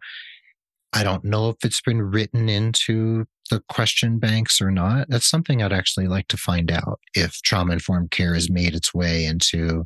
I 0.92 1.04
don't 1.04 1.24
know 1.24 1.48
if 1.48 1.56
it's 1.64 1.80
been 1.80 2.02
written 2.02 2.48
into 2.48 3.24
the 3.50 3.62
question 3.68 4.18
banks 4.18 4.60
or 4.60 4.70
not. 4.70 5.06
That's 5.08 5.26
something 5.26 5.62
I'd 5.62 5.72
actually 5.72 6.06
like 6.06 6.28
to 6.28 6.36
find 6.36 6.70
out 6.70 7.00
if 7.14 7.40
trauma 7.42 7.72
informed 7.72 8.10
care 8.10 8.34
has 8.34 8.50
made 8.50 8.74
its 8.74 8.92
way 8.92 9.24
into 9.24 9.84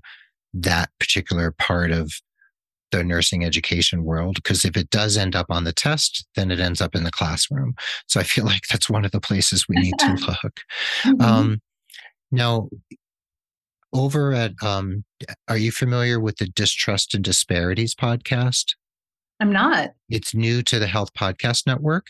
that 0.53 0.91
particular 0.99 1.53
part 1.53 1.93
of 1.93 2.13
the 2.93 3.03
nursing 3.03 3.45
education 3.45 4.05
world 4.05 4.37
because 4.37 4.65
if 4.65 4.77
it 4.77 4.91
does 4.91 5.17
end 5.17 5.35
up 5.35 5.47
on 5.51 5.65
the 5.65 5.73
test 5.73 6.27
then 6.35 6.51
it 6.51 6.61
ends 6.61 6.81
up 6.81 6.95
in 6.95 7.05
the 7.05 7.11
classroom. 7.11 7.75
So 8.07 8.21
i 8.21 8.23
feel 8.23 8.45
like 8.53 8.63
that's 8.71 8.91
one 8.91 9.05
of 9.05 9.13
the 9.13 9.21
places 9.21 9.67
we 9.69 9.77
need 9.77 9.99
to 9.99 10.13
look. 10.45 10.61
Mm-hmm. 11.03 11.21
um, 11.21 11.61
now 12.31 12.69
over 13.93 14.33
at 14.33 14.53
um, 14.63 15.05
are 15.49 15.57
you 15.57 15.73
familiar 15.73 16.21
with 16.21 16.37
the 16.37 16.47
distrust 16.47 17.15
and 17.15 17.25
disparities 17.25 17.95
podcast? 17.95 18.75
I'm 19.41 19.53
not. 19.53 19.91
It's 20.09 20.35
new 20.35 20.63
to 20.63 20.79
the 20.79 20.87
health 20.87 21.13
podcast 21.15 21.67
network 21.67 22.07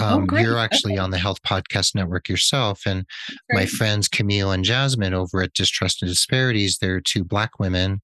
um, 0.00 0.26
oh, 0.30 0.36
you're 0.38 0.58
actually 0.58 0.94
okay. 0.94 1.00
on 1.00 1.10
the 1.10 1.18
Health 1.18 1.42
Podcast 1.42 1.94
Network 1.94 2.28
yourself. 2.28 2.82
And 2.86 3.04
my 3.50 3.66
friends 3.66 4.08
Camille 4.08 4.50
and 4.50 4.64
Jasmine 4.64 5.14
over 5.14 5.42
at 5.42 5.54
Distrust 5.54 6.02
and 6.02 6.10
Disparities, 6.10 6.78
they're 6.78 7.00
two 7.00 7.24
Black 7.24 7.58
women. 7.58 8.00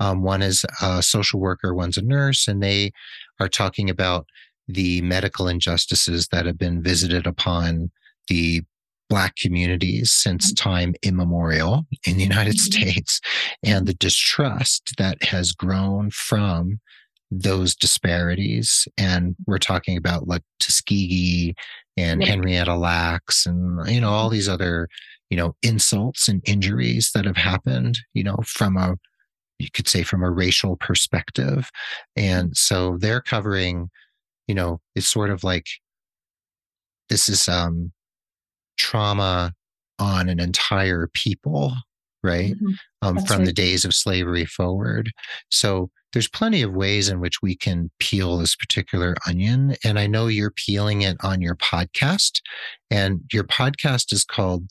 Um, 0.00 0.22
one 0.22 0.42
is 0.42 0.64
a 0.82 1.02
social 1.02 1.40
worker, 1.40 1.74
one's 1.74 1.96
a 1.96 2.02
nurse, 2.02 2.48
and 2.48 2.62
they 2.62 2.92
are 3.40 3.48
talking 3.48 3.90
about 3.90 4.26
the 4.68 5.00
medical 5.02 5.48
injustices 5.48 6.28
that 6.32 6.46
have 6.46 6.58
been 6.58 6.82
visited 6.82 7.26
upon 7.26 7.90
the 8.28 8.62
Black 9.08 9.36
communities 9.36 10.10
since 10.10 10.52
mm-hmm. 10.52 10.68
time 10.68 10.94
immemorial 11.02 11.86
in 12.06 12.16
the 12.16 12.24
United 12.24 12.56
mm-hmm. 12.56 12.88
States 12.88 13.20
and 13.62 13.86
the 13.86 13.94
distrust 13.94 14.94
that 14.98 15.22
has 15.22 15.52
grown 15.52 16.10
from 16.10 16.80
those 17.30 17.74
disparities. 17.74 18.86
And 18.96 19.34
we're 19.46 19.58
talking 19.58 19.96
about 19.96 20.28
like 20.28 20.42
Tuskegee 20.60 21.54
and 21.96 22.22
yeah. 22.22 22.28
Henrietta 22.28 22.74
Lacks 22.74 23.46
and, 23.46 23.88
you 23.88 24.00
know, 24.00 24.10
all 24.10 24.28
these 24.28 24.48
other, 24.48 24.88
you 25.30 25.36
know, 25.36 25.54
insults 25.62 26.28
and 26.28 26.42
injuries 26.46 27.10
that 27.14 27.24
have 27.24 27.36
happened, 27.36 27.98
you 28.14 28.22
know, 28.22 28.36
from 28.44 28.76
a, 28.76 28.96
you 29.58 29.68
could 29.72 29.88
say 29.88 30.02
from 30.02 30.22
a 30.22 30.30
racial 30.30 30.76
perspective. 30.76 31.70
And 32.14 32.56
so 32.56 32.96
they're 32.98 33.22
covering, 33.22 33.90
you 34.46 34.54
know, 34.54 34.80
it's 34.94 35.08
sort 35.08 35.30
of 35.30 35.42
like 35.42 35.66
this 37.08 37.28
is 37.28 37.48
um 37.48 37.92
trauma 38.76 39.52
on 39.98 40.28
an 40.28 40.38
entire 40.38 41.08
people, 41.14 41.74
right? 42.26 42.54
Mm-hmm. 42.54 42.72
Um, 43.02 43.18
from 43.24 43.38
right. 43.38 43.46
the 43.46 43.52
days 43.52 43.84
of 43.84 43.94
slavery 43.94 44.44
forward. 44.44 45.12
So 45.50 45.90
there's 46.12 46.28
plenty 46.28 46.62
of 46.62 46.72
ways 46.72 47.08
in 47.08 47.20
which 47.20 47.42
we 47.42 47.54
can 47.54 47.90
peel 47.98 48.38
this 48.38 48.56
particular 48.56 49.14
onion. 49.26 49.76
And 49.84 49.98
I 49.98 50.06
know 50.06 50.26
you're 50.26 50.50
peeling 50.50 51.02
it 51.02 51.16
on 51.22 51.40
your 51.40 51.56
podcast, 51.56 52.40
and 52.90 53.20
your 53.32 53.44
podcast 53.44 54.12
is 54.12 54.24
called 54.24 54.64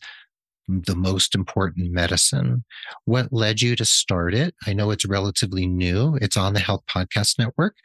the 0.68 0.95
most 0.95 1.36
important 1.36 1.91
medicine. 1.91 2.64
What 3.06 3.32
led 3.32 3.62
you 3.62 3.76
to 3.76 3.86
start 3.86 4.34
it? 4.34 4.56
I 4.66 4.74
know 4.74 4.91
it's 4.91 5.06
relatively 5.06 5.68
new. 5.68 6.18
It's 6.22 6.38
on 6.38 6.53
the 6.53 6.60
Health 6.60 6.84
Podcast 6.89 7.38
Network, 7.38 7.76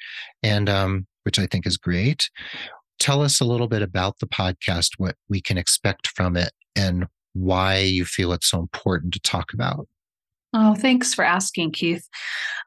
and 0.43 0.69
um, 0.69 1.07
which 1.25 1.39
I 1.39 1.47
think 1.47 1.67
is 1.67 1.77
great. 1.77 2.31
Tell 2.99 3.23
us 3.23 3.41
a 3.41 3.45
little 3.45 3.69
bit 3.69 3.83
about 3.83 4.19
the 4.19 4.27
podcast, 4.27 4.93
what 4.97 5.17
we 5.29 5.41
can 5.41 5.59
expect 5.59 6.09
from 6.09 6.37
it, 6.37 6.53
and 6.75 7.07
why 7.33 7.79
you 7.79 8.05
feel 8.05 8.33
it's 8.33 8.49
so 8.51 8.61
important 8.61 9.13
to 9.15 9.21
talk 9.21 9.53
about. 9.53 9.89
Oh, 10.53 10.75
thanks 10.75 11.15
for 11.15 11.25
asking, 11.25 11.73
Keith. 11.73 12.09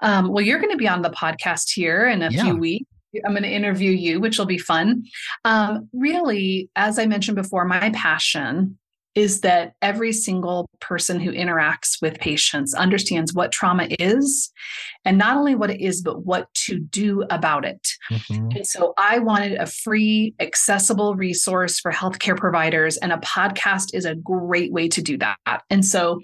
Um, 0.01 0.29
well, 0.29 0.43
you're 0.43 0.59
going 0.59 0.71
to 0.71 0.77
be 0.77 0.87
on 0.87 1.01
the 1.01 1.09
podcast 1.09 1.71
here 1.73 2.07
in 2.07 2.21
a 2.21 2.29
yeah. 2.29 2.43
few 2.43 2.55
weeks. 2.55 2.85
I'm 3.25 3.33
going 3.33 3.43
to 3.43 3.49
interview 3.49 3.91
you, 3.91 4.19
which 4.19 4.39
will 4.39 4.45
be 4.47 4.57
fun. 4.57 5.03
Um, 5.45 5.87
really, 5.93 6.69
as 6.75 6.97
I 6.97 7.05
mentioned 7.05 7.35
before, 7.35 7.65
my 7.65 7.91
passion 7.91 8.79
is 9.15 9.41
that 9.41 9.73
every 9.81 10.11
single 10.11 10.67
person 10.79 11.19
who 11.19 11.31
interacts 11.31 12.01
with 12.01 12.19
patients 12.19 12.73
understands 12.73 13.33
what 13.33 13.51
trauma 13.51 13.87
is 13.99 14.51
and 15.05 15.17
not 15.17 15.37
only 15.37 15.55
what 15.55 15.69
it 15.69 15.81
is, 15.81 16.01
but 16.01 16.25
what 16.25 16.51
to 16.53 16.79
do 16.79 17.23
about 17.29 17.65
it. 17.65 17.87
Mm-hmm. 18.11 18.57
And 18.57 18.67
so 18.67 18.93
I 18.97 19.19
wanted 19.19 19.53
a 19.53 19.65
free, 19.67 20.33
accessible 20.39 21.15
resource 21.15 21.79
for 21.79 21.91
healthcare 21.91 22.37
providers, 22.37 22.97
and 22.97 23.11
a 23.11 23.17
podcast 23.17 23.93
is 23.93 24.05
a 24.05 24.15
great 24.15 24.71
way 24.71 24.87
to 24.87 25.01
do 25.01 25.17
that. 25.19 25.61
And 25.69 25.85
so 25.85 26.21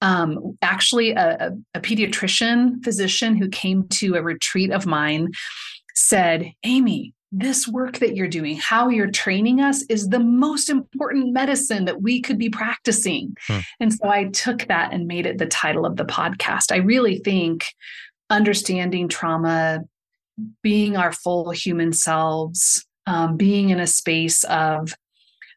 um, 0.00 0.56
actually 0.62 1.12
a, 1.12 1.50
a 1.74 1.80
pediatrician 1.80 2.84
physician 2.84 3.36
who 3.36 3.48
came 3.48 3.88
to 3.88 4.14
a 4.14 4.22
retreat 4.22 4.70
of 4.70 4.86
mine 4.86 5.30
said, 5.94 6.52
Amy, 6.62 7.14
this 7.30 7.68
work 7.68 7.98
that 7.98 8.16
you're 8.16 8.28
doing, 8.28 8.56
how 8.56 8.88
you're 8.88 9.10
training 9.10 9.60
us, 9.60 9.84
is 9.88 10.08
the 10.08 10.18
most 10.18 10.70
important 10.70 11.32
medicine 11.32 11.84
that 11.84 12.02
we 12.02 12.20
could 12.20 12.38
be 12.38 12.48
practicing. 12.48 13.36
Hmm. 13.46 13.58
And 13.80 13.92
so 13.92 14.08
I 14.08 14.24
took 14.28 14.66
that 14.68 14.92
and 14.92 15.06
made 15.06 15.26
it 15.26 15.38
the 15.38 15.46
title 15.46 15.84
of 15.84 15.96
the 15.96 16.06
podcast. 16.06 16.72
I 16.72 16.76
really 16.76 17.18
think 17.18 17.66
understanding 18.30 19.08
trauma, 19.08 19.80
being 20.62 20.96
our 20.96 21.12
full 21.12 21.50
human 21.50 21.92
selves, 21.92 22.86
um, 23.06 23.36
being 23.36 23.70
in 23.70 23.80
a 23.80 23.86
space 23.86 24.44
of 24.44 24.94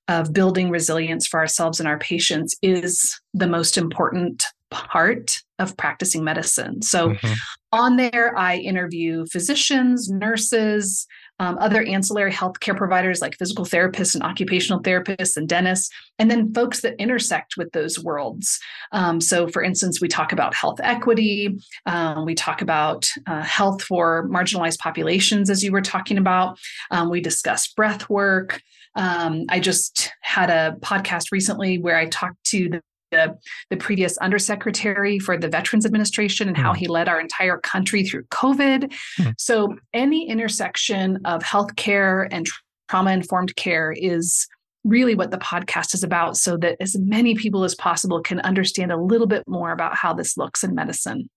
of 0.07 0.33
building 0.33 0.69
resilience 0.69 1.27
for 1.27 1.39
ourselves 1.39 1.79
and 1.79 1.87
our 1.87 1.99
patients 1.99 2.55
is 2.61 3.19
the 3.33 3.47
most 3.47 3.77
important 3.77 4.43
part 4.71 5.41
of 5.59 5.77
practicing 5.77 6.23
medicine. 6.23 6.81
So, 6.81 7.09
mm-hmm. 7.11 7.33
on 7.71 7.97
there, 7.97 8.37
I 8.37 8.57
interview 8.57 9.25
physicians, 9.31 10.09
nurses, 10.09 11.05
um, 11.41 11.57
other 11.57 11.81
ancillary 11.81 12.31
healthcare 12.31 12.77
providers 12.77 13.19
like 13.19 13.35
physical 13.35 13.65
therapists 13.65 14.13
and 14.13 14.23
occupational 14.23 14.79
therapists 14.79 15.35
and 15.35 15.49
dentists, 15.49 15.89
and 16.19 16.29
then 16.29 16.53
folks 16.53 16.81
that 16.81 16.93
intersect 16.99 17.57
with 17.57 17.71
those 17.71 17.97
worlds. 17.97 18.59
Um, 18.91 19.19
so, 19.19 19.47
for 19.47 19.63
instance, 19.63 19.99
we 19.99 20.07
talk 20.07 20.31
about 20.31 20.53
health 20.53 20.79
equity, 20.83 21.57
um, 21.87 22.25
we 22.25 22.35
talk 22.35 22.61
about 22.61 23.09
uh, 23.25 23.41
health 23.41 23.81
for 23.81 24.27
marginalized 24.29 24.77
populations, 24.77 25.49
as 25.49 25.63
you 25.63 25.71
were 25.71 25.81
talking 25.81 26.19
about. 26.19 26.59
Um, 26.91 27.09
we 27.09 27.21
discuss 27.21 27.67
breath 27.73 28.07
work. 28.07 28.61
Um, 28.95 29.45
I 29.49 29.59
just 29.59 30.11
had 30.21 30.51
a 30.51 30.77
podcast 30.81 31.31
recently 31.31 31.79
where 31.79 31.97
I 31.97 32.05
talked 32.05 32.43
to 32.51 32.69
the 32.69 32.83
the, 33.11 33.37
the, 33.69 33.77
previous 33.77 34.17
undersecretary 34.19 35.19
for 35.19 35.37
the 35.37 35.47
Veterans 35.49 35.85
Administration 35.85 36.47
and 36.47 36.57
how 36.57 36.73
hmm. 36.73 36.79
he 36.79 36.87
led 36.87 37.07
our 37.07 37.19
entire 37.19 37.57
country 37.57 38.03
through 38.03 38.23
COVID. 38.25 38.93
Mm. 39.19 39.33
So, 39.37 39.75
any 39.93 40.29
intersection 40.29 41.19
of 41.25 41.43
healthcare 41.43 42.27
and 42.31 42.47
trauma 42.89 43.11
informed 43.11 43.55
care 43.55 43.91
is 43.91 44.47
really 44.83 45.15
what 45.15 45.31
the 45.31 45.37
podcast 45.37 45.93
is 45.93 46.03
about, 46.03 46.37
so 46.37 46.57
that 46.57 46.77
as 46.79 46.97
many 46.97 47.35
people 47.35 47.63
as 47.63 47.75
possible 47.75 48.21
can 48.21 48.39
understand 48.41 48.91
a 48.91 48.97
little 48.97 49.27
bit 49.27 49.43
more 49.47 49.71
about 49.71 49.95
how 49.95 50.13
this 50.13 50.37
looks 50.37 50.63
in 50.63 50.73
medicine. 50.73 51.29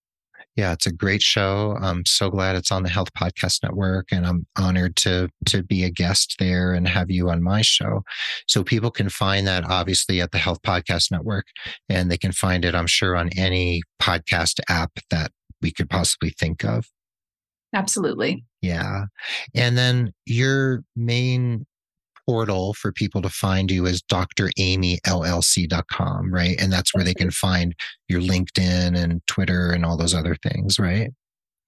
Yeah, 0.57 0.72
it's 0.72 0.86
a 0.86 0.92
great 0.92 1.20
show. 1.20 1.76
I'm 1.80 2.05
so 2.07 2.30
glad 2.30 2.55
it's 2.55 2.70
on 2.70 2.84
the 2.84 2.88
Health 2.88 3.12
Podcast 3.14 3.62
Network, 3.64 4.07
and 4.12 4.24
I'm 4.24 4.46
honored 4.57 4.94
to 4.96 5.28
to 5.46 5.64
be 5.64 5.82
a 5.82 5.90
guest 5.90 6.36
there 6.38 6.74
and 6.74 6.86
have 6.86 7.11
you 7.11 7.28
on 7.28 7.42
my 7.42 7.61
show. 7.62 8.02
So 8.46 8.62
people 8.62 8.92
can 8.92 9.09
find 9.09 9.46
that 9.48 9.64
obviously 9.64 10.20
at 10.20 10.30
the 10.30 10.38
Health 10.38 10.62
Podcast 10.62 11.11
Network, 11.11 11.46
and 11.88 12.09
they 12.09 12.16
can 12.16 12.30
find 12.30 12.64
it, 12.64 12.74
I'm 12.74 12.86
sure, 12.86 13.16
on 13.16 13.30
any 13.36 13.82
podcast 14.00 14.61
app 14.68 14.92
that 15.11 15.32
we 15.61 15.72
could 15.72 15.90
possibly 15.90 16.30
think 16.38 16.64
of. 16.64 16.86
Absolutely. 17.74 18.44
Yeah, 18.62 19.07
and 19.55 19.76
then 19.76 20.12
your 20.24 20.84
main 20.94 21.66
portal 22.26 22.74
for 22.74 22.92
people 22.92 23.22
to 23.22 23.28
find 23.28 23.70
you 23.70 23.86
is 23.86 24.02
dramyllc.com, 24.02 25.02
right? 26.32 26.60
And 26.60 26.72
that's 26.72 26.94
where 26.94 27.04
they 27.04 27.14
can 27.14 27.30
find 27.30 27.74
your 28.08 28.20
LinkedIn 28.20 28.96
and 28.96 29.20
Twitter 29.26 29.70
and 29.70 29.84
all 29.84 29.96
those 29.96 30.14
other 30.14 30.36
things, 30.36 30.78
right? 30.78 31.10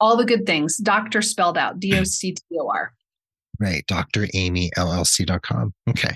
All 0.01 0.17
the 0.17 0.25
good 0.25 0.47
things. 0.47 0.77
Doctor 0.77 1.23
spelled 1.23 1.59
out, 1.59 1.81
D 1.87 1.99
O 1.99 2.05
C 2.05 2.33
T 2.33 2.43
O 2.59 2.69
R. 2.69 2.93
Right. 3.59 3.85
DrAmyLLC.com. 3.87 5.75
Okay. 5.89 6.15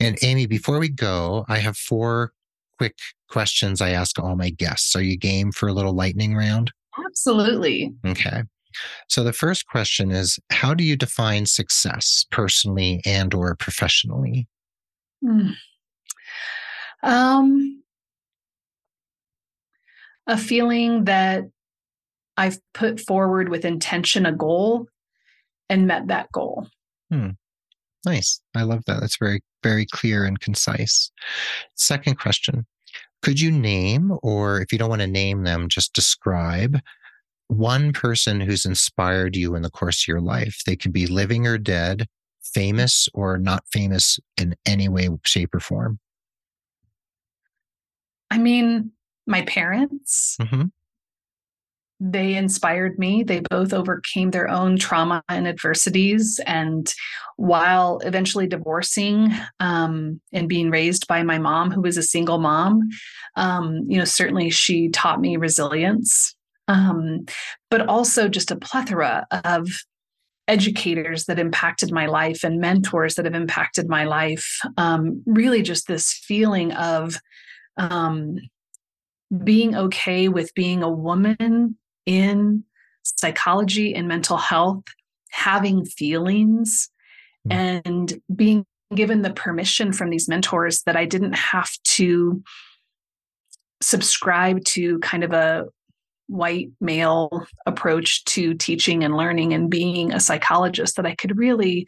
And 0.00 0.18
Amy, 0.22 0.46
before 0.46 0.78
we 0.78 0.90
go, 0.90 1.46
I 1.48 1.56
have 1.58 1.78
four 1.78 2.32
quick 2.76 2.98
questions 3.30 3.80
I 3.80 3.90
ask 3.90 4.18
all 4.18 4.36
my 4.36 4.50
guests. 4.50 4.94
Are 4.94 5.02
you 5.02 5.16
game 5.16 5.50
for 5.50 5.66
a 5.68 5.72
little 5.72 5.94
lightning 5.94 6.34
round? 6.34 6.72
Absolutely. 7.06 7.92
Okay. 8.06 8.42
So 9.08 9.24
the 9.24 9.32
first 9.32 9.66
question 9.66 10.10
is 10.10 10.38
how 10.50 10.74
do 10.74 10.84
you 10.84 10.96
define 10.96 11.46
success 11.46 12.26
personally 12.30 13.00
and 13.04 13.32
or 13.34 13.54
professionally? 13.56 14.46
Hmm. 15.22 15.50
Um 17.02 17.82
a 20.26 20.38
feeling 20.38 21.04
that 21.04 21.44
I've 22.36 22.58
put 22.72 23.00
forward 23.00 23.48
with 23.48 23.64
intention 23.64 24.26
a 24.26 24.32
goal 24.32 24.88
and 25.68 25.86
met 25.86 26.08
that 26.08 26.32
goal. 26.32 26.66
Hmm. 27.10 27.30
Nice. 28.04 28.40
I 28.54 28.62
love 28.62 28.82
that. 28.86 29.00
That's 29.00 29.16
very, 29.16 29.40
very 29.62 29.86
clear 29.86 30.24
and 30.24 30.38
concise. 30.40 31.10
Second 31.74 32.18
question 32.18 32.66
Could 33.22 33.40
you 33.40 33.50
name, 33.50 34.12
or 34.22 34.60
if 34.60 34.72
you 34.72 34.78
don't 34.78 34.90
want 34.90 35.02
to 35.02 35.06
name 35.06 35.44
them, 35.44 35.68
just 35.68 35.92
describe 35.92 36.78
one 37.48 37.92
person 37.92 38.40
who's 38.40 38.64
inspired 38.64 39.36
you 39.36 39.54
in 39.54 39.62
the 39.62 39.70
course 39.70 40.04
of 40.04 40.08
your 40.08 40.20
life? 40.20 40.62
They 40.66 40.76
could 40.76 40.92
be 40.92 41.06
living 41.06 41.46
or 41.46 41.58
dead, 41.58 42.06
famous 42.42 43.08
or 43.14 43.38
not 43.38 43.64
famous 43.72 44.18
in 44.40 44.54
any 44.66 44.88
way, 44.88 45.08
shape, 45.24 45.54
or 45.54 45.60
form. 45.60 45.98
I 48.30 48.38
mean, 48.38 48.92
my 49.26 49.42
parents. 49.42 50.36
Mm-hmm 50.40 50.64
they 52.00 52.34
inspired 52.34 52.98
me. 52.98 53.22
They 53.22 53.40
both 53.50 53.72
overcame 53.72 54.30
their 54.30 54.48
own 54.48 54.76
trauma 54.76 55.22
and 55.28 55.46
adversities. 55.46 56.40
And 56.46 56.92
while 57.36 57.98
eventually 58.04 58.46
divorcing 58.46 59.32
um, 59.60 60.20
and 60.32 60.48
being 60.48 60.70
raised 60.70 61.06
by 61.06 61.22
my 61.22 61.38
mom, 61.38 61.70
who 61.70 61.80
was 61.80 61.96
a 61.96 62.02
single 62.02 62.38
mom, 62.38 62.88
um, 63.36 63.84
you 63.88 63.98
know, 63.98 64.04
certainly 64.04 64.50
she 64.50 64.88
taught 64.88 65.20
me 65.20 65.36
resilience, 65.36 66.33
um, 66.68 67.26
but 67.70 67.88
also 67.88 68.28
just 68.28 68.50
a 68.50 68.56
plethora 68.56 69.26
of 69.44 69.68
educators 70.46 71.24
that 71.24 71.38
impacted 71.38 71.90
my 71.90 72.06
life 72.06 72.44
and 72.44 72.60
mentors 72.60 73.14
that 73.14 73.24
have 73.24 73.34
impacted 73.34 73.88
my 73.88 74.04
life. 74.04 74.58
Um, 74.76 75.22
really, 75.26 75.62
just 75.62 75.86
this 75.86 76.12
feeling 76.12 76.72
of 76.72 77.18
um, 77.76 78.38
being 79.42 79.74
okay 79.74 80.28
with 80.28 80.54
being 80.54 80.82
a 80.82 80.90
woman 80.90 81.76
in 82.06 82.64
psychology 83.02 83.94
and 83.94 84.08
mental 84.08 84.36
health, 84.36 84.84
having 85.30 85.84
feelings 85.84 86.90
mm. 87.48 87.54
and 87.86 88.20
being 88.34 88.64
given 88.94 89.22
the 89.22 89.32
permission 89.32 89.92
from 89.92 90.10
these 90.10 90.28
mentors 90.28 90.82
that 90.82 90.96
I 90.96 91.04
didn't 91.04 91.34
have 91.34 91.70
to 91.84 92.42
subscribe 93.82 94.64
to 94.64 94.98
kind 95.00 95.24
of 95.24 95.32
a 95.32 95.66
white 96.26 96.70
male 96.80 97.46
approach 97.66 98.24
to 98.24 98.54
teaching 98.54 99.04
and 99.04 99.16
learning 99.16 99.52
and 99.52 99.70
being 99.70 100.12
a 100.12 100.20
psychologist, 100.20 100.96
that 100.96 101.06
I 101.06 101.14
could 101.14 101.36
really 101.36 101.86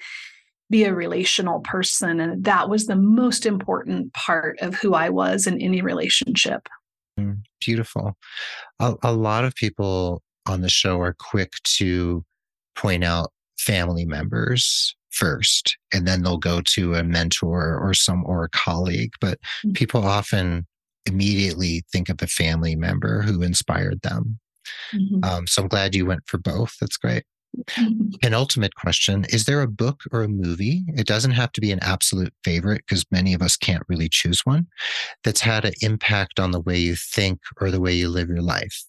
be 0.68 0.84
a 0.84 0.94
relational 0.94 1.60
person. 1.60 2.20
And 2.20 2.44
that 2.44 2.68
was 2.68 2.86
the 2.86 2.96
most 2.96 3.46
important 3.46 4.12
part 4.12 4.58
of 4.60 4.74
who 4.74 4.94
I 4.94 5.10
was 5.10 5.46
in 5.46 5.60
any 5.60 5.80
relationship. 5.80 6.68
Mm, 7.18 7.42
beautiful. 7.60 8.16
A, 8.80 8.94
a 9.02 9.12
lot 9.12 9.44
of 9.44 9.54
people 9.54 10.22
on 10.46 10.60
the 10.60 10.68
show 10.68 11.00
are 11.00 11.16
quick 11.18 11.52
to 11.64 12.24
point 12.74 13.04
out 13.04 13.32
family 13.58 14.04
members 14.04 14.94
first 15.10 15.78
and 15.94 16.06
then 16.06 16.22
they'll 16.22 16.36
go 16.36 16.60
to 16.60 16.94
a 16.94 17.02
mentor 17.02 17.78
or 17.82 17.94
some 17.94 18.22
or 18.26 18.44
a 18.44 18.50
colleague 18.50 19.12
but 19.18 19.38
mm-hmm. 19.64 19.72
people 19.72 20.04
often 20.04 20.66
immediately 21.06 21.84
think 21.92 22.08
of 22.08 22.20
a 22.20 22.26
family 22.26 22.74
member 22.74 23.22
who 23.22 23.42
inspired 23.42 24.00
them 24.02 24.38
mm-hmm. 24.94 25.24
um, 25.24 25.46
so 25.46 25.62
i'm 25.62 25.68
glad 25.68 25.94
you 25.94 26.06
went 26.06 26.22
for 26.26 26.38
both 26.38 26.74
that's 26.80 26.96
great 26.96 27.24
mm-hmm. 27.56 28.34
ultimate 28.34 28.74
question 28.74 29.24
is 29.30 29.44
there 29.44 29.62
a 29.62 29.68
book 29.68 30.02
or 30.12 30.22
a 30.22 30.28
movie 30.28 30.84
it 30.88 31.06
doesn't 31.06 31.30
have 31.30 31.52
to 31.52 31.60
be 31.60 31.72
an 31.72 31.78
absolute 31.82 32.32
favorite 32.44 32.82
because 32.86 33.04
many 33.10 33.32
of 33.32 33.40
us 33.40 33.56
can't 33.56 33.84
really 33.88 34.08
choose 34.08 34.40
one 34.44 34.66
that's 35.24 35.40
had 35.40 35.64
an 35.64 35.72
impact 35.80 36.38
on 36.38 36.50
the 36.50 36.60
way 36.60 36.76
you 36.76 36.94
think 36.96 37.38
or 37.60 37.70
the 37.70 37.80
way 37.80 37.94
you 37.94 38.08
live 38.08 38.28
your 38.28 38.42
life 38.42 38.84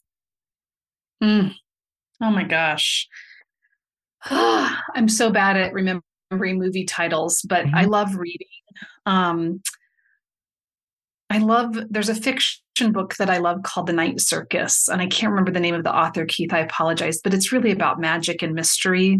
Mm. 1.23 1.53
Oh 2.21 2.31
my 2.31 2.43
gosh. 2.43 3.07
I'm 4.25 5.09
so 5.09 5.31
bad 5.31 5.57
at 5.57 5.73
remembering 5.73 6.59
movie 6.59 6.85
titles, 6.85 7.41
but 7.47 7.65
mm-hmm. 7.65 7.75
I 7.75 7.85
love 7.85 8.15
reading. 8.15 8.47
Um, 9.05 9.61
I 11.29 11.39
love, 11.39 11.77
there's 11.89 12.09
a 12.09 12.15
fiction 12.15 12.91
book 12.91 13.15
that 13.15 13.29
I 13.29 13.37
love 13.37 13.63
called 13.63 13.87
The 13.87 13.93
Night 13.93 14.21
Circus, 14.21 14.87
and 14.87 15.01
I 15.01 15.07
can't 15.07 15.31
remember 15.31 15.51
the 15.51 15.59
name 15.59 15.75
of 15.75 15.83
the 15.83 15.95
author, 15.95 16.25
Keith. 16.25 16.53
I 16.53 16.59
apologize, 16.59 17.19
but 17.21 17.33
it's 17.33 17.51
really 17.51 17.71
about 17.71 17.99
magic 17.99 18.41
and 18.41 18.53
mystery. 18.53 19.19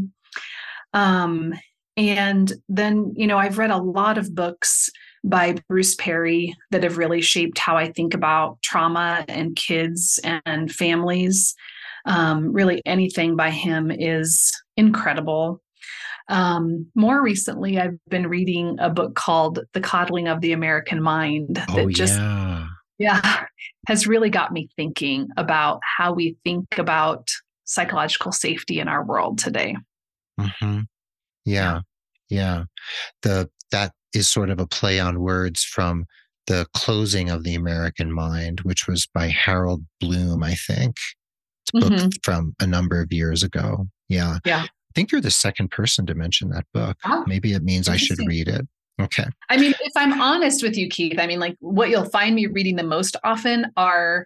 Um, 0.93 1.53
and 1.97 2.53
then, 2.69 3.13
you 3.15 3.27
know, 3.27 3.37
I've 3.37 3.57
read 3.57 3.71
a 3.71 3.77
lot 3.77 4.17
of 4.17 4.33
books 4.33 4.89
by 5.23 5.55
Bruce 5.67 5.95
Perry 5.95 6.55
that 6.71 6.83
have 6.83 6.97
really 6.97 7.21
shaped 7.21 7.57
how 7.57 7.75
I 7.75 7.91
think 7.91 8.13
about 8.13 8.61
trauma 8.61 9.25
and 9.27 9.55
kids 9.55 10.19
and 10.23 10.71
families. 10.71 11.55
Um, 12.05 12.53
really, 12.53 12.81
anything 12.85 13.35
by 13.35 13.49
him 13.49 13.91
is 13.91 14.53
incredible. 14.77 15.61
Um, 16.29 16.87
more 16.95 17.21
recently, 17.21 17.79
I've 17.79 17.97
been 18.09 18.27
reading 18.27 18.77
a 18.79 18.89
book 18.89 19.15
called 19.15 19.59
The 19.73 19.81
Coddling 19.81 20.27
of 20.27 20.41
the 20.41 20.51
American 20.51 21.01
Mind 21.01 21.55
that 21.55 21.69
oh, 21.69 21.89
just 21.89 22.15
yeah. 22.15 22.67
yeah 22.97 23.45
has 23.87 24.07
really 24.07 24.29
got 24.29 24.51
me 24.51 24.69
thinking 24.75 25.27
about 25.37 25.79
how 25.97 26.13
we 26.13 26.35
think 26.43 26.77
about 26.77 27.29
psychological 27.63 28.31
safety 28.31 28.79
in 28.79 28.87
our 28.87 29.05
world 29.05 29.37
today. 29.37 29.75
Mm-hmm. 30.39 30.81
Yeah, 31.45 31.81
yeah. 32.29 32.63
The 33.23 33.49
that 33.71 33.93
is 34.13 34.29
sort 34.29 34.49
of 34.49 34.59
a 34.59 34.67
play 34.67 34.99
on 34.99 35.21
words 35.21 35.63
from 35.63 36.05
the 36.47 36.65
closing 36.73 37.29
of 37.29 37.43
the 37.43 37.55
American 37.55 38.11
Mind, 38.11 38.61
which 38.61 38.87
was 38.87 39.07
by 39.13 39.27
Harold 39.27 39.83
Bloom, 39.99 40.43
I 40.43 40.55
think 40.55 40.95
book 41.73 41.91
mm-hmm. 41.91 42.09
from 42.23 42.55
a 42.59 42.67
number 42.67 43.01
of 43.01 43.11
years 43.11 43.43
ago. 43.43 43.87
Yeah. 44.09 44.37
Yeah. 44.45 44.65
I 44.97 44.99
think 44.99 45.11
you're 45.11 45.21
the 45.21 45.29
second 45.29 45.69
person 45.69 46.07
to 46.07 46.15
mention 46.15 46.49
that 46.49 46.65
book. 46.73 46.97
Oh, 47.05 47.23
Maybe 47.27 47.53
it 47.53 47.61
means 47.61 47.87
I 47.87 47.97
should 47.97 48.17
read 48.25 48.47
it. 48.47 48.67
Okay. 48.99 49.25
I 49.47 49.57
mean, 49.57 49.75
if 49.81 49.93
I'm 49.95 50.19
honest 50.19 50.63
with 50.63 50.75
you, 50.75 50.89
Keith, 50.89 51.19
I 51.19 51.27
mean, 51.27 51.39
like 51.39 51.55
what 51.59 51.89
you'll 51.89 52.09
find 52.09 52.33
me 52.33 52.47
reading 52.47 52.77
the 52.77 52.83
most 52.83 53.15
often 53.23 53.71
are 53.77 54.25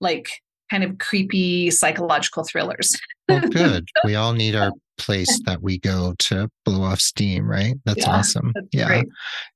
like 0.00 0.28
kind 0.70 0.84
of 0.84 0.98
creepy 0.98 1.72
psychological 1.72 2.44
thrillers. 2.44 2.92
well, 3.28 3.40
oh, 3.44 3.48
good. 3.50 3.88
We 4.04 4.14
all 4.14 4.32
need 4.32 4.54
our 4.54 4.70
place 4.96 5.40
that 5.46 5.60
we 5.60 5.80
go 5.80 6.14
to 6.20 6.48
blow 6.64 6.84
off 6.84 7.00
steam, 7.00 7.50
right? 7.50 7.74
That's 7.84 8.06
yeah, 8.06 8.10
awesome. 8.10 8.52
That's 8.54 8.68
yeah. 8.72 8.86
Great. 8.86 9.06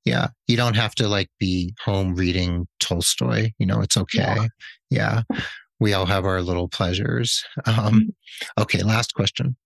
Yeah. 0.05 0.27
You 0.49 0.57
don't 0.57 0.75
have 0.75 0.97
to 0.97 1.07
like 1.07 1.29
be 1.39 1.75
home 1.85 2.17
reading 2.17 2.67
Tolstoy. 2.81 3.53
You 3.61 3.67
know, 3.67 3.83
it's 3.83 3.97
okay. 3.97 4.49
Yeah. 4.91 5.23
yeah 5.31 5.39
we 5.79 5.93
all 5.93 6.07
have 6.07 6.25
our 6.25 6.43
little 6.43 6.69
pleasures. 6.69 7.45
Um, 7.67 7.75
mm-hmm. 7.75 8.63
okay, 8.63 8.83
last 8.83 9.15
question. 9.15 9.57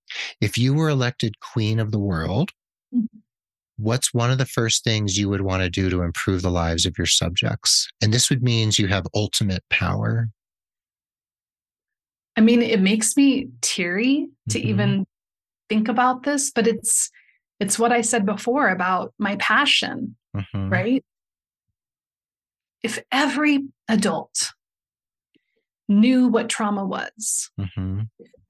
If 0.41 0.57
you 0.57 0.73
were 0.73 0.89
elected 0.89 1.39
queen 1.39 1.79
of 1.79 1.91
the 1.91 1.99
world, 1.99 2.51
mm-hmm. 2.93 3.05
what's 3.77 4.13
one 4.13 4.31
of 4.31 4.37
the 4.37 4.45
first 4.45 4.83
things 4.83 5.17
you 5.17 5.29
would 5.29 5.41
want 5.41 5.63
to 5.63 5.69
do 5.69 5.89
to 5.89 6.01
improve 6.01 6.41
the 6.41 6.51
lives 6.51 6.85
of 6.85 6.97
your 6.97 7.07
subjects? 7.07 7.89
And 8.01 8.13
this 8.13 8.29
would 8.29 8.43
mean 8.43 8.71
you 8.77 8.87
have 8.87 9.05
ultimate 9.15 9.63
power. 9.69 10.29
I 12.37 12.41
mean, 12.41 12.61
it 12.61 12.81
makes 12.81 13.15
me 13.15 13.49
teary 13.61 14.27
to 14.49 14.59
mm-hmm. 14.59 14.69
even 14.69 15.05
think 15.69 15.87
about 15.87 16.23
this, 16.23 16.51
but 16.51 16.67
it's 16.67 17.09
it's 17.59 17.77
what 17.77 17.91
I 17.91 18.01
said 18.01 18.25
before 18.25 18.69
about 18.69 19.13
my 19.19 19.35
passion, 19.35 20.15
mm-hmm. 20.35 20.69
right? 20.69 21.05
If 22.81 22.99
every 23.11 23.67
adult 23.87 24.53
knew 25.91 26.27
what 26.27 26.49
trauma 26.49 26.85
was. 26.85 27.49
Mm-hmm. 27.59 28.01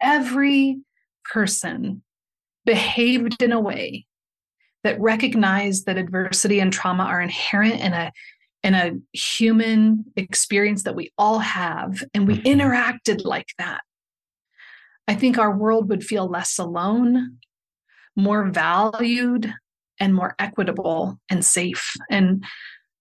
Every 0.01 0.79
person 1.25 2.03
behaved 2.65 3.41
in 3.41 3.51
a 3.51 3.59
way 3.59 4.05
that 4.83 4.99
recognized 4.99 5.85
that 5.85 5.97
adversity 5.97 6.59
and 6.59 6.71
trauma 6.71 7.03
are 7.03 7.21
inherent 7.21 7.81
in 7.81 7.93
a 7.93 8.11
in 8.63 8.75
a 8.75 8.91
human 9.11 10.05
experience 10.15 10.83
that 10.83 10.95
we 10.95 11.11
all 11.17 11.39
have 11.39 12.03
and 12.13 12.27
we 12.27 12.35
mm-hmm. 12.35 12.47
interacted 12.47 13.25
like 13.25 13.47
that 13.57 13.81
i 15.07 15.15
think 15.15 15.37
our 15.37 15.55
world 15.55 15.89
would 15.89 16.03
feel 16.03 16.27
less 16.27 16.59
alone 16.59 17.37
more 18.15 18.45
valued 18.49 19.51
and 19.99 20.13
more 20.13 20.35
equitable 20.37 21.19
and 21.29 21.43
safe 21.43 21.93
and 22.09 22.43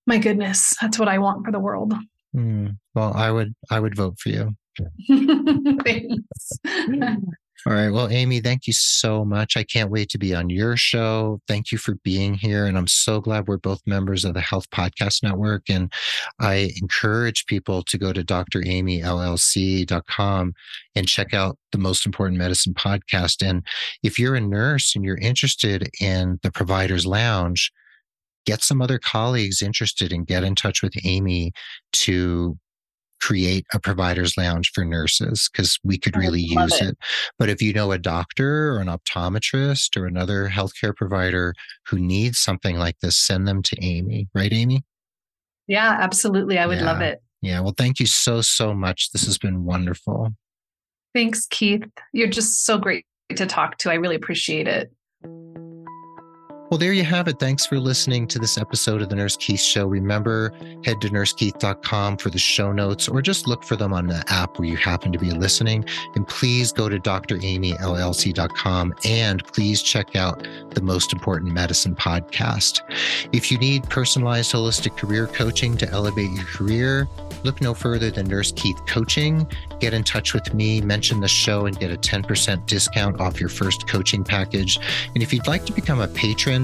my 0.07 0.17
goodness 0.17 0.75
that's 0.81 0.99
what 0.99 1.09
i 1.09 1.19
want 1.19 1.45
for 1.45 1.53
the 1.53 1.61
world 1.61 1.93
Mm, 2.35 2.79
well, 2.95 3.13
I 3.15 3.31
would 3.31 3.55
I 3.71 3.81
would 3.81 3.97
vote 3.97 4.19
for 4.19 4.29
you. 4.29 4.55
Thanks. 5.85 6.59
All 7.67 7.75
right. 7.75 7.91
Well, 7.91 8.09
Amy, 8.09 8.41
thank 8.41 8.67
you 8.67 8.73
so 8.73 9.23
much. 9.23 9.55
I 9.55 9.65
can't 9.65 9.91
wait 9.91 10.09
to 10.11 10.19
be 10.19 10.35
on 10.35 10.49
your 10.49 10.79
show. 10.79 11.43
Thank 11.47 11.71
you 11.71 11.77
for 11.77 11.97
being 12.03 12.33
here. 12.33 12.65
And 12.65 12.79
I'm 12.79 12.87
so 12.87 13.21
glad 13.21 13.47
we're 13.47 13.59
both 13.59 13.83
members 13.85 14.25
of 14.25 14.33
the 14.33 14.41
Health 14.41 14.71
Podcast 14.71 15.23
Network. 15.23 15.69
And 15.69 15.93
I 16.41 16.73
encourage 16.81 17.45
people 17.45 17.83
to 17.83 17.99
go 17.99 18.15
to 18.15 18.25
dramyllc.com 18.25 18.95
and 20.95 21.07
check 21.07 21.35
out 21.35 21.59
the 21.71 21.79
Most 21.79 22.07
Important 22.07 22.39
Medicine 22.39 22.73
podcast. 22.73 23.47
And 23.47 23.63
if 24.03 24.19
you're 24.19 24.37
a 24.37 24.41
nurse 24.41 24.97
and 24.97 25.05
you're 25.05 25.19
interested 25.19 25.91
in 26.01 26.41
the 26.43 26.51
Providers 26.51 27.05
Lounge, 27.05 27.71
get 28.47 28.63
some 28.63 28.81
other 28.81 28.99
colleagues 28.99 29.63
interested 29.63 30.13
and 30.13 30.27
get 30.27 30.45
in 30.45 30.55
touch 30.55 30.83
with 30.83 30.95
Amy 31.05 31.53
to 31.93 32.59
create 33.21 33.67
a 33.75 33.79
provider's 33.79 34.37
lounge 34.37 34.71
for 34.75 34.85
nurses 34.85 35.49
because 35.53 35.79
we 35.85 35.99
could 35.99 36.17
oh, 36.17 36.21
really 36.21 36.41
use 36.41 36.81
it. 36.81 36.91
it. 36.91 36.99
But 37.39 37.51
if 37.51 37.61
you 37.61 37.73
know 37.73 37.93
a 37.93 37.99
doctor 37.99 38.73
or 38.73 38.79
an 38.79 38.89
optometrist 38.89 39.97
or 39.97 40.07
another 40.07 40.49
healthcare 40.49 40.97
provider 40.97 41.55
who 41.87 41.99
needs 41.99 42.39
something 42.39 42.77
like 42.77 42.99
this, 43.01 43.19
send 43.19 43.47
them 43.47 43.63
to 43.63 43.77
Amy, 43.83 44.29
right, 44.35 44.53
Amy? 44.53 44.83
Yeah, 45.67 45.97
absolutely. 46.01 46.59
I 46.59 46.67
would 46.67 46.79
yeah. 46.79 46.85
love 46.85 47.01
it. 47.01 47.23
Yeah. 47.43 47.61
Well, 47.61 47.75
thank 47.77 48.01
you 48.01 48.07
so, 48.07 48.41
so 48.41 48.75
much. 48.75 49.13
This 49.13 49.25
has 49.25 49.39
been 49.39 49.65
wonderful. 49.65 50.31
Thanks, 51.15 51.47
Keith. 51.47 51.85
You're 52.13 52.29
just 52.29 52.65
so 52.65 52.79
great 52.79 53.05
to 53.37 53.47
talk 53.47 53.79
to. 53.79 53.91
I 53.91 53.95
really 53.95 54.17
appreciate 54.17 54.67
it. 54.67 54.93
Well, 56.71 56.79
there 56.79 56.93
you 56.93 57.03
have 57.03 57.27
it. 57.27 57.41
Thanks 57.41 57.67
for 57.67 57.81
listening 57.81 58.29
to 58.29 58.39
this 58.39 58.57
episode 58.57 59.03
of 59.03 59.09
the 59.09 59.17
Nurse 59.17 59.37
Keith 59.37 59.59
Show. 59.59 59.89
Remember, 59.89 60.53
head 60.85 61.01
to 61.01 61.09
nursekeith.com 61.09 62.19
for 62.19 62.31
the 62.31 62.39
show 62.39 62.71
notes 62.71 63.09
or 63.09 63.21
just 63.21 63.49
look 63.49 63.65
for 63.65 63.75
them 63.75 63.93
on 63.93 64.07
the 64.07 64.23
app 64.29 64.57
where 64.57 64.69
you 64.69 64.77
happen 64.77 65.11
to 65.11 65.19
be 65.19 65.33
listening. 65.33 65.85
And 66.15 66.29
please 66.29 66.71
go 66.71 66.89
to 66.89 67.01
dramyllc.com 67.01 68.95
and 69.05 69.45
please 69.47 69.83
check 69.83 70.15
out 70.15 70.47
the 70.71 70.81
Most 70.81 71.13
Important 71.13 71.53
Medicine 71.53 71.97
podcast. 71.97 72.83
If 73.33 73.51
you 73.51 73.59
need 73.59 73.91
personalized 73.91 74.53
holistic 74.53 74.97
career 74.97 75.27
coaching 75.27 75.77
to 75.77 75.91
elevate 75.91 76.31
your 76.31 76.45
career, 76.45 77.09
look 77.43 77.61
no 77.61 77.75
further 77.75 78.13
than 78.13 78.29
Nurse 78.29 78.53
Keith 78.53 78.81
Coaching. 78.87 79.45
Get 79.81 79.93
in 79.93 80.05
touch 80.05 80.35
with 80.35 80.55
me, 80.55 80.81
mention 80.83 81.19
the 81.19 81.27
show, 81.27 81.67
and 81.67 81.77
get 81.81 81.91
a 81.91 81.97
10% 81.97 82.67
discount 82.67 83.21
off 83.21 83.41
your 83.41 83.49
first 83.49 83.89
coaching 83.89 84.23
package. 84.23 84.79
And 85.15 85.23
if 85.23 85.33
you'd 85.33 85.49
like 85.49 85.65
to 85.65 85.73
become 85.73 86.01
a 86.01 86.07
patron, 86.07 86.60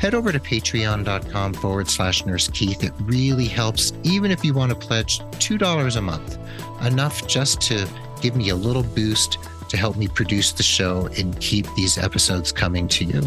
head 0.00 0.14
over 0.14 0.32
to 0.32 0.40
patreon.com 0.40 1.54
forward 1.54 1.88
slash 1.88 2.24
nurse 2.26 2.48
Keith. 2.48 2.82
It 2.84 2.92
really 3.00 3.46
helps, 3.46 3.92
even 4.02 4.30
if 4.30 4.44
you 4.44 4.54
want 4.54 4.70
to 4.70 4.76
pledge 4.76 5.20
$2 5.20 5.96
a 5.96 6.00
month, 6.00 6.38
enough 6.84 7.26
just 7.26 7.60
to 7.62 7.88
give 8.20 8.36
me 8.36 8.50
a 8.50 8.56
little 8.56 8.82
boost 8.82 9.38
to 9.68 9.76
help 9.76 9.96
me 9.96 10.08
produce 10.08 10.52
the 10.52 10.62
show 10.62 11.08
and 11.18 11.38
keep 11.40 11.66
these 11.74 11.98
episodes 11.98 12.52
coming 12.52 12.88
to 12.88 13.04
you. 13.04 13.22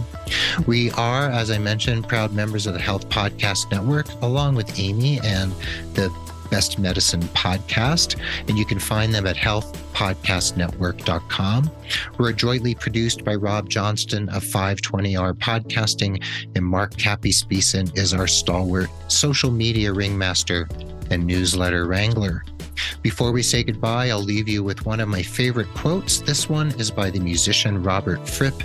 We 0.68 0.92
are, 0.92 1.30
as 1.30 1.52
I 1.52 1.58
mentioned, 1.58 2.08
proud 2.08 2.34
members 2.34 2.66
of 2.66 2.74
the 2.74 2.80
Health 2.80 3.10
Podcast 3.10 3.72
Network, 3.72 4.08
along 4.22 4.56
with 4.56 4.80
Amy 4.80 5.20
and 5.24 5.52
the 5.94 6.10
Best 6.50 6.80
Medicine 6.80 7.22
podcast, 7.22 8.20
and 8.48 8.58
you 8.58 8.66
can 8.66 8.80
find 8.80 9.14
them 9.14 9.28
at 9.28 9.36
healthpodcastnetwork.com. 9.36 11.72
We're 12.18 12.34
jointly 12.34 12.74
produced 12.76 13.24
by 13.24 13.36
Rob 13.36 13.70
Johnston 13.70 14.28
of 14.30 14.44
520R 14.44 15.34
Podcasting, 15.34 16.24
and 16.56 16.66
Mark 16.66 16.96
Capispisan 16.96 17.96
is 17.98 18.14
our 18.14 18.28
stalwart 18.28 18.90
social 19.08 19.52
media 19.52 19.94
ringmaster 19.94 20.68
and 21.10 21.26
newsletter 21.26 21.86
wrangler. 21.86 22.44
Before 23.02 23.32
we 23.32 23.44
say 23.44 23.64
goodbye, 23.64 24.10
I'll 24.10 24.20
leave 24.20 24.48
you 24.48 24.64
with 24.64 24.86
one 24.86 25.00
of 25.00 25.10
my 25.10 25.22
favorite 25.22 25.68
quotes. 25.74 26.20
This 26.20 26.50
one 26.50 26.70
is 26.80 26.92
by 26.92 27.10
the 27.10 27.20
musician 27.20 27.84
Robert 27.84 28.28
Fripp 28.28 28.56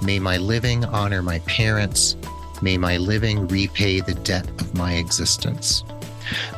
May 0.00 0.20
my 0.20 0.36
living 0.36 0.84
honor 0.84 1.22
my 1.22 1.40
parents. 1.40 2.16
May 2.62 2.78
my 2.78 2.98
living 2.98 3.48
repay 3.48 4.00
the 4.00 4.14
debt 4.14 4.48
of 4.60 4.74
my 4.74 4.94
existence. 4.94 5.82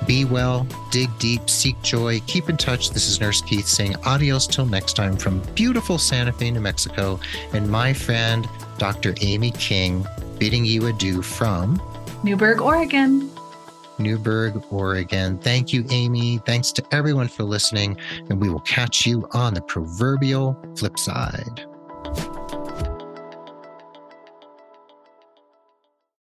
Be 0.06 0.24
well, 0.24 0.66
dig 0.90 1.10
deep, 1.18 1.48
seek 1.48 1.80
joy, 1.82 2.20
keep 2.26 2.48
in 2.48 2.56
touch. 2.56 2.90
This 2.90 3.08
is 3.08 3.20
Nurse 3.20 3.40
Keith 3.42 3.66
saying 3.66 3.96
adios 4.04 4.46
till 4.46 4.66
next 4.66 4.94
time 4.94 5.16
from 5.16 5.40
beautiful 5.54 5.98
Santa 5.98 6.32
Fe, 6.32 6.50
New 6.50 6.60
Mexico, 6.60 7.20
and 7.52 7.70
my 7.70 7.92
friend, 7.92 8.48
Dr. 8.78 9.14
Amy 9.20 9.50
King, 9.52 10.06
bidding 10.38 10.64
you 10.64 10.86
adieu 10.86 11.22
from 11.22 11.80
Newberg, 12.22 12.60
Oregon. 12.60 13.30
Newberg, 13.98 14.62
Oregon. 14.70 15.38
Thank 15.38 15.72
you, 15.72 15.84
Amy. 15.90 16.38
Thanks 16.46 16.72
to 16.72 16.84
everyone 16.90 17.28
for 17.28 17.44
listening, 17.44 17.96
and 18.28 18.40
we 18.40 18.48
will 18.48 18.60
catch 18.60 19.06
you 19.06 19.28
on 19.32 19.54
the 19.54 19.60
proverbial 19.60 20.56
flip 20.76 20.98
side. 20.98 21.66